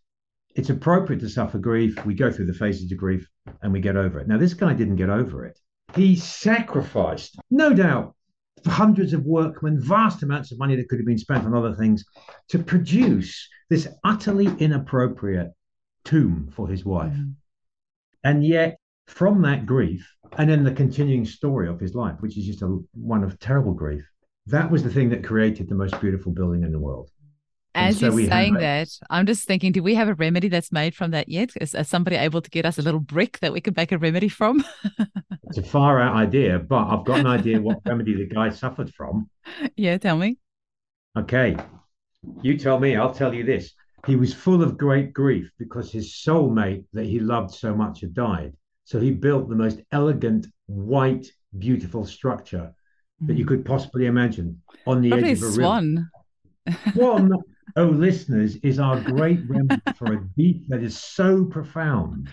it's 0.54 0.70
appropriate 0.70 1.20
to 1.20 1.28
suffer 1.28 1.58
grief. 1.58 2.04
We 2.04 2.14
go 2.14 2.30
through 2.30 2.46
the 2.46 2.54
phases 2.54 2.90
of 2.90 2.98
grief 2.98 3.28
and 3.62 3.72
we 3.72 3.80
get 3.80 3.96
over 3.96 4.20
it. 4.20 4.28
Now, 4.28 4.38
this 4.38 4.54
guy 4.54 4.72
didn't 4.72 4.96
get 4.96 5.10
over 5.10 5.44
it. 5.44 5.58
He 5.94 6.16
sacrificed, 6.16 7.36
no 7.50 7.74
doubt, 7.74 8.14
hundreds 8.66 9.12
of 9.12 9.24
workmen, 9.24 9.80
vast 9.80 10.22
amounts 10.22 10.52
of 10.52 10.58
money 10.58 10.76
that 10.76 10.88
could 10.88 10.98
have 10.98 11.06
been 11.06 11.18
spent 11.18 11.44
on 11.44 11.54
other 11.54 11.74
things 11.74 12.04
to 12.48 12.58
produce 12.58 13.48
this 13.70 13.88
utterly 14.04 14.48
inappropriate 14.58 15.52
tomb 16.04 16.50
for 16.54 16.68
his 16.68 16.84
wife. 16.84 17.12
Mm. 17.12 17.34
And 18.24 18.44
yet, 18.44 18.78
from 19.06 19.42
that 19.42 19.66
grief, 19.66 20.10
and 20.38 20.48
then 20.48 20.64
the 20.64 20.72
continuing 20.72 21.24
story 21.24 21.68
of 21.68 21.80
his 21.80 21.94
life, 21.94 22.16
which 22.20 22.38
is 22.38 22.46
just 22.46 22.62
a 22.62 22.78
one 22.94 23.22
of 23.22 23.38
terrible 23.38 23.74
grief, 23.74 24.04
that 24.46 24.70
was 24.70 24.82
the 24.82 24.90
thing 24.90 25.08
that 25.10 25.24
created 25.24 25.68
the 25.68 25.74
most 25.74 25.98
beautiful 26.00 26.32
building 26.32 26.64
in 26.64 26.72
the 26.72 26.78
world. 26.78 27.10
As 27.74 27.98
so 27.98 28.06
you're 28.06 28.28
saying 28.28 28.54
that, 28.54 28.88
I'm 29.10 29.26
just 29.26 29.46
thinking, 29.46 29.72
do 29.72 29.82
we 29.82 29.94
have 29.96 30.08
a 30.08 30.14
remedy 30.14 30.48
that's 30.48 30.70
made 30.70 30.94
from 30.94 31.10
that 31.10 31.28
yet? 31.28 31.50
Is, 31.60 31.74
is 31.74 31.88
somebody 31.88 32.16
able 32.16 32.40
to 32.40 32.50
get 32.50 32.64
us 32.64 32.78
a 32.78 32.82
little 32.82 33.00
brick 33.00 33.40
that 33.40 33.52
we 33.52 33.60
could 33.60 33.76
make 33.76 33.90
a 33.90 33.98
remedy 33.98 34.28
from? 34.28 34.64
it's 35.44 35.58
a 35.58 35.62
far 35.62 36.00
out 36.00 36.14
idea, 36.14 36.60
but 36.60 36.86
I've 36.86 37.04
got 37.04 37.18
an 37.18 37.26
idea 37.26 37.60
what 37.60 37.80
remedy 37.86 38.14
the 38.14 38.32
guy 38.32 38.50
suffered 38.50 38.94
from. 38.94 39.28
Yeah, 39.76 39.98
tell 39.98 40.16
me. 40.16 40.38
Okay. 41.18 41.56
You 42.42 42.56
tell 42.56 42.78
me, 42.78 42.96
I'll 42.96 43.14
tell 43.14 43.34
you 43.34 43.42
this. 43.42 43.72
He 44.06 44.14
was 44.14 44.32
full 44.32 44.62
of 44.62 44.78
great 44.78 45.12
grief 45.12 45.50
because 45.58 45.90
his 45.90 46.12
soulmate 46.12 46.84
that 46.92 47.06
he 47.06 47.18
loved 47.18 47.52
so 47.52 47.74
much 47.74 48.02
had 48.02 48.14
died. 48.14 48.52
So 48.84 49.00
he 49.00 49.10
built 49.10 49.48
the 49.48 49.56
most 49.56 49.80
elegant, 49.90 50.46
white, 50.66 51.26
beautiful 51.58 52.04
structure 52.04 52.72
that 53.22 53.36
you 53.36 53.44
hmm. 53.44 53.48
could 53.48 53.64
possibly 53.64 54.06
imagine 54.06 54.62
on 54.86 55.00
the 55.00 55.10
Probably 55.10 55.30
edge 55.30 55.38
of 55.38 55.48
a 55.48 55.52
swan. 55.52 56.10
river. 56.66 56.78
Swan 56.92 57.32
oh, 57.76 57.86
listeners, 57.86 58.56
is 58.56 58.78
our 58.78 59.00
great 59.00 59.40
remedy 59.48 59.80
for 59.96 60.12
a 60.12 60.24
deep 60.36 60.68
that 60.68 60.82
is 60.82 60.98
so 60.98 61.44
profound 61.44 62.28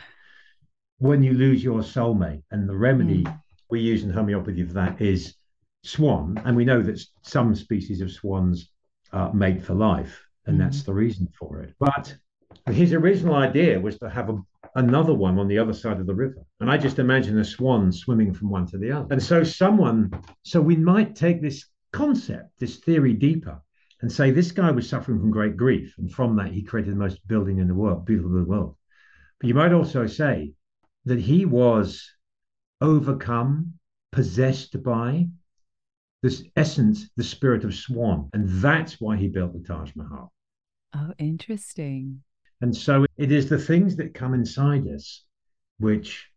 when 0.99 1.23
you 1.23 1.33
lose 1.33 1.63
your 1.63 1.81
soulmate. 1.81 2.43
And 2.51 2.69
the 2.69 2.75
remedy 2.75 3.23
mm. 3.23 3.41
we 3.69 3.81
use 3.81 4.03
in 4.03 4.11
homeopathy 4.11 4.63
for 4.63 4.73
that 4.73 5.01
is 5.01 5.35
swan. 5.83 6.39
And 6.45 6.55
we 6.55 6.65
know 6.65 6.81
that 6.81 7.01
some 7.23 7.55
species 7.55 8.01
of 8.01 8.11
swans 8.11 8.69
are 9.11 9.33
mate 9.33 9.63
for 9.63 9.73
life, 9.73 10.23
and 10.45 10.57
mm. 10.57 10.59
that's 10.59 10.83
the 10.83 10.93
reason 10.93 11.27
for 11.37 11.61
it. 11.61 11.73
But 11.79 12.15
his 12.67 12.93
original 12.93 13.35
idea 13.35 13.79
was 13.79 13.97
to 13.99 14.09
have 14.09 14.29
a, 14.29 14.37
another 14.75 15.13
one 15.13 15.39
on 15.39 15.47
the 15.47 15.57
other 15.57 15.73
side 15.73 15.99
of 15.99 16.05
the 16.05 16.13
river. 16.13 16.45
And 16.59 16.69
I 16.69 16.77
just 16.77 16.99
imagine 16.99 17.39
a 17.39 17.45
swan 17.45 17.91
swimming 17.91 18.33
from 18.33 18.49
one 18.49 18.67
to 18.67 18.77
the 18.77 18.91
other. 18.91 19.07
And 19.09 19.23
so, 19.23 19.43
someone, 19.43 20.11
so 20.43 20.61
we 20.61 20.75
might 20.75 21.15
take 21.15 21.41
this 21.41 21.65
concept, 21.91 22.51
this 22.59 22.77
theory 22.77 23.13
deeper 23.13 23.59
and 24.01 24.11
say 24.11 24.31
this 24.31 24.51
guy 24.51 24.71
was 24.71 24.89
suffering 24.89 25.19
from 25.19 25.31
great 25.31 25.55
grief, 25.55 25.95
and 25.97 26.11
from 26.11 26.35
that 26.37 26.51
he 26.51 26.63
created 26.63 26.93
the 26.93 26.99
most 26.99 27.25
building 27.27 27.59
in 27.59 27.67
the 27.67 27.75
world, 27.75 28.05
beautiful 28.05 28.31
in 28.31 28.43
the 28.43 28.49
world. 28.49 28.75
But 29.39 29.47
you 29.47 29.53
might 29.53 29.73
also 29.73 30.07
say 30.07 30.53
that 31.05 31.19
he 31.19 31.45
was 31.45 32.09
overcome, 32.79 33.73
possessed 34.11 34.81
by 34.83 35.27
this 36.21 36.43
essence, 36.55 37.09
the 37.15 37.23
spirit 37.23 37.63
of 37.63 37.73
Swan, 37.73 38.29
and 38.33 38.47
that's 38.47 38.99
why 38.99 39.17
he 39.17 39.27
built 39.27 39.53
the 39.53 39.67
Taj 39.67 39.91
Mahal. 39.95 40.31
Oh, 40.93 41.13
interesting. 41.17 42.21
And 42.61 42.75
so 42.75 43.05
it 43.17 43.31
is 43.31 43.49
the 43.49 43.57
things 43.57 43.95
that 43.95 44.13
come 44.13 44.33
inside 44.33 44.87
us 44.87 45.23
which 45.79 46.27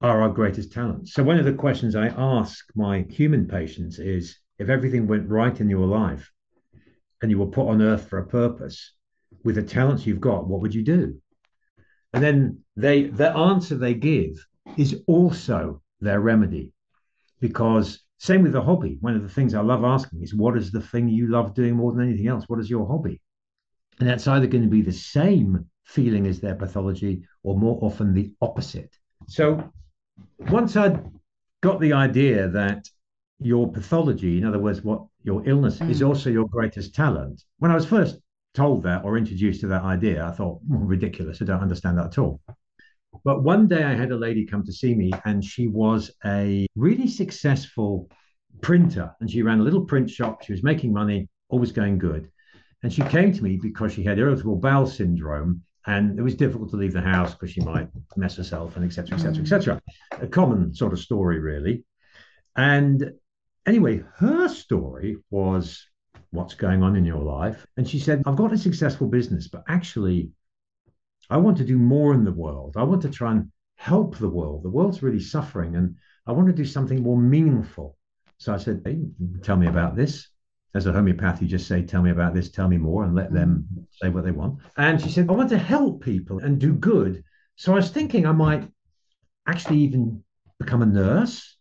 are 0.00 0.22
our 0.22 0.30
greatest 0.30 0.72
talents. 0.72 1.12
So 1.12 1.22
one 1.22 1.38
of 1.38 1.44
the 1.44 1.52
questions 1.52 1.94
I 1.94 2.08
ask 2.08 2.64
my 2.74 3.04
human 3.10 3.46
patients 3.46 3.98
is 3.98 4.38
if 4.58 4.68
everything 4.68 5.06
went 5.06 5.28
right 5.28 5.60
in 5.60 5.68
your 5.68 5.86
life, 5.86 6.30
and 7.22 7.30
you 7.30 7.38
were 7.38 7.46
put 7.46 7.68
on 7.68 7.82
earth 7.82 8.08
for 8.08 8.18
a 8.18 8.26
purpose 8.26 8.92
with 9.44 9.56
the 9.56 9.62
talents 9.62 10.06
you've 10.06 10.20
got, 10.20 10.46
what 10.46 10.60
would 10.60 10.74
you 10.74 10.82
do? 10.82 11.20
And 12.12 12.22
then 12.22 12.60
they 12.76 13.04
the 13.04 13.30
answer 13.36 13.76
they 13.76 13.94
give 13.94 14.44
is 14.76 15.02
also 15.06 15.82
their 16.00 16.20
remedy. 16.20 16.72
Because 17.40 18.02
same 18.18 18.42
with 18.42 18.52
the 18.52 18.62
hobby. 18.62 18.98
One 19.00 19.14
of 19.14 19.22
the 19.22 19.28
things 19.28 19.54
I 19.54 19.60
love 19.60 19.84
asking 19.84 20.22
is 20.22 20.34
what 20.34 20.56
is 20.56 20.72
the 20.72 20.80
thing 20.80 21.08
you 21.08 21.28
love 21.28 21.54
doing 21.54 21.74
more 21.74 21.92
than 21.92 22.06
anything 22.08 22.28
else? 22.28 22.44
What 22.48 22.60
is 22.60 22.70
your 22.70 22.86
hobby? 22.86 23.20
And 24.00 24.08
that's 24.08 24.26
either 24.26 24.46
going 24.46 24.64
to 24.64 24.70
be 24.70 24.82
the 24.82 24.92
same 24.92 25.66
feeling 25.84 26.26
as 26.26 26.40
their 26.40 26.54
pathology 26.54 27.22
or 27.42 27.56
more 27.56 27.78
often 27.82 28.12
the 28.12 28.32
opposite. 28.40 28.94
So 29.26 29.72
once 30.50 30.76
I'd 30.76 31.04
got 31.60 31.80
the 31.80 31.92
idea 31.92 32.48
that 32.48 32.88
your 33.40 33.70
pathology, 33.70 34.38
in 34.38 34.44
other 34.44 34.58
words, 34.58 34.82
what 34.82 35.04
your 35.28 35.46
illness 35.46 35.78
mm. 35.78 35.90
is 35.90 36.02
also 36.02 36.30
your 36.30 36.48
greatest 36.48 36.94
talent. 36.94 37.44
When 37.58 37.70
I 37.70 37.74
was 37.74 37.84
first 37.86 38.18
told 38.54 38.82
that 38.84 39.04
or 39.04 39.18
introduced 39.18 39.60
to 39.60 39.66
that 39.68 39.82
idea, 39.82 40.26
I 40.26 40.32
thought, 40.32 40.60
well, 40.66 40.80
ridiculous. 40.80 41.42
I 41.42 41.44
don't 41.44 41.60
understand 41.60 41.98
that 41.98 42.06
at 42.06 42.18
all. 42.18 42.40
But 43.24 43.42
one 43.42 43.68
day 43.68 43.84
I 43.84 43.94
had 43.94 44.10
a 44.10 44.16
lady 44.16 44.46
come 44.46 44.64
to 44.64 44.72
see 44.72 44.94
me, 44.94 45.10
and 45.26 45.44
she 45.44 45.66
was 45.68 46.10
a 46.24 46.66
really 46.74 47.08
successful 47.08 48.10
printer. 48.62 49.14
And 49.20 49.30
she 49.30 49.42
ran 49.42 49.60
a 49.60 49.62
little 49.62 49.84
print 49.84 50.08
shop. 50.08 50.42
She 50.42 50.52
was 50.52 50.62
making 50.62 50.92
money, 50.94 51.28
always 51.50 51.72
going 51.72 51.98
good. 51.98 52.30
And 52.82 52.90
she 52.92 53.02
came 53.02 53.30
to 53.32 53.44
me 53.44 53.58
because 53.60 53.92
she 53.92 54.04
had 54.04 54.18
irritable 54.18 54.56
bowel 54.56 54.86
syndrome 54.86 55.62
and 55.86 56.18
it 56.18 56.22
was 56.22 56.34
difficult 56.34 56.70
to 56.70 56.76
leave 56.76 56.92
the 56.92 57.00
house 57.00 57.32
because 57.32 57.50
she 57.50 57.60
might 57.60 57.88
mess 58.16 58.36
herself 58.36 58.76
and 58.76 58.84
etc 58.84 59.16
etc 59.16 59.42
etc 59.42 59.82
a 60.20 60.26
common 60.26 60.74
sort 60.74 60.92
of 60.92 60.98
story 60.98 61.38
really 61.40 61.82
and 62.56 63.12
Anyway, 63.68 64.02
her 64.16 64.48
story 64.48 65.18
was 65.30 65.86
what's 66.30 66.54
going 66.54 66.82
on 66.82 66.96
in 66.96 67.04
your 67.04 67.22
life. 67.22 67.66
And 67.76 67.86
she 67.86 67.98
said, 67.98 68.22
I've 68.24 68.34
got 68.34 68.54
a 68.54 68.56
successful 68.56 69.08
business, 69.08 69.48
but 69.48 69.62
actually, 69.68 70.30
I 71.28 71.36
want 71.36 71.58
to 71.58 71.66
do 71.66 71.76
more 71.76 72.14
in 72.14 72.24
the 72.24 72.32
world. 72.32 72.76
I 72.78 72.84
want 72.84 73.02
to 73.02 73.10
try 73.10 73.32
and 73.32 73.52
help 73.76 74.16
the 74.16 74.30
world. 74.30 74.62
The 74.62 74.70
world's 74.70 75.02
really 75.02 75.20
suffering, 75.20 75.76
and 75.76 75.96
I 76.26 76.32
want 76.32 76.46
to 76.46 76.54
do 76.54 76.64
something 76.64 77.02
more 77.02 77.18
meaningful. 77.18 77.98
So 78.38 78.54
I 78.54 78.56
said, 78.56 78.80
hey, 78.86 79.00
tell 79.42 79.58
me 79.58 79.66
about 79.66 79.94
this. 79.94 80.28
As 80.74 80.86
a 80.86 80.92
homeopath, 80.92 81.42
you 81.42 81.46
just 81.46 81.68
say, 81.68 81.82
tell 81.82 82.00
me 82.00 82.10
about 82.10 82.32
this, 82.32 82.50
tell 82.50 82.68
me 82.68 82.78
more, 82.78 83.04
and 83.04 83.14
let 83.14 83.34
them 83.34 83.66
mm-hmm. 83.70 83.82
say 84.00 84.08
what 84.08 84.24
they 84.24 84.30
want. 84.30 84.60
And 84.78 84.98
she 84.98 85.10
said, 85.10 85.28
I 85.28 85.32
want 85.32 85.50
to 85.50 85.58
help 85.58 86.02
people 86.02 86.38
and 86.38 86.58
do 86.58 86.72
good. 86.72 87.22
So 87.56 87.72
I 87.72 87.76
was 87.76 87.90
thinking 87.90 88.24
I 88.24 88.32
might 88.32 88.66
actually 89.46 89.80
even 89.80 90.24
become 90.58 90.80
a 90.80 90.86
nurse 90.86 91.57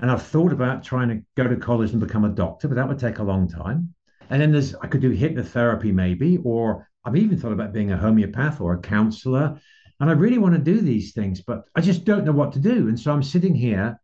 and 0.00 0.10
I've 0.10 0.22
thought 0.22 0.52
about 0.52 0.82
trying 0.82 1.08
to 1.10 1.22
go 1.36 1.46
to 1.46 1.56
college 1.56 1.90
and 1.90 2.00
become 2.00 2.24
a 2.24 2.30
doctor, 2.30 2.68
but 2.68 2.74
that 2.74 2.88
would 2.88 2.98
take 2.98 3.18
a 3.18 3.22
long 3.22 3.48
time. 3.48 3.94
And 4.30 4.40
then 4.40 4.50
there's 4.50 4.74
I 4.76 4.86
could 4.86 5.02
do 5.02 5.14
hypnotherapy 5.14 5.92
maybe, 5.92 6.38
or 6.38 6.88
I've 7.04 7.16
even 7.16 7.38
thought 7.38 7.52
about 7.52 7.72
being 7.72 7.92
a 7.92 7.98
homeopath 7.98 8.60
or 8.60 8.74
a 8.74 8.80
counselor. 8.80 9.60
And 10.00 10.08
I 10.08 10.14
really 10.14 10.38
want 10.38 10.54
to 10.54 10.60
do 10.60 10.80
these 10.80 11.12
things, 11.12 11.42
but 11.42 11.64
I 11.74 11.82
just 11.82 12.04
don't 12.04 12.24
know 12.24 12.32
what 12.32 12.52
to 12.54 12.58
do. 12.58 12.88
And 12.88 12.98
so 12.98 13.12
I'm 13.12 13.22
sitting 13.22 13.54
here 13.54 14.00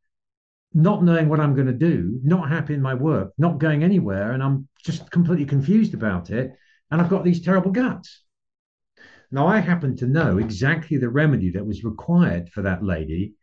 not 0.74 1.02
knowing 1.02 1.30
what 1.30 1.40
I'm 1.40 1.54
going 1.54 1.68
to 1.68 1.72
do, 1.72 2.20
not 2.22 2.50
happy 2.50 2.74
in 2.74 2.82
my 2.82 2.92
work, 2.92 3.32
not 3.38 3.58
going 3.58 3.82
anywhere, 3.82 4.32
and 4.32 4.42
I'm 4.42 4.68
just 4.84 5.10
completely 5.10 5.46
confused 5.46 5.94
about 5.94 6.28
it. 6.28 6.52
And 6.90 7.00
I've 7.00 7.08
got 7.08 7.24
these 7.24 7.42
terrible 7.42 7.70
guts. 7.70 8.22
Now, 9.30 9.46
I 9.46 9.58
happen 9.58 9.96
to 9.96 10.06
know 10.06 10.36
exactly 10.38 10.98
the 10.98 11.08
remedy 11.08 11.50
that 11.52 11.66
was 11.66 11.82
required 11.82 12.50
for 12.50 12.62
that 12.62 12.84
lady 12.84 13.34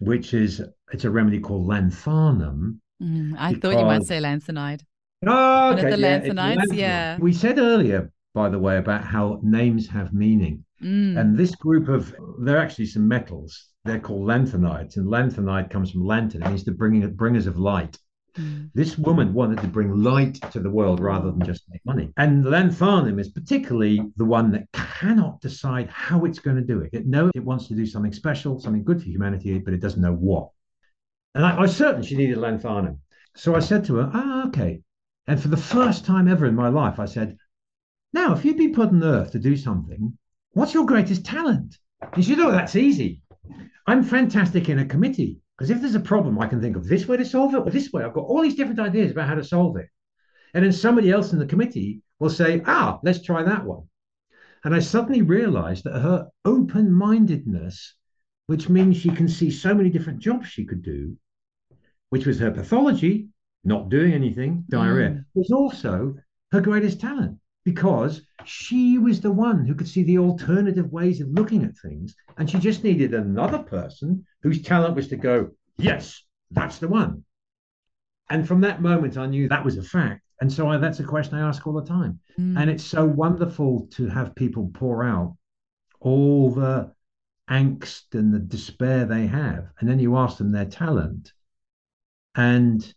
which 0.00 0.34
is 0.34 0.62
it's 0.92 1.04
a 1.04 1.10
remedy 1.10 1.40
called 1.40 1.66
lanthanum. 1.66 2.80
Mm, 3.02 3.34
I 3.38 3.54
because... 3.54 3.72
thought 3.72 3.80
you 3.80 3.86
might 3.86 4.04
say 4.04 4.20
lanthanide. 4.20 4.82
Oh, 5.26 5.72
okay. 5.72 5.90
the 5.90 5.98
yeah, 5.98 6.20
lanthanides, 6.20 6.72
yeah. 6.72 7.18
We 7.18 7.32
said 7.32 7.58
earlier, 7.58 8.10
by 8.34 8.48
the 8.48 8.58
way, 8.58 8.76
about 8.76 9.04
how 9.04 9.40
names 9.42 9.88
have 9.88 10.12
meaning. 10.12 10.64
Mm. 10.82 11.18
And 11.18 11.36
this 11.36 11.54
group 11.54 11.88
of, 11.88 12.14
there 12.40 12.58
are 12.58 12.60
actually 12.60 12.86
some 12.86 13.08
metals. 13.08 13.68
They're 13.84 14.00
called 14.00 14.26
lanthanides, 14.26 14.96
and 14.96 15.06
lanthanide 15.06 15.70
comes 15.70 15.90
from 15.90 16.04
lantern. 16.06 16.42
It 16.42 16.48
means 16.48 16.64
the 16.64 16.72
bringing, 16.72 17.08
bringers 17.14 17.46
of 17.46 17.58
light. 17.58 17.98
Mm. 18.36 18.70
This 18.74 18.98
woman 18.98 19.32
wanted 19.32 19.60
to 19.60 19.68
bring 19.68 20.02
light 20.02 20.34
to 20.52 20.60
the 20.60 20.70
world 20.70 21.00
rather 21.00 21.30
than 21.30 21.44
just 21.44 21.64
make 21.70 21.84
money. 21.84 22.10
And 22.16 22.44
Lanthanum 22.44 23.18
is 23.18 23.28
particularly 23.28 24.00
the 24.16 24.24
one 24.24 24.50
that 24.52 24.70
cannot 24.72 25.40
decide 25.40 25.88
how 25.88 26.24
it's 26.24 26.38
going 26.38 26.56
to 26.56 26.62
do 26.62 26.80
it. 26.80 26.90
It 26.92 27.06
knows 27.06 27.30
it 27.34 27.44
wants 27.44 27.68
to 27.68 27.74
do 27.74 27.86
something 27.86 28.12
special, 28.12 28.58
something 28.58 28.84
good 28.84 29.00
for 29.00 29.08
humanity, 29.08 29.58
but 29.58 29.74
it 29.74 29.80
doesn't 29.80 30.02
know 30.02 30.14
what. 30.14 30.50
And 31.34 31.44
I, 31.44 31.56
I 31.56 31.60
was 31.60 31.76
certain 31.76 32.02
she 32.02 32.16
needed 32.16 32.38
Lanthanum. 32.38 32.98
So 33.36 33.54
I 33.54 33.60
said 33.60 33.84
to 33.86 33.96
her, 33.96 34.10
ah, 34.12 34.46
okay. 34.48 34.80
And 35.26 35.40
for 35.40 35.48
the 35.48 35.56
first 35.56 36.04
time 36.04 36.28
ever 36.28 36.46
in 36.46 36.54
my 36.54 36.68
life, 36.68 37.00
I 37.00 37.06
said, 37.06 37.36
now, 38.12 38.32
if 38.32 38.44
you'd 38.44 38.56
been 38.56 38.74
put 38.74 38.90
on 38.90 39.02
earth 39.02 39.32
to 39.32 39.38
do 39.40 39.56
something, 39.56 40.16
what's 40.52 40.74
your 40.74 40.86
greatest 40.86 41.24
talent? 41.24 41.78
And 42.00 42.24
she 42.24 42.30
said, 42.30 42.40
oh, 42.40 42.52
that's 42.52 42.76
easy. 42.76 43.22
I'm 43.86 44.04
fantastic 44.04 44.68
in 44.68 44.78
a 44.78 44.86
committee. 44.86 45.40
Because 45.56 45.70
if 45.70 45.80
there's 45.80 45.94
a 45.94 46.00
problem, 46.00 46.38
I 46.40 46.46
can 46.46 46.60
think 46.60 46.76
of 46.76 46.86
this 46.86 47.06
way 47.06 47.16
to 47.16 47.24
solve 47.24 47.54
it 47.54 47.58
or 47.58 47.70
this 47.70 47.92
way. 47.92 48.02
I've 48.02 48.14
got 48.14 48.24
all 48.24 48.42
these 48.42 48.56
different 48.56 48.80
ideas 48.80 49.12
about 49.12 49.28
how 49.28 49.34
to 49.34 49.44
solve 49.44 49.76
it. 49.76 49.88
And 50.52 50.64
then 50.64 50.72
somebody 50.72 51.10
else 51.10 51.32
in 51.32 51.38
the 51.38 51.46
committee 51.46 52.02
will 52.18 52.30
say, 52.30 52.62
ah, 52.66 52.98
let's 53.02 53.22
try 53.22 53.42
that 53.42 53.64
one. 53.64 53.82
And 54.64 54.74
I 54.74 54.80
suddenly 54.80 55.22
realized 55.22 55.84
that 55.84 56.00
her 56.00 56.28
open 56.44 56.90
mindedness, 56.90 57.94
which 58.46 58.68
means 58.68 58.96
she 58.96 59.10
can 59.10 59.28
see 59.28 59.50
so 59.50 59.74
many 59.74 59.90
different 59.90 60.20
jobs 60.20 60.48
she 60.48 60.64
could 60.64 60.82
do, 60.82 61.16
which 62.10 62.26
was 62.26 62.38
her 62.38 62.50
pathology, 62.50 63.28
not 63.62 63.90
doing 63.90 64.12
anything, 64.12 64.64
diarrhea, 64.68 65.10
mm. 65.10 65.24
was 65.34 65.50
also 65.50 66.16
her 66.52 66.60
greatest 66.60 67.00
talent. 67.00 67.38
Because 67.64 68.22
she 68.44 68.98
was 68.98 69.20
the 69.20 69.32
one 69.32 69.64
who 69.64 69.74
could 69.74 69.88
see 69.88 70.02
the 70.02 70.18
alternative 70.18 70.92
ways 70.92 71.20
of 71.20 71.28
looking 71.28 71.64
at 71.64 71.76
things. 71.78 72.14
And 72.36 72.48
she 72.48 72.58
just 72.58 72.84
needed 72.84 73.14
another 73.14 73.58
person 73.58 74.24
whose 74.42 74.62
talent 74.62 74.94
was 74.94 75.08
to 75.08 75.16
go, 75.16 75.50
yes, 75.78 76.22
that's 76.50 76.78
the 76.78 76.88
one. 76.88 77.24
And 78.28 78.46
from 78.46 78.60
that 78.62 78.82
moment, 78.82 79.16
I 79.16 79.26
knew 79.26 79.48
that 79.48 79.64
was 79.64 79.78
a 79.78 79.82
fact. 79.82 80.22
And 80.40 80.52
so 80.52 80.68
I, 80.68 80.76
that's 80.76 81.00
a 81.00 81.04
question 81.04 81.36
I 81.38 81.48
ask 81.48 81.66
all 81.66 81.72
the 81.72 81.84
time. 81.84 82.20
Mm. 82.38 82.60
And 82.60 82.70
it's 82.70 82.84
so 82.84 83.04
wonderful 83.04 83.88
to 83.92 84.08
have 84.08 84.34
people 84.34 84.70
pour 84.74 85.04
out 85.04 85.36
all 86.00 86.50
the 86.50 86.92
angst 87.48 88.14
and 88.14 88.32
the 88.32 88.38
despair 88.38 89.06
they 89.06 89.26
have. 89.26 89.68
And 89.80 89.88
then 89.88 89.98
you 89.98 90.16
ask 90.16 90.38
them 90.38 90.52
their 90.52 90.64
talent. 90.66 91.32
And 92.34 92.94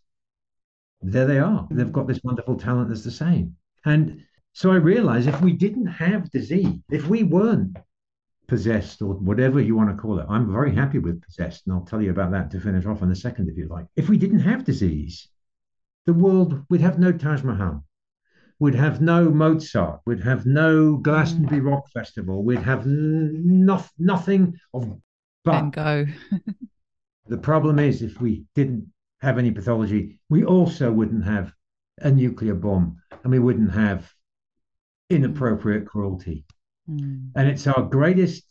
there 1.01 1.28
they 1.28 1.39
are. 1.39 1.68
They've 1.70 1.91
got 1.91 2.07
this 2.07 2.20
wonderful 2.24 2.57
talent 2.57 2.89
that's 2.89 3.03
the 3.03 3.11
same. 3.11 3.55
And 3.86 4.24
so 4.58 4.72
I 4.72 4.78
realized 4.78 5.28
if 5.28 5.39
we 5.39 5.53
didn't 5.53 5.86
have 5.86 6.32
disease, 6.32 6.80
if 6.89 7.08
we 7.08 7.22
weren't 7.22 7.78
possessed 8.47 9.03
or 9.03 9.14
whatever 9.14 9.62
you 9.62 9.76
want 9.76 9.91
to 9.91 10.01
call 10.01 10.18
it, 10.18 10.26
I'm 10.28 10.51
very 10.51 10.74
happy 10.74 10.97
with 10.97 11.22
possessed. 11.22 11.68
And 11.68 11.76
I'll 11.76 11.86
tell 11.86 12.01
you 12.01 12.10
about 12.10 12.32
that 12.32 12.49
to 12.49 12.60
finish 12.60 12.88
off 12.88 13.03
in 13.03 13.12
a 13.12 13.16
second, 13.16 13.49
if 13.49 13.55
you 13.55 13.68
like. 13.68 13.86
If 13.95 14.10
we 14.10 14.18
didn't 14.18 14.39
have 14.39 14.64
disease, 14.64 15.28
the 16.08 16.14
world 16.14 16.66
would 16.72 16.82
have 16.82 16.97
no 16.97 17.12
Taj 17.12 17.43
Mahal. 17.43 17.84
We'd 18.58 18.74
have 18.74 18.99
no 18.99 19.30
Mozart. 19.30 20.01
We'd 20.08 20.24
have 20.24 20.47
no 20.47 20.97
Glastonbury 20.97 21.62
mm. 21.62 21.70
Rock 21.70 21.91
Festival. 21.91 22.43
We'd 22.43 22.64
have 22.64 22.88
no, 22.88 23.84
nothing 23.99 24.55
of 24.74 24.91
Van 25.45 25.70
Gogh. 25.70 26.08
the 27.28 27.38
problem 27.38 27.78
is, 27.78 28.01
if 28.01 28.20
we 28.20 28.45
didn't 28.55 28.91
have 29.22 29.38
any 29.38 29.51
pathology, 29.51 30.20
we 30.30 30.43
also 30.45 30.91
wouldn't 30.91 31.26
have 31.26 31.53
a 31.99 32.10
nuclear 32.10 32.55
bomb 32.55 32.97
and 33.24 33.32
we 33.32 33.38
wouldn't 33.38 33.72
have 33.72 34.12
inappropriate 35.10 35.86
cruelty. 35.86 36.45
Mm. 36.89 37.32
And 37.36 37.47
it's 37.47 37.68
our 37.68 37.84
greatest 37.84 38.43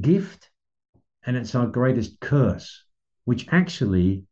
gift 0.00 0.50
and 1.24 1.36
it's 1.36 1.54
our 1.54 1.66
greatest 1.66 2.20
curse, 2.20 2.84
which 3.24 3.46
actually 3.50 4.24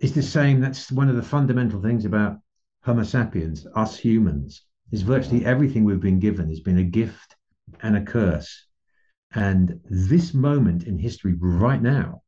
is 0.00 0.12
the 0.12 0.22
same. 0.22 0.60
That's 0.60 0.92
one 0.92 1.08
of 1.08 1.16
the 1.16 1.22
fundamental 1.22 1.80
things 1.80 2.04
about 2.04 2.38
Homo 2.82 3.02
sapiens, 3.02 3.66
us 3.74 3.96
humans, 3.96 4.62
is 4.92 5.02
virtually 5.02 5.44
everything 5.44 5.84
we've 5.84 6.00
been 6.00 6.20
given 6.20 6.48
has 6.48 6.60
been 6.60 6.78
a 6.78 6.84
gift 6.84 7.36
and 7.82 7.96
a 7.96 8.02
curse. 8.02 8.66
And 9.34 9.80
this 9.90 10.32
moment 10.32 10.84
in 10.84 10.98
history 10.98 11.34
right 11.38 11.82
now 11.82 12.22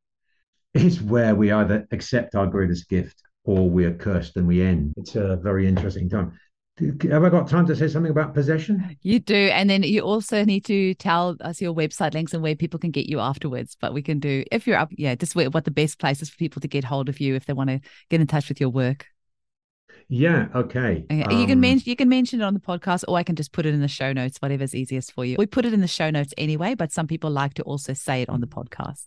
is 0.75 1.01
where 1.01 1.35
we 1.35 1.53
either 1.53 1.87
accept 1.93 2.35
our 2.35 2.47
greatest 2.47 2.89
gift 2.89 3.23
or 3.45 3.69
we 3.71 3.85
are 3.85 3.95
cursed 3.95 4.37
and 4.37 4.47
we 4.47 4.63
end. 4.63 4.95
It's 4.97 5.17
a 5.17 5.37
very 5.37 5.67
interesting 5.67 6.09
time. 6.09 6.39
Have 7.11 7.25
I 7.25 7.29
got 7.29 7.49
time 7.49 7.67
to 7.67 7.77
say 7.77 7.89
something 7.89 8.11
about 8.11 8.35
possession? 8.35 8.97
You 9.03 9.19
do. 9.19 9.35
And 9.35 9.69
then 9.69 9.83
you 9.83 10.03
also 10.03 10.45
need 10.45 10.65
to 10.67 10.95
tell 10.95 11.37
us 11.41 11.61
your 11.61 11.75
website 11.75 12.15
links 12.15 12.33
and 12.33 12.43
where 12.43 12.55
people 12.55 12.79
can 12.79 12.91
get 12.91 13.07
you 13.07 13.19
afterwards. 13.21 13.77
But 13.81 13.93
we 13.93 14.03
can 14.03 14.21
do, 14.21 14.45
if 14.53 14.67
you're 14.67 14.77
up, 14.77 14.91
yeah, 14.93 15.15
just 15.15 15.35
what 15.35 15.65
the 15.65 15.71
best 15.71 15.99
places 15.99 16.31
for 16.31 16.37
people 16.37 16.61
to 16.61 16.69
get 16.69 16.85
hold 16.85 17.09
of 17.09 17.21
you 17.21 17.35
if 17.35 17.47
they 17.47 17.53
want 17.53 17.71
to 17.71 17.81
get 18.11 18.21
in 18.21 18.27
touch 18.27 18.49
with 18.49 18.61
your 18.61 18.71
work. 18.71 19.07
Yeah. 20.09 20.47
Okay. 20.55 21.05
okay. 21.11 21.23
Um, 21.23 21.39
you 21.39 21.47
can 21.47 21.59
um, 21.59 21.61
mention 21.61 21.91
you 21.91 21.97
can 21.97 22.09
mention 22.09 22.41
it 22.41 22.45
on 22.45 22.55
the 22.55 22.61
podcast, 22.61 23.05
or 23.09 23.19
I 23.19 23.23
can 23.23 23.37
just 23.37 23.53
put 23.53 23.67
it 23.67 23.75
in 23.75 23.81
the 23.81 23.89
show 23.89 24.13
notes, 24.13 24.39
whatever's 24.39 24.75
easiest 24.75 25.13
for 25.13 25.25
you. 25.25 25.37
We 25.39 25.47
put 25.47 25.67
it 25.67 25.75
in 25.75 25.81
the 25.81 25.89
show 25.89 26.11
notes 26.11 26.33
anyway, 26.39 26.75
but 26.75 26.93
some 26.93 27.07
people 27.07 27.31
like 27.31 27.55
to 27.55 27.63
also 27.65 27.93
say 27.93 28.23
it 28.23 28.29
on 28.29 28.41
the 28.41 28.47
podcast. 28.47 29.05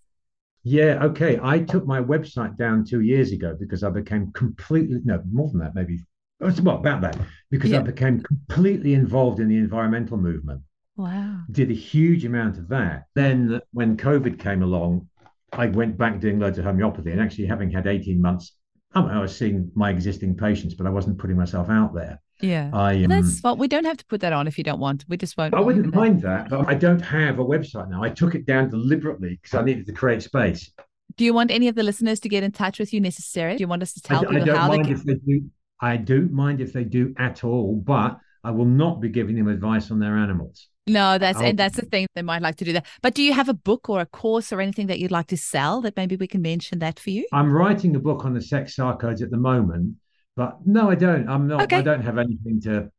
Yeah. 0.64 1.00
Okay. 1.06 1.40
I 1.42 1.60
took 1.60 1.88
my 1.88 2.02
website 2.02 2.56
down 2.58 2.86
two 2.86 3.02
years 3.02 3.32
ago 3.32 3.56
because 3.60 3.84
I 3.84 3.90
became 3.90 4.32
completely 4.34 5.00
no 5.04 5.24
more 5.32 5.50
than 5.50 5.60
that, 5.62 5.74
maybe 5.74 6.02
it's 6.42 6.62
well, 6.62 6.78
about 6.78 7.02
that 7.02 7.18
because 7.50 7.72
yeah. 7.72 7.80
I 7.80 7.82
became 7.82 8.22
completely 8.22 8.94
involved 8.94 9.40
in 9.40 9.48
the 9.48 9.58
environmental 9.58 10.18
movement. 10.18 10.62
Wow. 10.98 11.40
Did 11.50 11.72
a 11.72 11.76
huge 11.76 12.26
amount 12.26 12.58
of 12.58 12.68
that. 12.70 13.06
Then 13.16 13.62
when 13.74 13.98
COVID 13.98 14.40
came 14.40 14.62
along, 14.62 15.08
I 15.54 15.68
went 15.68 15.98
back 15.98 16.20
doing 16.20 16.40
loads 16.40 16.58
of 16.58 16.66
homeopathy 16.66 17.12
and 17.12 17.22
actually 17.22 17.46
having 17.46 17.72
had 17.72 17.88
18 17.88 18.22
months 18.22 18.54
I, 18.94 19.20
was 19.20 19.36
seeing 19.36 19.72
my 19.74 19.90
existing 19.90 20.36
patients, 20.36 20.74
but 20.74 20.86
I 20.86 20.90
wasn't 20.90 21.18
putting 21.18 21.38
myself 21.38 21.70
out 21.70 21.94
there. 21.94 22.22
Yeah, 22.42 22.72
I 22.74 23.04
um, 23.04 23.10
that's 23.10 23.42
well, 23.44 23.56
we 23.56 23.68
don't 23.68 23.86
have 23.86 23.98
to 23.98 24.06
put 24.06 24.22
that 24.22 24.34
on 24.34 24.48
if 24.48 24.58
you 24.58 24.64
don't 24.64 24.80
want. 24.80 25.06
We 25.08 25.16
just 25.16 25.38
won't. 25.38 25.54
I 25.54 25.60
wouldn't 25.60 25.94
mind 25.94 26.22
that. 26.24 26.50
But 26.50 26.68
I 26.68 26.74
don't 26.74 27.00
have 27.00 27.38
a 27.40 27.46
website 27.46 27.90
now. 27.90 28.04
I 28.04 28.10
took 28.10 28.34
it 28.34 28.46
down 28.46 28.70
deliberately 28.70 29.40
because 29.42 29.54
I 29.58 29.64
needed 29.64 29.86
to 29.86 29.94
create 29.94 30.24
space. 30.24 30.72
Do 31.18 31.24
you 31.24 31.34
want 31.34 31.52
any 31.52 31.68
of 31.68 31.76
the 31.76 31.84
listeners 31.84 32.20
to 32.22 32.30
get 32.30 32.42
in 32.44 32.52
touch 32.52 32.80
with 32.80 32.94
you 32.94 33.00
necessarily? 33.00 33.58
Do 33.58 33.62
you 33.62 33.68
want 33.68 33.84
us 33.84 33.94
to 33.94 34.02
tell 34.02 34.26
I, 34.28 34.40
people 34.40 34.52
I 34.52 34.58
how 34.58 34.72
they 34.72 34.80
can? 34.80 35.06
They 35.06 35.14
do, 35.16 35.50
I 35.82 35.98
don't 35.98 36.32
mind 36.32 36.62
if 36.62 36.74
they 36.74 36.84
do 36.84 37.14
at 37.18 37.44
all, 37.44 37.76
but 37.76 38.20
I 38.44 38.52
will 38.52 38.66
not 38.66 39.02
be 39.02 39.10
giving 39.10 39.36
them 39.36 39.48
advice 39.48 39.92
on 39.92 40.00
their 40.00 40.16
animals. 40.18 40.68
No, 40.88 41.18
that's 41.18 41.38
I'll, 41.38 41.46
and 41.46 41.60
that's 41.60 41.76
the 41.76 41.86
thing. 41.86 42.08
They 42.16 42.22
might 42.22 42.42
like 42.42 42.56
to 42.58 42.66
do 42.66 42.74
that. 42.74 42.86
But 43.02 43.14
do 43.14 43.22
you 43.24 43.34
have 43.34 43.50
a 43.50 43.54
book 43.54 43.90
or 43.90 44.00
a 44.00 44.06
course 44.06 44.52
or 44.52 44.62
anything 44.62 44.88
that 44.88 45.00
you'd 45.00 45.12
like 45.12 45.28
to 45.28 45.38
sell 45.38 45.82
that 45.82 45.96
maybe 45.96 46.16
we 46.16 46.28
can 46.28 46.42
mention 46.42 46.80
that 46.80 47.00
for 47.00 47.12
you? 47.12 47.28
I'm 47.32 47.52
writing 47.52 47.96
a 47.96 48.00
book 48.00 48.26
on 48.26 48.34
the 48.34 48.42
sex 48.42 48.76
sarcodes 48.76 49.22
at 49.22 49.30
the 49.30 49.38
moment, 49.38 49.96
but 50.36 50.58
no, 50.66 50.90
I 50.90 50.96
don't. 50.96 51.30
I'm 51.30 51.48
not. 51.48 51.64
Okay. 51.64 51.78
I 51.78 51.82
don't 51.82 52.02
have 52.02 52.18
anything 52.18 52.62
to 52.62 52.92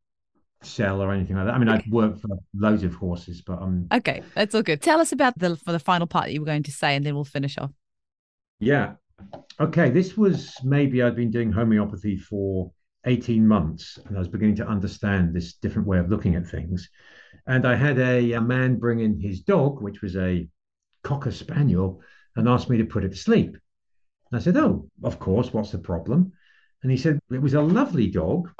sell 0.63 1.03
or 1.03 1.13
anything 1.13 1.37
like 1.37 1.47
that. 1.47 1.55
I 1.55 1.59
mean, 1.59 1.69
okay. 1.69 1.83
I've 1.85 1.93
worked 1.93 2.21
for 2.21 2.29
loads 2.55 2.85
of 2.85 2.95
horses, 2.95 3.43
but 3.43 3.61
I'm 3.61 3.89
okay. 3.93 4.23
That's 4.35 4.55
all 4.55 4.63
good. 4.63 4.81
Tell 4.81 5.01
us 5.01 5.11
about 5.11 5.37
the 5.39 5.57
for 5.57 5.73
the 5.73 5.81
final 5.81 6.07
part 6.07 6.27
that 6.27 6.33
you 6.33 6.41
were 6.41 6.47
going 6.47 6.63
to 6.65 6.73
say, 6.73 6.95
and 6.95 7.05
then 7.05 7.15
we'll 7.15 7.25
finish 7.25 7.59
off. 7.59 7.73
Yeah. 8.61 8.95
Okay. 9.61 9.91
This 9.91 10.17
was 10.17 10.57
maybe 10.65 11.03
I'd 11.03 11.17
been 11.17 11.31
doing 11.31 11.53
homeopathy 11.53 12.17
for 12.17 12.73
18 13.05 13.47
months, 13.47 13.99
and 14.07 14.17
I 14.17 14.19
was 14.19 14.29
beginning 14.29 14.57
to 14.57 14.69
understand 14.69 15.35
this 15.35 15.55
different 15.55 15.89
way 15.89 15.99
of 15.99 16.11
looking 16.11 16.35
at 16.37 16.47
things. 16.47 16.89
And 17.47 17.67
I 17.67 17.75
had 17.75 17.99
a, 17.99 18.33
a 18.33 18.41
man 18.41 18.79
bring 18.79 19.01
in 19.01 19.19
his 19.19 19.41
dog, 19.41 19.83
which 19.83 20.03
was 20.03 20.17
a 20.17 20.49
cocker 21.03 21.33
spaniel, 21.33 22.01
and 22.37 22.49
asked 22.49 22.71
me 22.71 22.79
to 22.79 22.85
put 22.85 23.05
it 23.05 23.11
to 23.11 23.17
sleep. 23.17 23.57
And 24.31 24.41
I 24.41 24.43
said, 24.43 24.57
Oh, 24.57 24.89
of 25.03 25.19
course, 25.19 25.53
what's 25.53 25.73
the 25.73 25.79
problem? 25.79 26.33
And 26.83 26.91
he 26.91 26.97
said, 26.97 27.19
It 27.31 27.43
was 27.43 27.55
a 27.55 27.61
lovely 27.61 28.09
dog. 28.09 28.51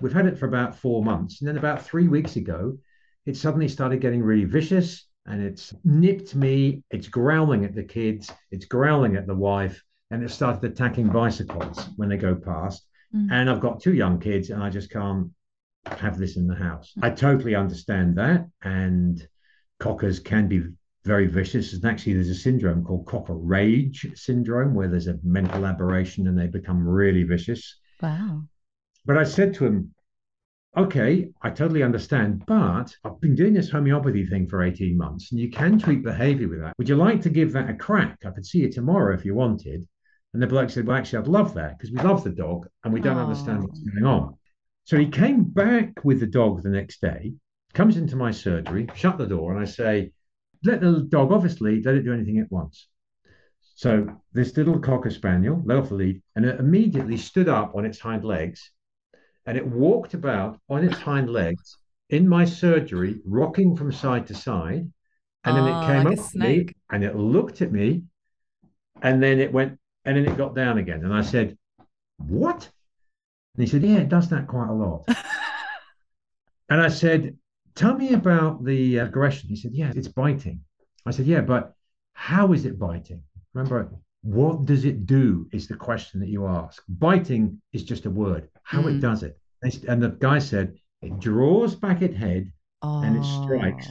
We've 0.00 0.12
had 0.12 0.26
it 0.26 0.38
for 0.38 0.46
about 0.46 0.76
four 0.76 1.04
months. 1.04 1.40
And 1.40 1.48
then 1.48 1.58
about 1.58 1.84
three 1.84 2.08
weeks 2.08 2.36
ago, 2.36 2.78
it 3.26 3.36
suddenly 3.36 3.68
started 3.68 4.00
getting 4.00 4.22
really 4.22 4.44
vicious 4.44 5.06
and 5.26 5.42
it's 5.42 5.74
nipped 5.84 6.34
me. 6.34 6.82
It's 6.90 7.08
growling 7.08 7.64
at 7.64 7.74
the 7.74 7.82
kids, 7.82 8.30
it's 8.50 8.64
growling 8.64 9.16
at 9.16 9.26
the 9.26 9.34
wife, 9.34 9.82
and 10.10 10.22
it 10.22 10.30
started 10.30 10.64
attacking 10.64 11.08
bicycles 11.08 11.88
when 11.96 12.08
they 12.08 12.16
go 12.16 12.34
past. 12.34 12.86
Mm. 13.14 13.28
And 13.30 13.50
I've 13.50 13.60
got 13.60 13.80
two 13.80 13.94
young 13.94 14.18
kids, 14.20 14.50
and 14.50 14.62
I 14.62 14.70
just 14.70 14.90
can't 14.90 15.30
have 15.86 16.18
this 16.18 16.36
in 16.36 16.46
the 16.46 16.54
house. 16.54 16.92
I 17.02 17.10
totally 17.10 17.54
understand 17.54 18.16
that. 18.16 18.46
And 18.62 19.26
cockers 19.78 20.18
can 20.18 20.48
be 20.48 20.64
very 21.04 21.26
vicious. 21.26 21.72
And 21.72 21.84
actually, 21.84 22.14
there's 22.14 22.28
a 22.28 22.34
syndrome 22.34 22.84
called 22.84 23.06
cocker 23.06 23.34
rage 23.34 24.06
syndrome, 24.14 24.74
where 24.74 24.88
there's 24.88 25.06
a 25.06 25.18
mental 25.22 25.66
aberration 25.66 26.26
and 26.26 26.38
they 26.38 26.46
become 26.46 26.86
really 26.86 27.22
vicious. 27.22 27.78
Wow. 28.02 28.42
But 29.06 29.16
I 29.16 29.24
said 29.24 29.54
to 29.54 29.66
him, 29.66 29.94
okay, 30.76 31.28
I 31.42 31.50
totally 31.50 31.82
understand, 31.82 32.44
but 32.46 32.94
I've 33.04 33.20
been 33.20 33.34
doing 33.34 33.54
this 33.54 33.70
homeopathy 33.70 34.26
thing 34.26 34.46
for 34.46 34.62
18 34.62 34.96
months 34.96 35.32
and 35.32 35.40
you 35.40 35.50
can 35.50 35.78
treat 35.78 36.04
behavior 36.04 36.48
with 36.48 36.60
that. 36.60 36.74
Would 36.78 36.88
you 36.88 36.96
like 36.96 37.22
to 37.22 37.30
give 37.30 37.52
that 37.52 37.70
a 37.70 37.74
crack? 37.74 38.18
I 38.26 38.30
could 38.30 38.46
see 38.46 38.58
you 38.58 38.70
tomorrow 38.70 39.14
if 39.14 39.24
you 39.24 39.34
wanted. 39.34 39.88
And 40.34 40.42
the 40.42 40.46
bloke 40.46 40.70
said, 40.70 40.86
well, 40.86 40.96
actually, 40.96 41.20
I'd 41.20 41.28
love 41.28 41.54
that 41.54 41.78
because 41.78 41.90
we 41.90 42.00
love 42.00 42.22
the 42.22 42.30
dog 42.30 42.68
and 42.84 42.92
we 42.92 43.00
don't 43.00 43.16
Aww. 43.16 43.22
understand 43.22 43.62
what's 43.62 43.80
going 43.80 44.04
on. 44.04 44.36
So 44.84 44.96
he 44.96 45.06
came 45.06 45.44
back 45.44 46.04
with 46.04 46.20
the 46.20 46.26
dog 46.26 46.62
the 46.62 46.68
next 46.70 47.00
day, 47.00 47.32
comes 47.74 47.96
into 47.96 48.16
my 48.16 48.30
surgery, 48.30 48.88
shut 48.94 49.18
the 49.18 49.26
door, 49.26 49.52
and 49.52 49.60
I 49.60 49.64
say, 49.64 50.12
let 50.64 50.80
the 50.80 51.06
dog 51.08 51.32
off 51.32 51.44
its 51.44 51.60
lead, 51.60 51.86
let 51.86 51.94
it 51.94 52.04
do 52.04 52.12
anything 52.12 52.36
it 52.36 52.50
wants. 52.50 52.88
So 53.74 54.08
this 54.32 54.56
little 54.56 54.80
cocker 54.80 55.10
spaniel 55.10 55.62
let 55.64 55.78
off 55.78 55.90
the 55.90 55.94
lead 55.94 56.22
and 56.34 56.44
it 56.44 56.58
immediately 56.58 57.16
stood 57.16 57.48
up 57.48 57.76
on 57.76 57.84
its 57.84 58.00
hind 58.00 58.24
legs 58.24 58.72
and 59.46 59.56
it 59.56 59.66
walked 59.66 60.14
about 60.14 60.58
on 60.68 60.84
its 60.84 60.98
hind 60.98 61.30
legs 61.30 61.78
in 62.10 62.28
my 62.28 62.44
surgery, 62.44 63.20
rocking 63.24 63.76
from 63.76 63.92
side 63.92 64.26
to 64.26 64.34
side. 64.34 64.90
And 65.44 65.56
then 65.56 65.68
oh, 65.68 65.80
it 65.80 65.86
came 65.86 66.04
like 66.04 66.18
up 66.18 66.30
to 66.32 66.38
me 66.38 66.68
and 66.90 67.04
it 67.04 67.14
looked 67.14 67.62
at 67.62 67.70
me 67.70 68.02
and 69.00 69.22
then 69.22 69.38
it 69.38 69.52
went 69.52 69.78
and 70.08 70.16
then 70.16 70.24
it 70.24 70.38
got 70.38 70.54
down 70.54 70.78
again. 70.78 71.04
And 71.04 71.12
I 71.12 71.20
said, 71.20 71.58
What? 72.16 72.66
And 73.54 73.62
he 73.62 73.66
said, 73.66 73.82
Yeah, 73.82 73.98
it 73.98 74.08
does 74.08 74.30
that 74.30 74.46
quite 74.46 74.70
a 74.70 74.72
lot. 74.72 75.04
and 76.70 76.80
I 76.80 76.88
said, 76.88 77.36
Tell 77.74 77.94
me 77.94 78.14
about 78.14 78.64
the 78.64 78.98
aggression. 78.98 79.50
He 79.50 79.56
said, 79.56 79.72
Yeah, 79.74 79.92
it's 79.94 80.08
biting. 80.08 80.60
I 81.04 81.10
said, 81.10 81.26
Yeah, 81.26 81.42
but 81.42 81.74
how 82.14 82.54
is 82.54 82.64
it 82.64 82.78
biting? 82.78 83.22
Remember, 83.52 83.90
what 84.22 84.64
does 84.64 84.86
it 84.86 85.04
do 85.04 85.46
is 85.52 85.68
the 85.68 85.76
question 85.76 86.20
that 86.20 86.30
you 86.30 86.46
ask. 86.46 86.82
Biting 86.88 87.60
is 87.74 87.84
just 87.84 88.06
a 88.06 88.10
word. 88.10 88.48
How 88.62 88.80
mm. 88.80 88.96
it 88.96 89.00
does 89.00 89.22
it. 89.22 89.38
And 89.88 90.02
the 90.02 90.16
guy 90.18 90.38
said, 90.38 90.74
It 91.02 91.20
draws 91.20 91.74
back 91.74 92.00
its 92.00 92.16
head 92.16 92.50
oh. 92.80 93.02
and 93.02 93.14
it 93.14 93.24
strikes 93.24 93.88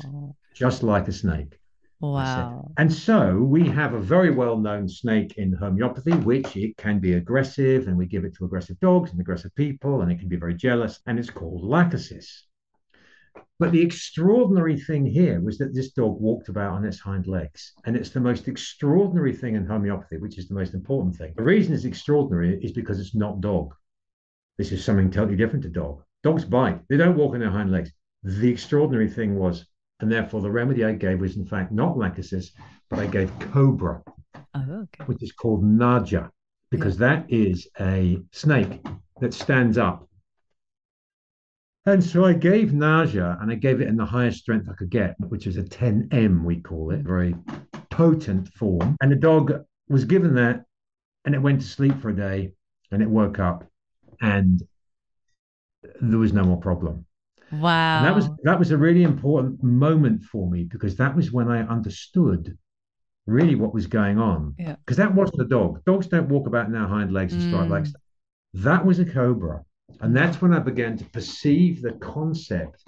just 0.56 0.82
like 0.82 1.08
a 1.08 1.12
snake. 1.12 1.60
Wow. 2.00 2.72
And 2.78 2.94
so 2.94 3.38
we 3.38 3.68
have 3.70 3.94
a 3.94 4.00
very 4.00 4.32
well 4.32 4.58
known 4.58 4.88
snake 4.88 5.38
in 5.38 5.54
homeopathy, 5.54 6.12
which 6.12 6.56
it 6.56 6.78
can 6.78 7.00
be 7.00 7.14
aggressive, 7.14 7.88
and 7.88 7.98
we 7.98 8.06
give 8.06 8.24
it 8.24 8.36
to 8.36 8.46
aggressive 8.46 8.80
dogs 8.80 9.12
and 9.12 9.20
aggressive 9.20 9.54
people, 9.56 10.02
and 10.02 10.12
it 10.12 10.20
can 10.20 10.28
be 10.28 10.36
very 10.36 10.54
jealous, 10.54 11.00
and 11.08 11.18
it's 11.18 11.30
called 11.30 11.64
lachesis. 11.64 12.44
But 13.60 13.72
the 13.72 13.82
extraordinary 13.82 14.80
thing 14.80 15.08
here 15.08 15.42
was 15.42 15.58
that 15.58 15.74
this 15.74 15.92
dog 15.92 16.22
walked 16.22 16.48
about 16.48 16.74
on 16.74 16.86
its 16.86 17.00
hind 17.00 17.26
legs. 17.26 17.74
And 17.86 17.96
it's 17.96 18.12
the 18.12 18.20
most 18.20 18.48
extraordinary 18.48 19.34
thing 19.34 19.56
in 19.56 19.66
homeopathy, 19.66 20.18
which 20.18 20.38
is 20.38 20.48
the 20.48 20.54
most 20.54 20.76
important 20.76 21.16
thing. 21.16 21.34
The 21.36 21.44
reason 21.44 21.74
it's 21.74 21.84
extraordinary 21.84 22.64
is 22.64 22.72
because 22.72 23.00
it's 23.00 23.16
not 23.16 23.42
dog. 23.42 23.74
This 24.60 24.72
is 24.72 24.84
something 24.84 25.10
totally 25.10 25.38
different 25.38 25.64
to 25.64 25.70
dog. 25.70 26.04
Dogs 26.22 26.46
bite, 26.46 26.82
they 26.88 26.98
don't 26.98 27.18
walk 27.18 27.34
on 27.34 27.40
their 27.40 27.50
hind 27.50 27.72
legs. 27.72 27.92
The 28.24 28.50
extraordinary 28.50 29.10
thing 29.10 29.36
was, 29.36 29.66
and 30.00 30.12
therefore 30.12 30.42
the 30.42 30.52
remedy 30.52 30.84
I 30.84 30.94
gave 30.94 31.20
was 31.20 31.38
in 31.38 31.46
fact 31.46 31.72
not 31.72 31.96
lachesis, 31.96 32.52
but 32.90 33.00
I 33.00 33.08
gave 33.08 33.32
cobra, 33.40 34.02
oh, 34.54 34.82
okay. 34.84 35.04
which 35.06 35.24
is 35.24 35.32
called 35.32 35.64
naja, 35.64 36.30
because 36.70 37.00
yeah. 37.00 37.08
that 37.08 37.26
is 37.30 37.68
a 37.80 38.20
snake 38.32 38.86
that 39.20 39.34
stands 39.34 39.78
up 39.78 40.08
and 41.88 42.04
so 42.04 42.26
I 42.26 42.34
gave 42.34 42.72
naja, 42.72 43.42
and 43.42 43.50
I 43.50 43.56
gave 43.56 43.80
it 43.80 43.88
in 43.88 43.96
the 43.96 44.06
highest 44.06 44.40
strength 44.40 44.68
I 44.70 44.74
could 44.74 44.90
get, 44.90 45.16
which 45.22 45.48
is 45.48 45.56
a 45.56 45.64
10M, 45.64 46.44
we 46.44 46.60
call 46.60 46.92
it, 46.92 47.00
very 47.00 47.34
potent 47.90 48.50
form. 48.50 48.98
And 49.00 49.10
the 49.10 49.16
dog 49.16 49.64
was 49.88 50.04
given 50.04 50.36
that 50.36 50.66
and 51.24 51.34
it 51.34 51.42
went 51.42 51.62
to 51.62 51.66
sleep 51.66 51.98
for 52.02 52.10
a 52.10 52.16
day 52.16 52.52
and 52.92 53.02
it 53.02 53.10
woke 53.10 53.40
up 53.40 53.64
and 54.20 54.62
there 56.02 56.20
was 56.20 56.34
no 56.34 56.44
more 56.44 56.60
problem. 56.60 57.06
Wow. 57.52 57.98
And 57.98 58.06
that 58.06 58.16
was 58.16 58.30
that 58.44 58.60
was 58.60 58.72
a 58.72 58.78
really 58.78 59.04
important 59.04 59.64
moment 59.64 60.24
for 60.24 60.50
me 60.50 60.64
because 60.64 60.96
that 60.98 61.16
was 61.16 61.32
when 61.32 61.50
I 61.50 61.62
understood 61.62 62.58
really 63.26 63.56
what 63.56 63.74
was 63.74 63.88
going 63.88 64.20
on. 64.20 64.56
Yeah. 64.58 64.76
Because 64.76 64.98
that 64.98 65.14
wasn't 65.14 65.42
a 65.42 65.46
dog. 65.46 65.84
Dogs 65.86 66.08
don't 66.08 66.30
walk 66.30 66.48
about 66.48 66.66
in 66.66 66.72
their 66.72 66.88
hind 66.88 67.14
legs 67.14 67.34
and 67.34 67.42
strike 67.42 67.68
mm. 67.68 67.72
legs. 67.72 67.94
That 68.54 68.86
was 68.86 69.00
a 69.00 69.06
cobra. 69.06 69.64
And 70.02 70.16
that's 70.16 70.42
when 70.42 70.54
I 70.54 70.60
began 70.60 70.98
to 70.98 71.06
perceive 71.06 71.82
the 71.82 71.94
concept 71.94 72.84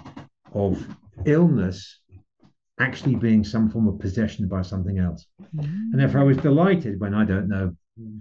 of 0.53 0.85
illness 1.25 1.99
actually 2.79 3.15
being 3.15 3.43
some 3.43 3.69
form 3.69 3.87
of 3.87 3.99
possession 3.99 4.47
by 4.47 4.61
something 4.61 4.99
else. 4.99 5.25
Mm-hmm. 5.55 5.91
And 5.91 5.99
therefore, 5.99 6.21
I 6.21 6.23
was 6.23 6.37
delighted 6.37 6.99
when 6.99 7.13
I 7.13 7.25
don't 7.25 7.49
know, 7.49 7.75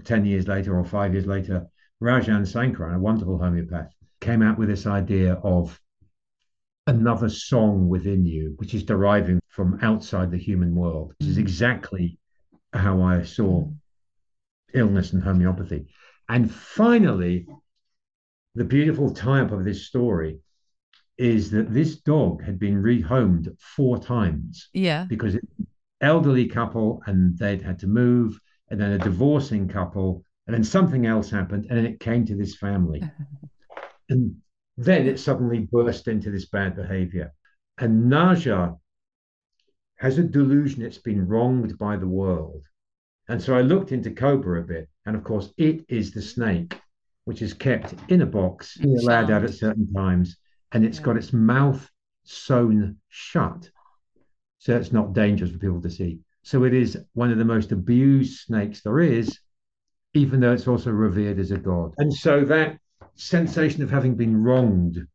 10 0.05 0.25
years 0.25 0.49
later 0.49 0.77
or 0.77 0.85
five 0.85 1.13
years 1.13 1.27
later, 1.27 1.65
Rajan 2.03 2.43
Sankaran, 2.43 2.97
a 2.97 2.99
wonderful 2.99 3.39
homeopath, 3.39 3.93
came 4.21 4.43
out 4.43 4.59
with 4.59 4.69
this 4.69 4.87
idea 4.87 5.35
of 5.35 5.81
another 6.89 7.29
song 7.29 7.87
within 7.89 8.25
you, 8.25 8.55
which 8.57 8.75
is 8.75 8.83
deriving 8.83 9.39
from 9.49 9.79
outside 9.83 10.31
the 10.31 10.39
human 10.39 10.75
world, 10.75 11.13
which 11.19 11.29
is 11.29 11.37
mm. 11.37 11.41
exactly 11.41 12.19
how 12.73 13.03
I 13.03 13.23
saw 13.23 13.65
mm. 13.65 13.75
illness 14.73 15.13
and 15.13 15.23
homeopathy. 15.23 15.87
And 16.31 16.51
finally, 16.51 17.47
the 18.55 18.65
beautiful 18.65 19.13
tie 19.13 19.41
up 19.41 19.53
of 19.53 19.65
this 19.65 19.87
story 19.87 20.39
is 21.19 21.51
that 21.51 21.73
this 21.73 21.97
dog 21.97 22.43
had 22.43 22.59
been 22.59 22.83
rehomed 22.83 23.55
four 23.61 23.99
times. 23.99 24.71
Yeah. 24.73 25.05
Because 25.09 25.35
it, 25.35 25.45
elderly 26.01 26.47
couple 26.47 27.03
and 27.07 27.37
they'd 27.37 27.63
had 27.63 27.79
to 27.81 27.87
move, 27.87 28.41
and 28.71 28.81
then 28.81 28.93
a 28.93 28.99
divorcing 28.99 29.69
couple, 29.69 30.23
and 30.47 30.55
then 30.55 30.65
something 30.65 31.05
else 31.05 31.29
happened, 31.29 31.67
and 31.69 31.77
then 31.77 31.87
it 31.87 32.01
came 32.01 32.25
to 32.25 32.35
this 32.37 32.57
family. 32.57 33.03
and 34.09 34.37
then 34.79 35.09
it 35.09 35.19
suddenly 35.19 35.69
burst 35.73 36.07
into 36.07 36.31
this 36.31 36.47
bad 36.47 36.77
behavior. 36.77 37.35
And 37.79 38.11
Naja 38.11 38.79
has 39.97 40.19
a 40.19 40.23
delusion 40.23 40.83
it's 40.83 40.99
been 40.99 41.27
wronged 41.27 41.77
by 41.77 41.97
the 41.97 42.07
world. 42.07 42.63
And 43.29 43.43
so 43.43 43.57
I 43.57 43.63
looked 43.63 43.91
into 43.91 44.13
Cobra 44.13 44.61
a 44.61 44.65
bit, 44.65 44.89
and 45.05 45.17
of 45.17 45.25
course, 45.25 45.53
it 45.57 45.85
is 45.89 46.13
the 46.13 46.23
snake 46.23 46.81
which 47.25 47.43
is 47.43 47.53
kept 47.53 47.93
in 48.09 48.23
a 48.23 48.27
box, 48.27 48.79
allowed 48.83 49.31
out 49.31 49.45
at 49.45 49.53
certain 49.53 49.93
times, 49.93 50.37
and 50.73 50.85
it's 50.85 50.99
yeah. 50.99 51.05
got 51.05 51.17
its 51.17 51.33
mouth 51.33 51.91
sewn 52.23 52.97
shut, 53.09 53.69
so 54.59 54.77
it's 54.77 54.93
not 54.93 55.13
dangerous 55.13 55.51
for 55.51 55.59
people 55.59 55.83
to 55.83 55.91
see. 55.91 56.21
So 56.43 56.65
it 56.65 56.73
is 56.73 56.97
one 57.15 57.31
of 57.33 57.37
the 57.37 57.45
most 57.45 57.73
abused 57.73 58.47
snakes 58.47 58.81
there 58.81 59.01
is, 59.01 59.41
even 60.15 60.41
though 60.41 60.53
it's 60.53 60.69
also 60.69 60.91
revered 60.91 61.39
as 61.39 61.51
a 61.51 61.59
god. 61.59 61.95
And 61.99 62.15
so 62.15 62.45
that 62.45 62.79
sensation 63.19 63.83
of 63.83 63.91
having 63.91 64.15
been 64.15 64.43
wronged 64.43 65.07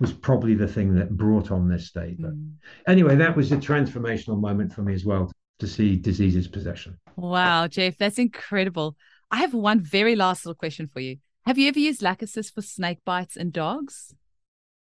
was 0.00 0.12
probably 0.12 0.54
the 0.54 0.66
thing 0.66 0.94
that 0.94 1.16
brought 1.16 1.50
on 1.50 1.68
this 1.68 1.86
state. 1.86 2.20
But 2.20 2.32
mm. 2.32 2.52
anyway, 2.88 3.16
that 3.16 3.36
was 3.36 3.52
a 3.52 3.56
transformational 3.56 4.40
moment 4.40 4.72
for 4.72 4.82
me 4.82 4.94
as 4.94 5.04
well 5.04 5.30
to 5.60 5.66
see 5.66 5.96
disease's 5.96 6.48
possession. 6.48 6.98
Wow, 7.16 7.68
Jeff, 7.68 7.96
that's 7.98 8.18
incredible. 8.18 8.96
I 9.30 9.36
have 9.38 9.54
one 9.54 9.80
very 9.80 10.16
last 10.16 10.44
little 10.44 10.56
question 10.56 10.88
for 10.92 11.00
you. 11.00 11.18
Have 11.46 11.58
you 11.58 11.68
ever 11.68 11.78
used 11.78 12.00
lachesis 12.00 12.52
for 12.52 12.62
snake 12.62 12.98
bites 13.04 13.36
in 13.36 13.50
dogs? 13.50 14.14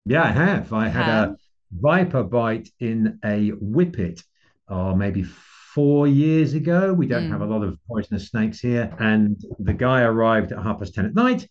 Yeah, 0.05 0.23
I 0.23 0.31
have. 0.31 0.73
I 0.73 0.87
had 0.87 1.05
have? 1.05 1.29
a 1.29 1.35
viper 1.71 2.23
bite 2.23 2.69
in 2.79 3.19
a 3.23 3.49
whippet, 3.51 4.23
or 4.67 4.91
uh, 4.91 4.95
maybe 4.95 5.23
four 5.23 6.07
years 6.07 6.53
ago. 6.53 6.93
We 6.93 7.07
don't 7.07 7.27
mm. 7.27 7.31
have 7.31 7.41
a 7.41 7.45
lot 7.45 7.63
of 7.63 7.77
poisonous 7.87 8.29
snakes 8.29 8.59
here. 8.59 8.93
And 8.99 9.41
the 9.59 9.73
guy 9.73 10.01
arrived 10.01 10.51
at 10.51 10.61
half 10.61 10.79
past 10.79 10.95
10 10.95 11.05
at 11.05 11.15
night. 11.15 11.47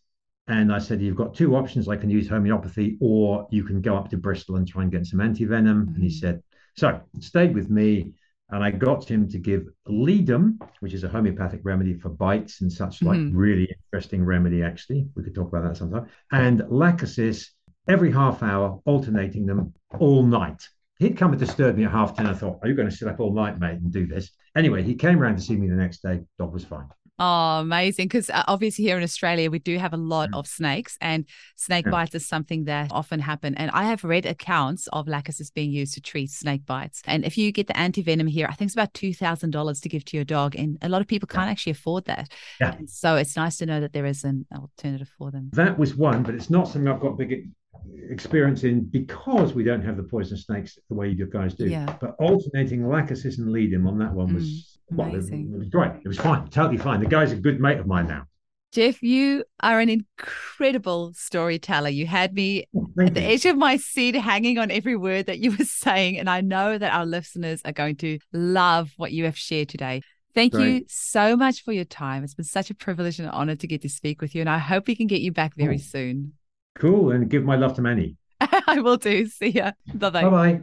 And 0.48 0.72
I 0.72 0.78
said, 0.78 1.00
You've 1.00 1.16
got 1.16 1.34
two 1.34 1.56
options. 1.56 1.88
I 1.88 1.96
can 1.96 2.10
use 2.10 2.28
homeopathy, 2.28 2.98
or 3.00 3.46
you 3.50 3.64
can 3.64 3.80
go 3.80 3.96
up 3.96 4.10
to 4.10 4.16
Bristol 4.16 4.56
and 4.56 4.66
try 4.66 4.82
and 4.82 4.92
get 4.92 5.06
some 5.06 5.20
antivenom. 5.20 5.86
Mm. 5.86 5.94
And 5.94 6.02
he 6.02 6.08
hmm. 6.08 6.14
said, 6.14 6.42
So 6.76 7.00
stayed 7.20 7.54
with 7.54 7.70
me 7.70 8.14
and 8.50 8.64
I 8.64 8.70
got 8.70 9.08
him 9.08 9.28
to 9.28 9.38
give 9.38 9.68
ledum, 9.86 10.58
which 10.80 10.92
is 10.92 11.04
a 11.04 11.08
homeopathic 11.08 11.60
remedy 11.62 11.94
for 11.94 12.08
bites 12.08 12.60
and 12.62 12.72
such 12.72 13.02
like, 13.02 13.18
mm-hmm. 13.18 13.36
really 13.36 13.68
interesting 13.92 14.24
remedy, 14.24 14.62
actually. 14.62 15.06
We 15.14 15.22
could 15.22 15.34
talk 15.34 15.48
about 15.48 15.64
that 15.64 15.76
sometime. 15.76 16.08
And 16.32 16.60
lachesis 16.62 17.46
every 17.88 18.10
half 18.10 18.42
hour, 18.42 18.80
alternating 18.84 19.46
them 19.46 19.72
all 19.98 20.24
night. 20.24 20.68
He'd 20.98 21.16
come 21.16 21.30
and 21.30 21.38
disturb 21.38 21.76
me 21.76 21.84
at 21.84 21.92
half 21.92 22.16
10. 22.16 22.26
I 22.26 22.34
thought, 22.34 22.58
Are 22.62 22.68
you 22.68 22.74
going 22.74 22.90
to 22.90 22.94
sit 22.94 23.08
up 23.08 23.20
all 23.20 23.32
night, 23.32 23.58
mate, 23.58 23.78
and 23.78 23.92
do 23.92 24.06
this? 24.06 24.30
Anyway, 24.56 24.82
he 24.82 24.94
came 24.96 25.22
around 25.22 25.36
to 25.36 25.42
see 25.42 25.56
me 25.56 25.68
the 25.68 25.74
next 25.74 26.02
day. 26.02 26.20
Dog 26.38 26.52
was 26.52 26.64
fine. 26.64 26.88
Oh, 27.22 27.60
amazing. 27.60 28.06
Because 28.06 28.30
uh, 28.30 28.44
obviously, 28.48 28.84
here 28.84 28.96
in 28.96 29.02
Australia, 29.02 29.50
we 29.50 29.58
do 29.58 29.76
have 29.76 29.92
a 29.92 29.98
lot 29.98 30.30
mm. 30.30 30.38
of 30.38 30.46
snakes, 30.46 30.96
and 31.02 31.26
snake 31.54 31.84
yeah. 31.84 31.90
bites 31.90 32.14
is 32.14 32.26
something 32.26 32.64
that 32.64 32.90
often 32.90 33.20
happen. 33.20 33.54
And 33.56 33.70
I 33.72 33.84
have 33.84 34.04
read 34.04 34.24
accounts 34.24 34.86
of 34.86 35.06
lachesis 35.06 35.52
being 35.52 35.70
used 35.70 35.92
to 35.94 36.00
treat 36.00 36.30
snake 36.30 36.64
bites. 36.64 37.02
And 37.06 37.26
if 37.26 37.36
you 37.36 37.52
get 37.52 37.66
the 37.66 37.76
anti 37.76 38.00
venom 38.00 38.26
here, 38.26 38.46
I 38.48 38.54
think 38.54 38.68
it's 38.68 38.74
about 38.74 38.94
$2,000 38.94 39.82
to 39.82 39.88
give 39.90 40.04
to 40.06 40.16
your 40.16 40.24
dog. 40.24 40.56
And 40.56 40.78
a 40.80 40.88
lot 40.88 41.02
of 41.02 41.08
people 41.08 41.26
can't 41.26 41.46
yeah. 41.46 41.50
actually 41.50 41.72
afford 41.72 42.06
that. 42.06 42.32
Yeah. 42.58 42.74
And 42.74 42.88
so 42.88 43.16
it's 43.16 43.36
nice 43.36 43.58
to 43.58 43.66
know 43.66 43.80
that 43.80 43.92
there 43.92 44.06
is 44.06 44.24
an 44.24 44.46
alternative 44.54 45.10
for 45.18 45.30
them. 45.30 45.50
That 45.52 45.78
was 45.78 45.94
one, 45.94 46.22
but 46.22 46.34
it's 46.34 46.48
not 46.48 46.68
something 46.68 46.88
I've 46.88 47.00
got 47.00 47.18
big 47.18 47.50
experience 48.08 48.64
in 48.64 48.84
because 48.84 49.54
we 49.54 49.62
don't 49.62 49.82
have 49.82 49.96
the 49.96 50.02
poison 50.02 50.36
snakes 50.36 50.78
the 50.88 50.94
way 50.94 51.10
you 51.10 51.26
guys 51.26 51.54
do. 51.54 51.68
Yeah. 51.68 51.96
But 52.00 52.16
alternating 52.18 52.80
lachesis 52.80 53.38
and 53.38 53.48
ledum 53.48 53.86
on 53.86 53.98
that 53.98 54.12
one 54.12 54.34
was 54.34 54.44
mm. 54.44 54.69
Well, 54.90 55.14
it, 55.14 55.24
it 55.32 55.58
was 55.58 55.68
great. 55.68 55.92
It 56.04 56.08
was 56.08 56.18
fine, 56.18 56.48
totally 56.48 56.78
fine. 56.78 57.00
The 57.00 57.06
guy's 57.06 57.32
a 57.32 57.36
good 57.36 57.60
mate 57.60 57.78
of 57.78 57.86
mine 57.86 58.08
now. 58.08 58.24
Jeff, 58.72 59.02
you 59.02 59.44
are 59.60 59.80
an 59.80 59.88
incredible 59.88 61.12
storyteller. 61.14 61.88
You 61.88 62.06
had 62.06 62.34
me 62.34 62.68
oh, 62.76 62.88
at 63.00 63.14
the 63.14 63.22
edge 63.22 63.44
of 63.44 63.56
my 63.56 63.76
seat, 63.76 64.14
hanging 64.14 64.58
on 64.58 64.70
every 64.70 64.96
word 64.96 65.26
that 65.26 65.40
you 65.40 65.50
were 65.58 65.64
saying. 65.64 66.18
And 66.18 66.30
I 66.30 66.40
know 66.40 66.78
that 66.78 66.92
our 66.92 67.04
listeners 67.04 67.60
are 67.64 67.72
going 67.72 67.96
to 67.96 68.18
love 68.32 68.92
what 68.96 69.12
you 69.12 69.24
have 69.24 69.36
shared 69.36 69.68
today. 69.68 70.02
Thank 70.34 70.52
Great. 70.52 70.66
you 70.66 70.84
so 70.88 71.36
much 71.36 71.64
for 71.64 71.72
your 71.72 71.84
time. 71.84 72.22
It's 72.22 72.34
been 72.34 72.44
such 72.44 72.70
a 72.70 72.74
privilege 72.74 73.18
and 73.18 73.26
an 73.26 73.34
honor 73.34 73.56
to 73.56 73.66
get 73.66 73.82
to 73.82 73.88
speak 73.88 74.20
with 74.20 74.36
you. 74.36 74.40
And 74.40 74.50
I 74.50 74.58
hope 74.58 74.86
we 74.86 74.94
can 74.94 75.08
get 75.08 75.20
you 75.20 75.32
back 75.32 75.54
very 75.56 75.74
oh. 75.76 75.78
soon. 75.78 76.34
Cool. 76.76 77.10
And 77.10 77.28
give 77.28 77.44
my 77.44 77.56
love 77.56 77.74
to 77.74 77.82
Manny. 77.82 78.16
I 78.40 78.80
will 78.80 78.96
do. 78.96 79.26
See 79.26 79.48
ya. 79.48 79.72
Bye 79.94 80.10
bye. 80.10 80.22
Bye 80.22 80.30
bye. 80.30 80.58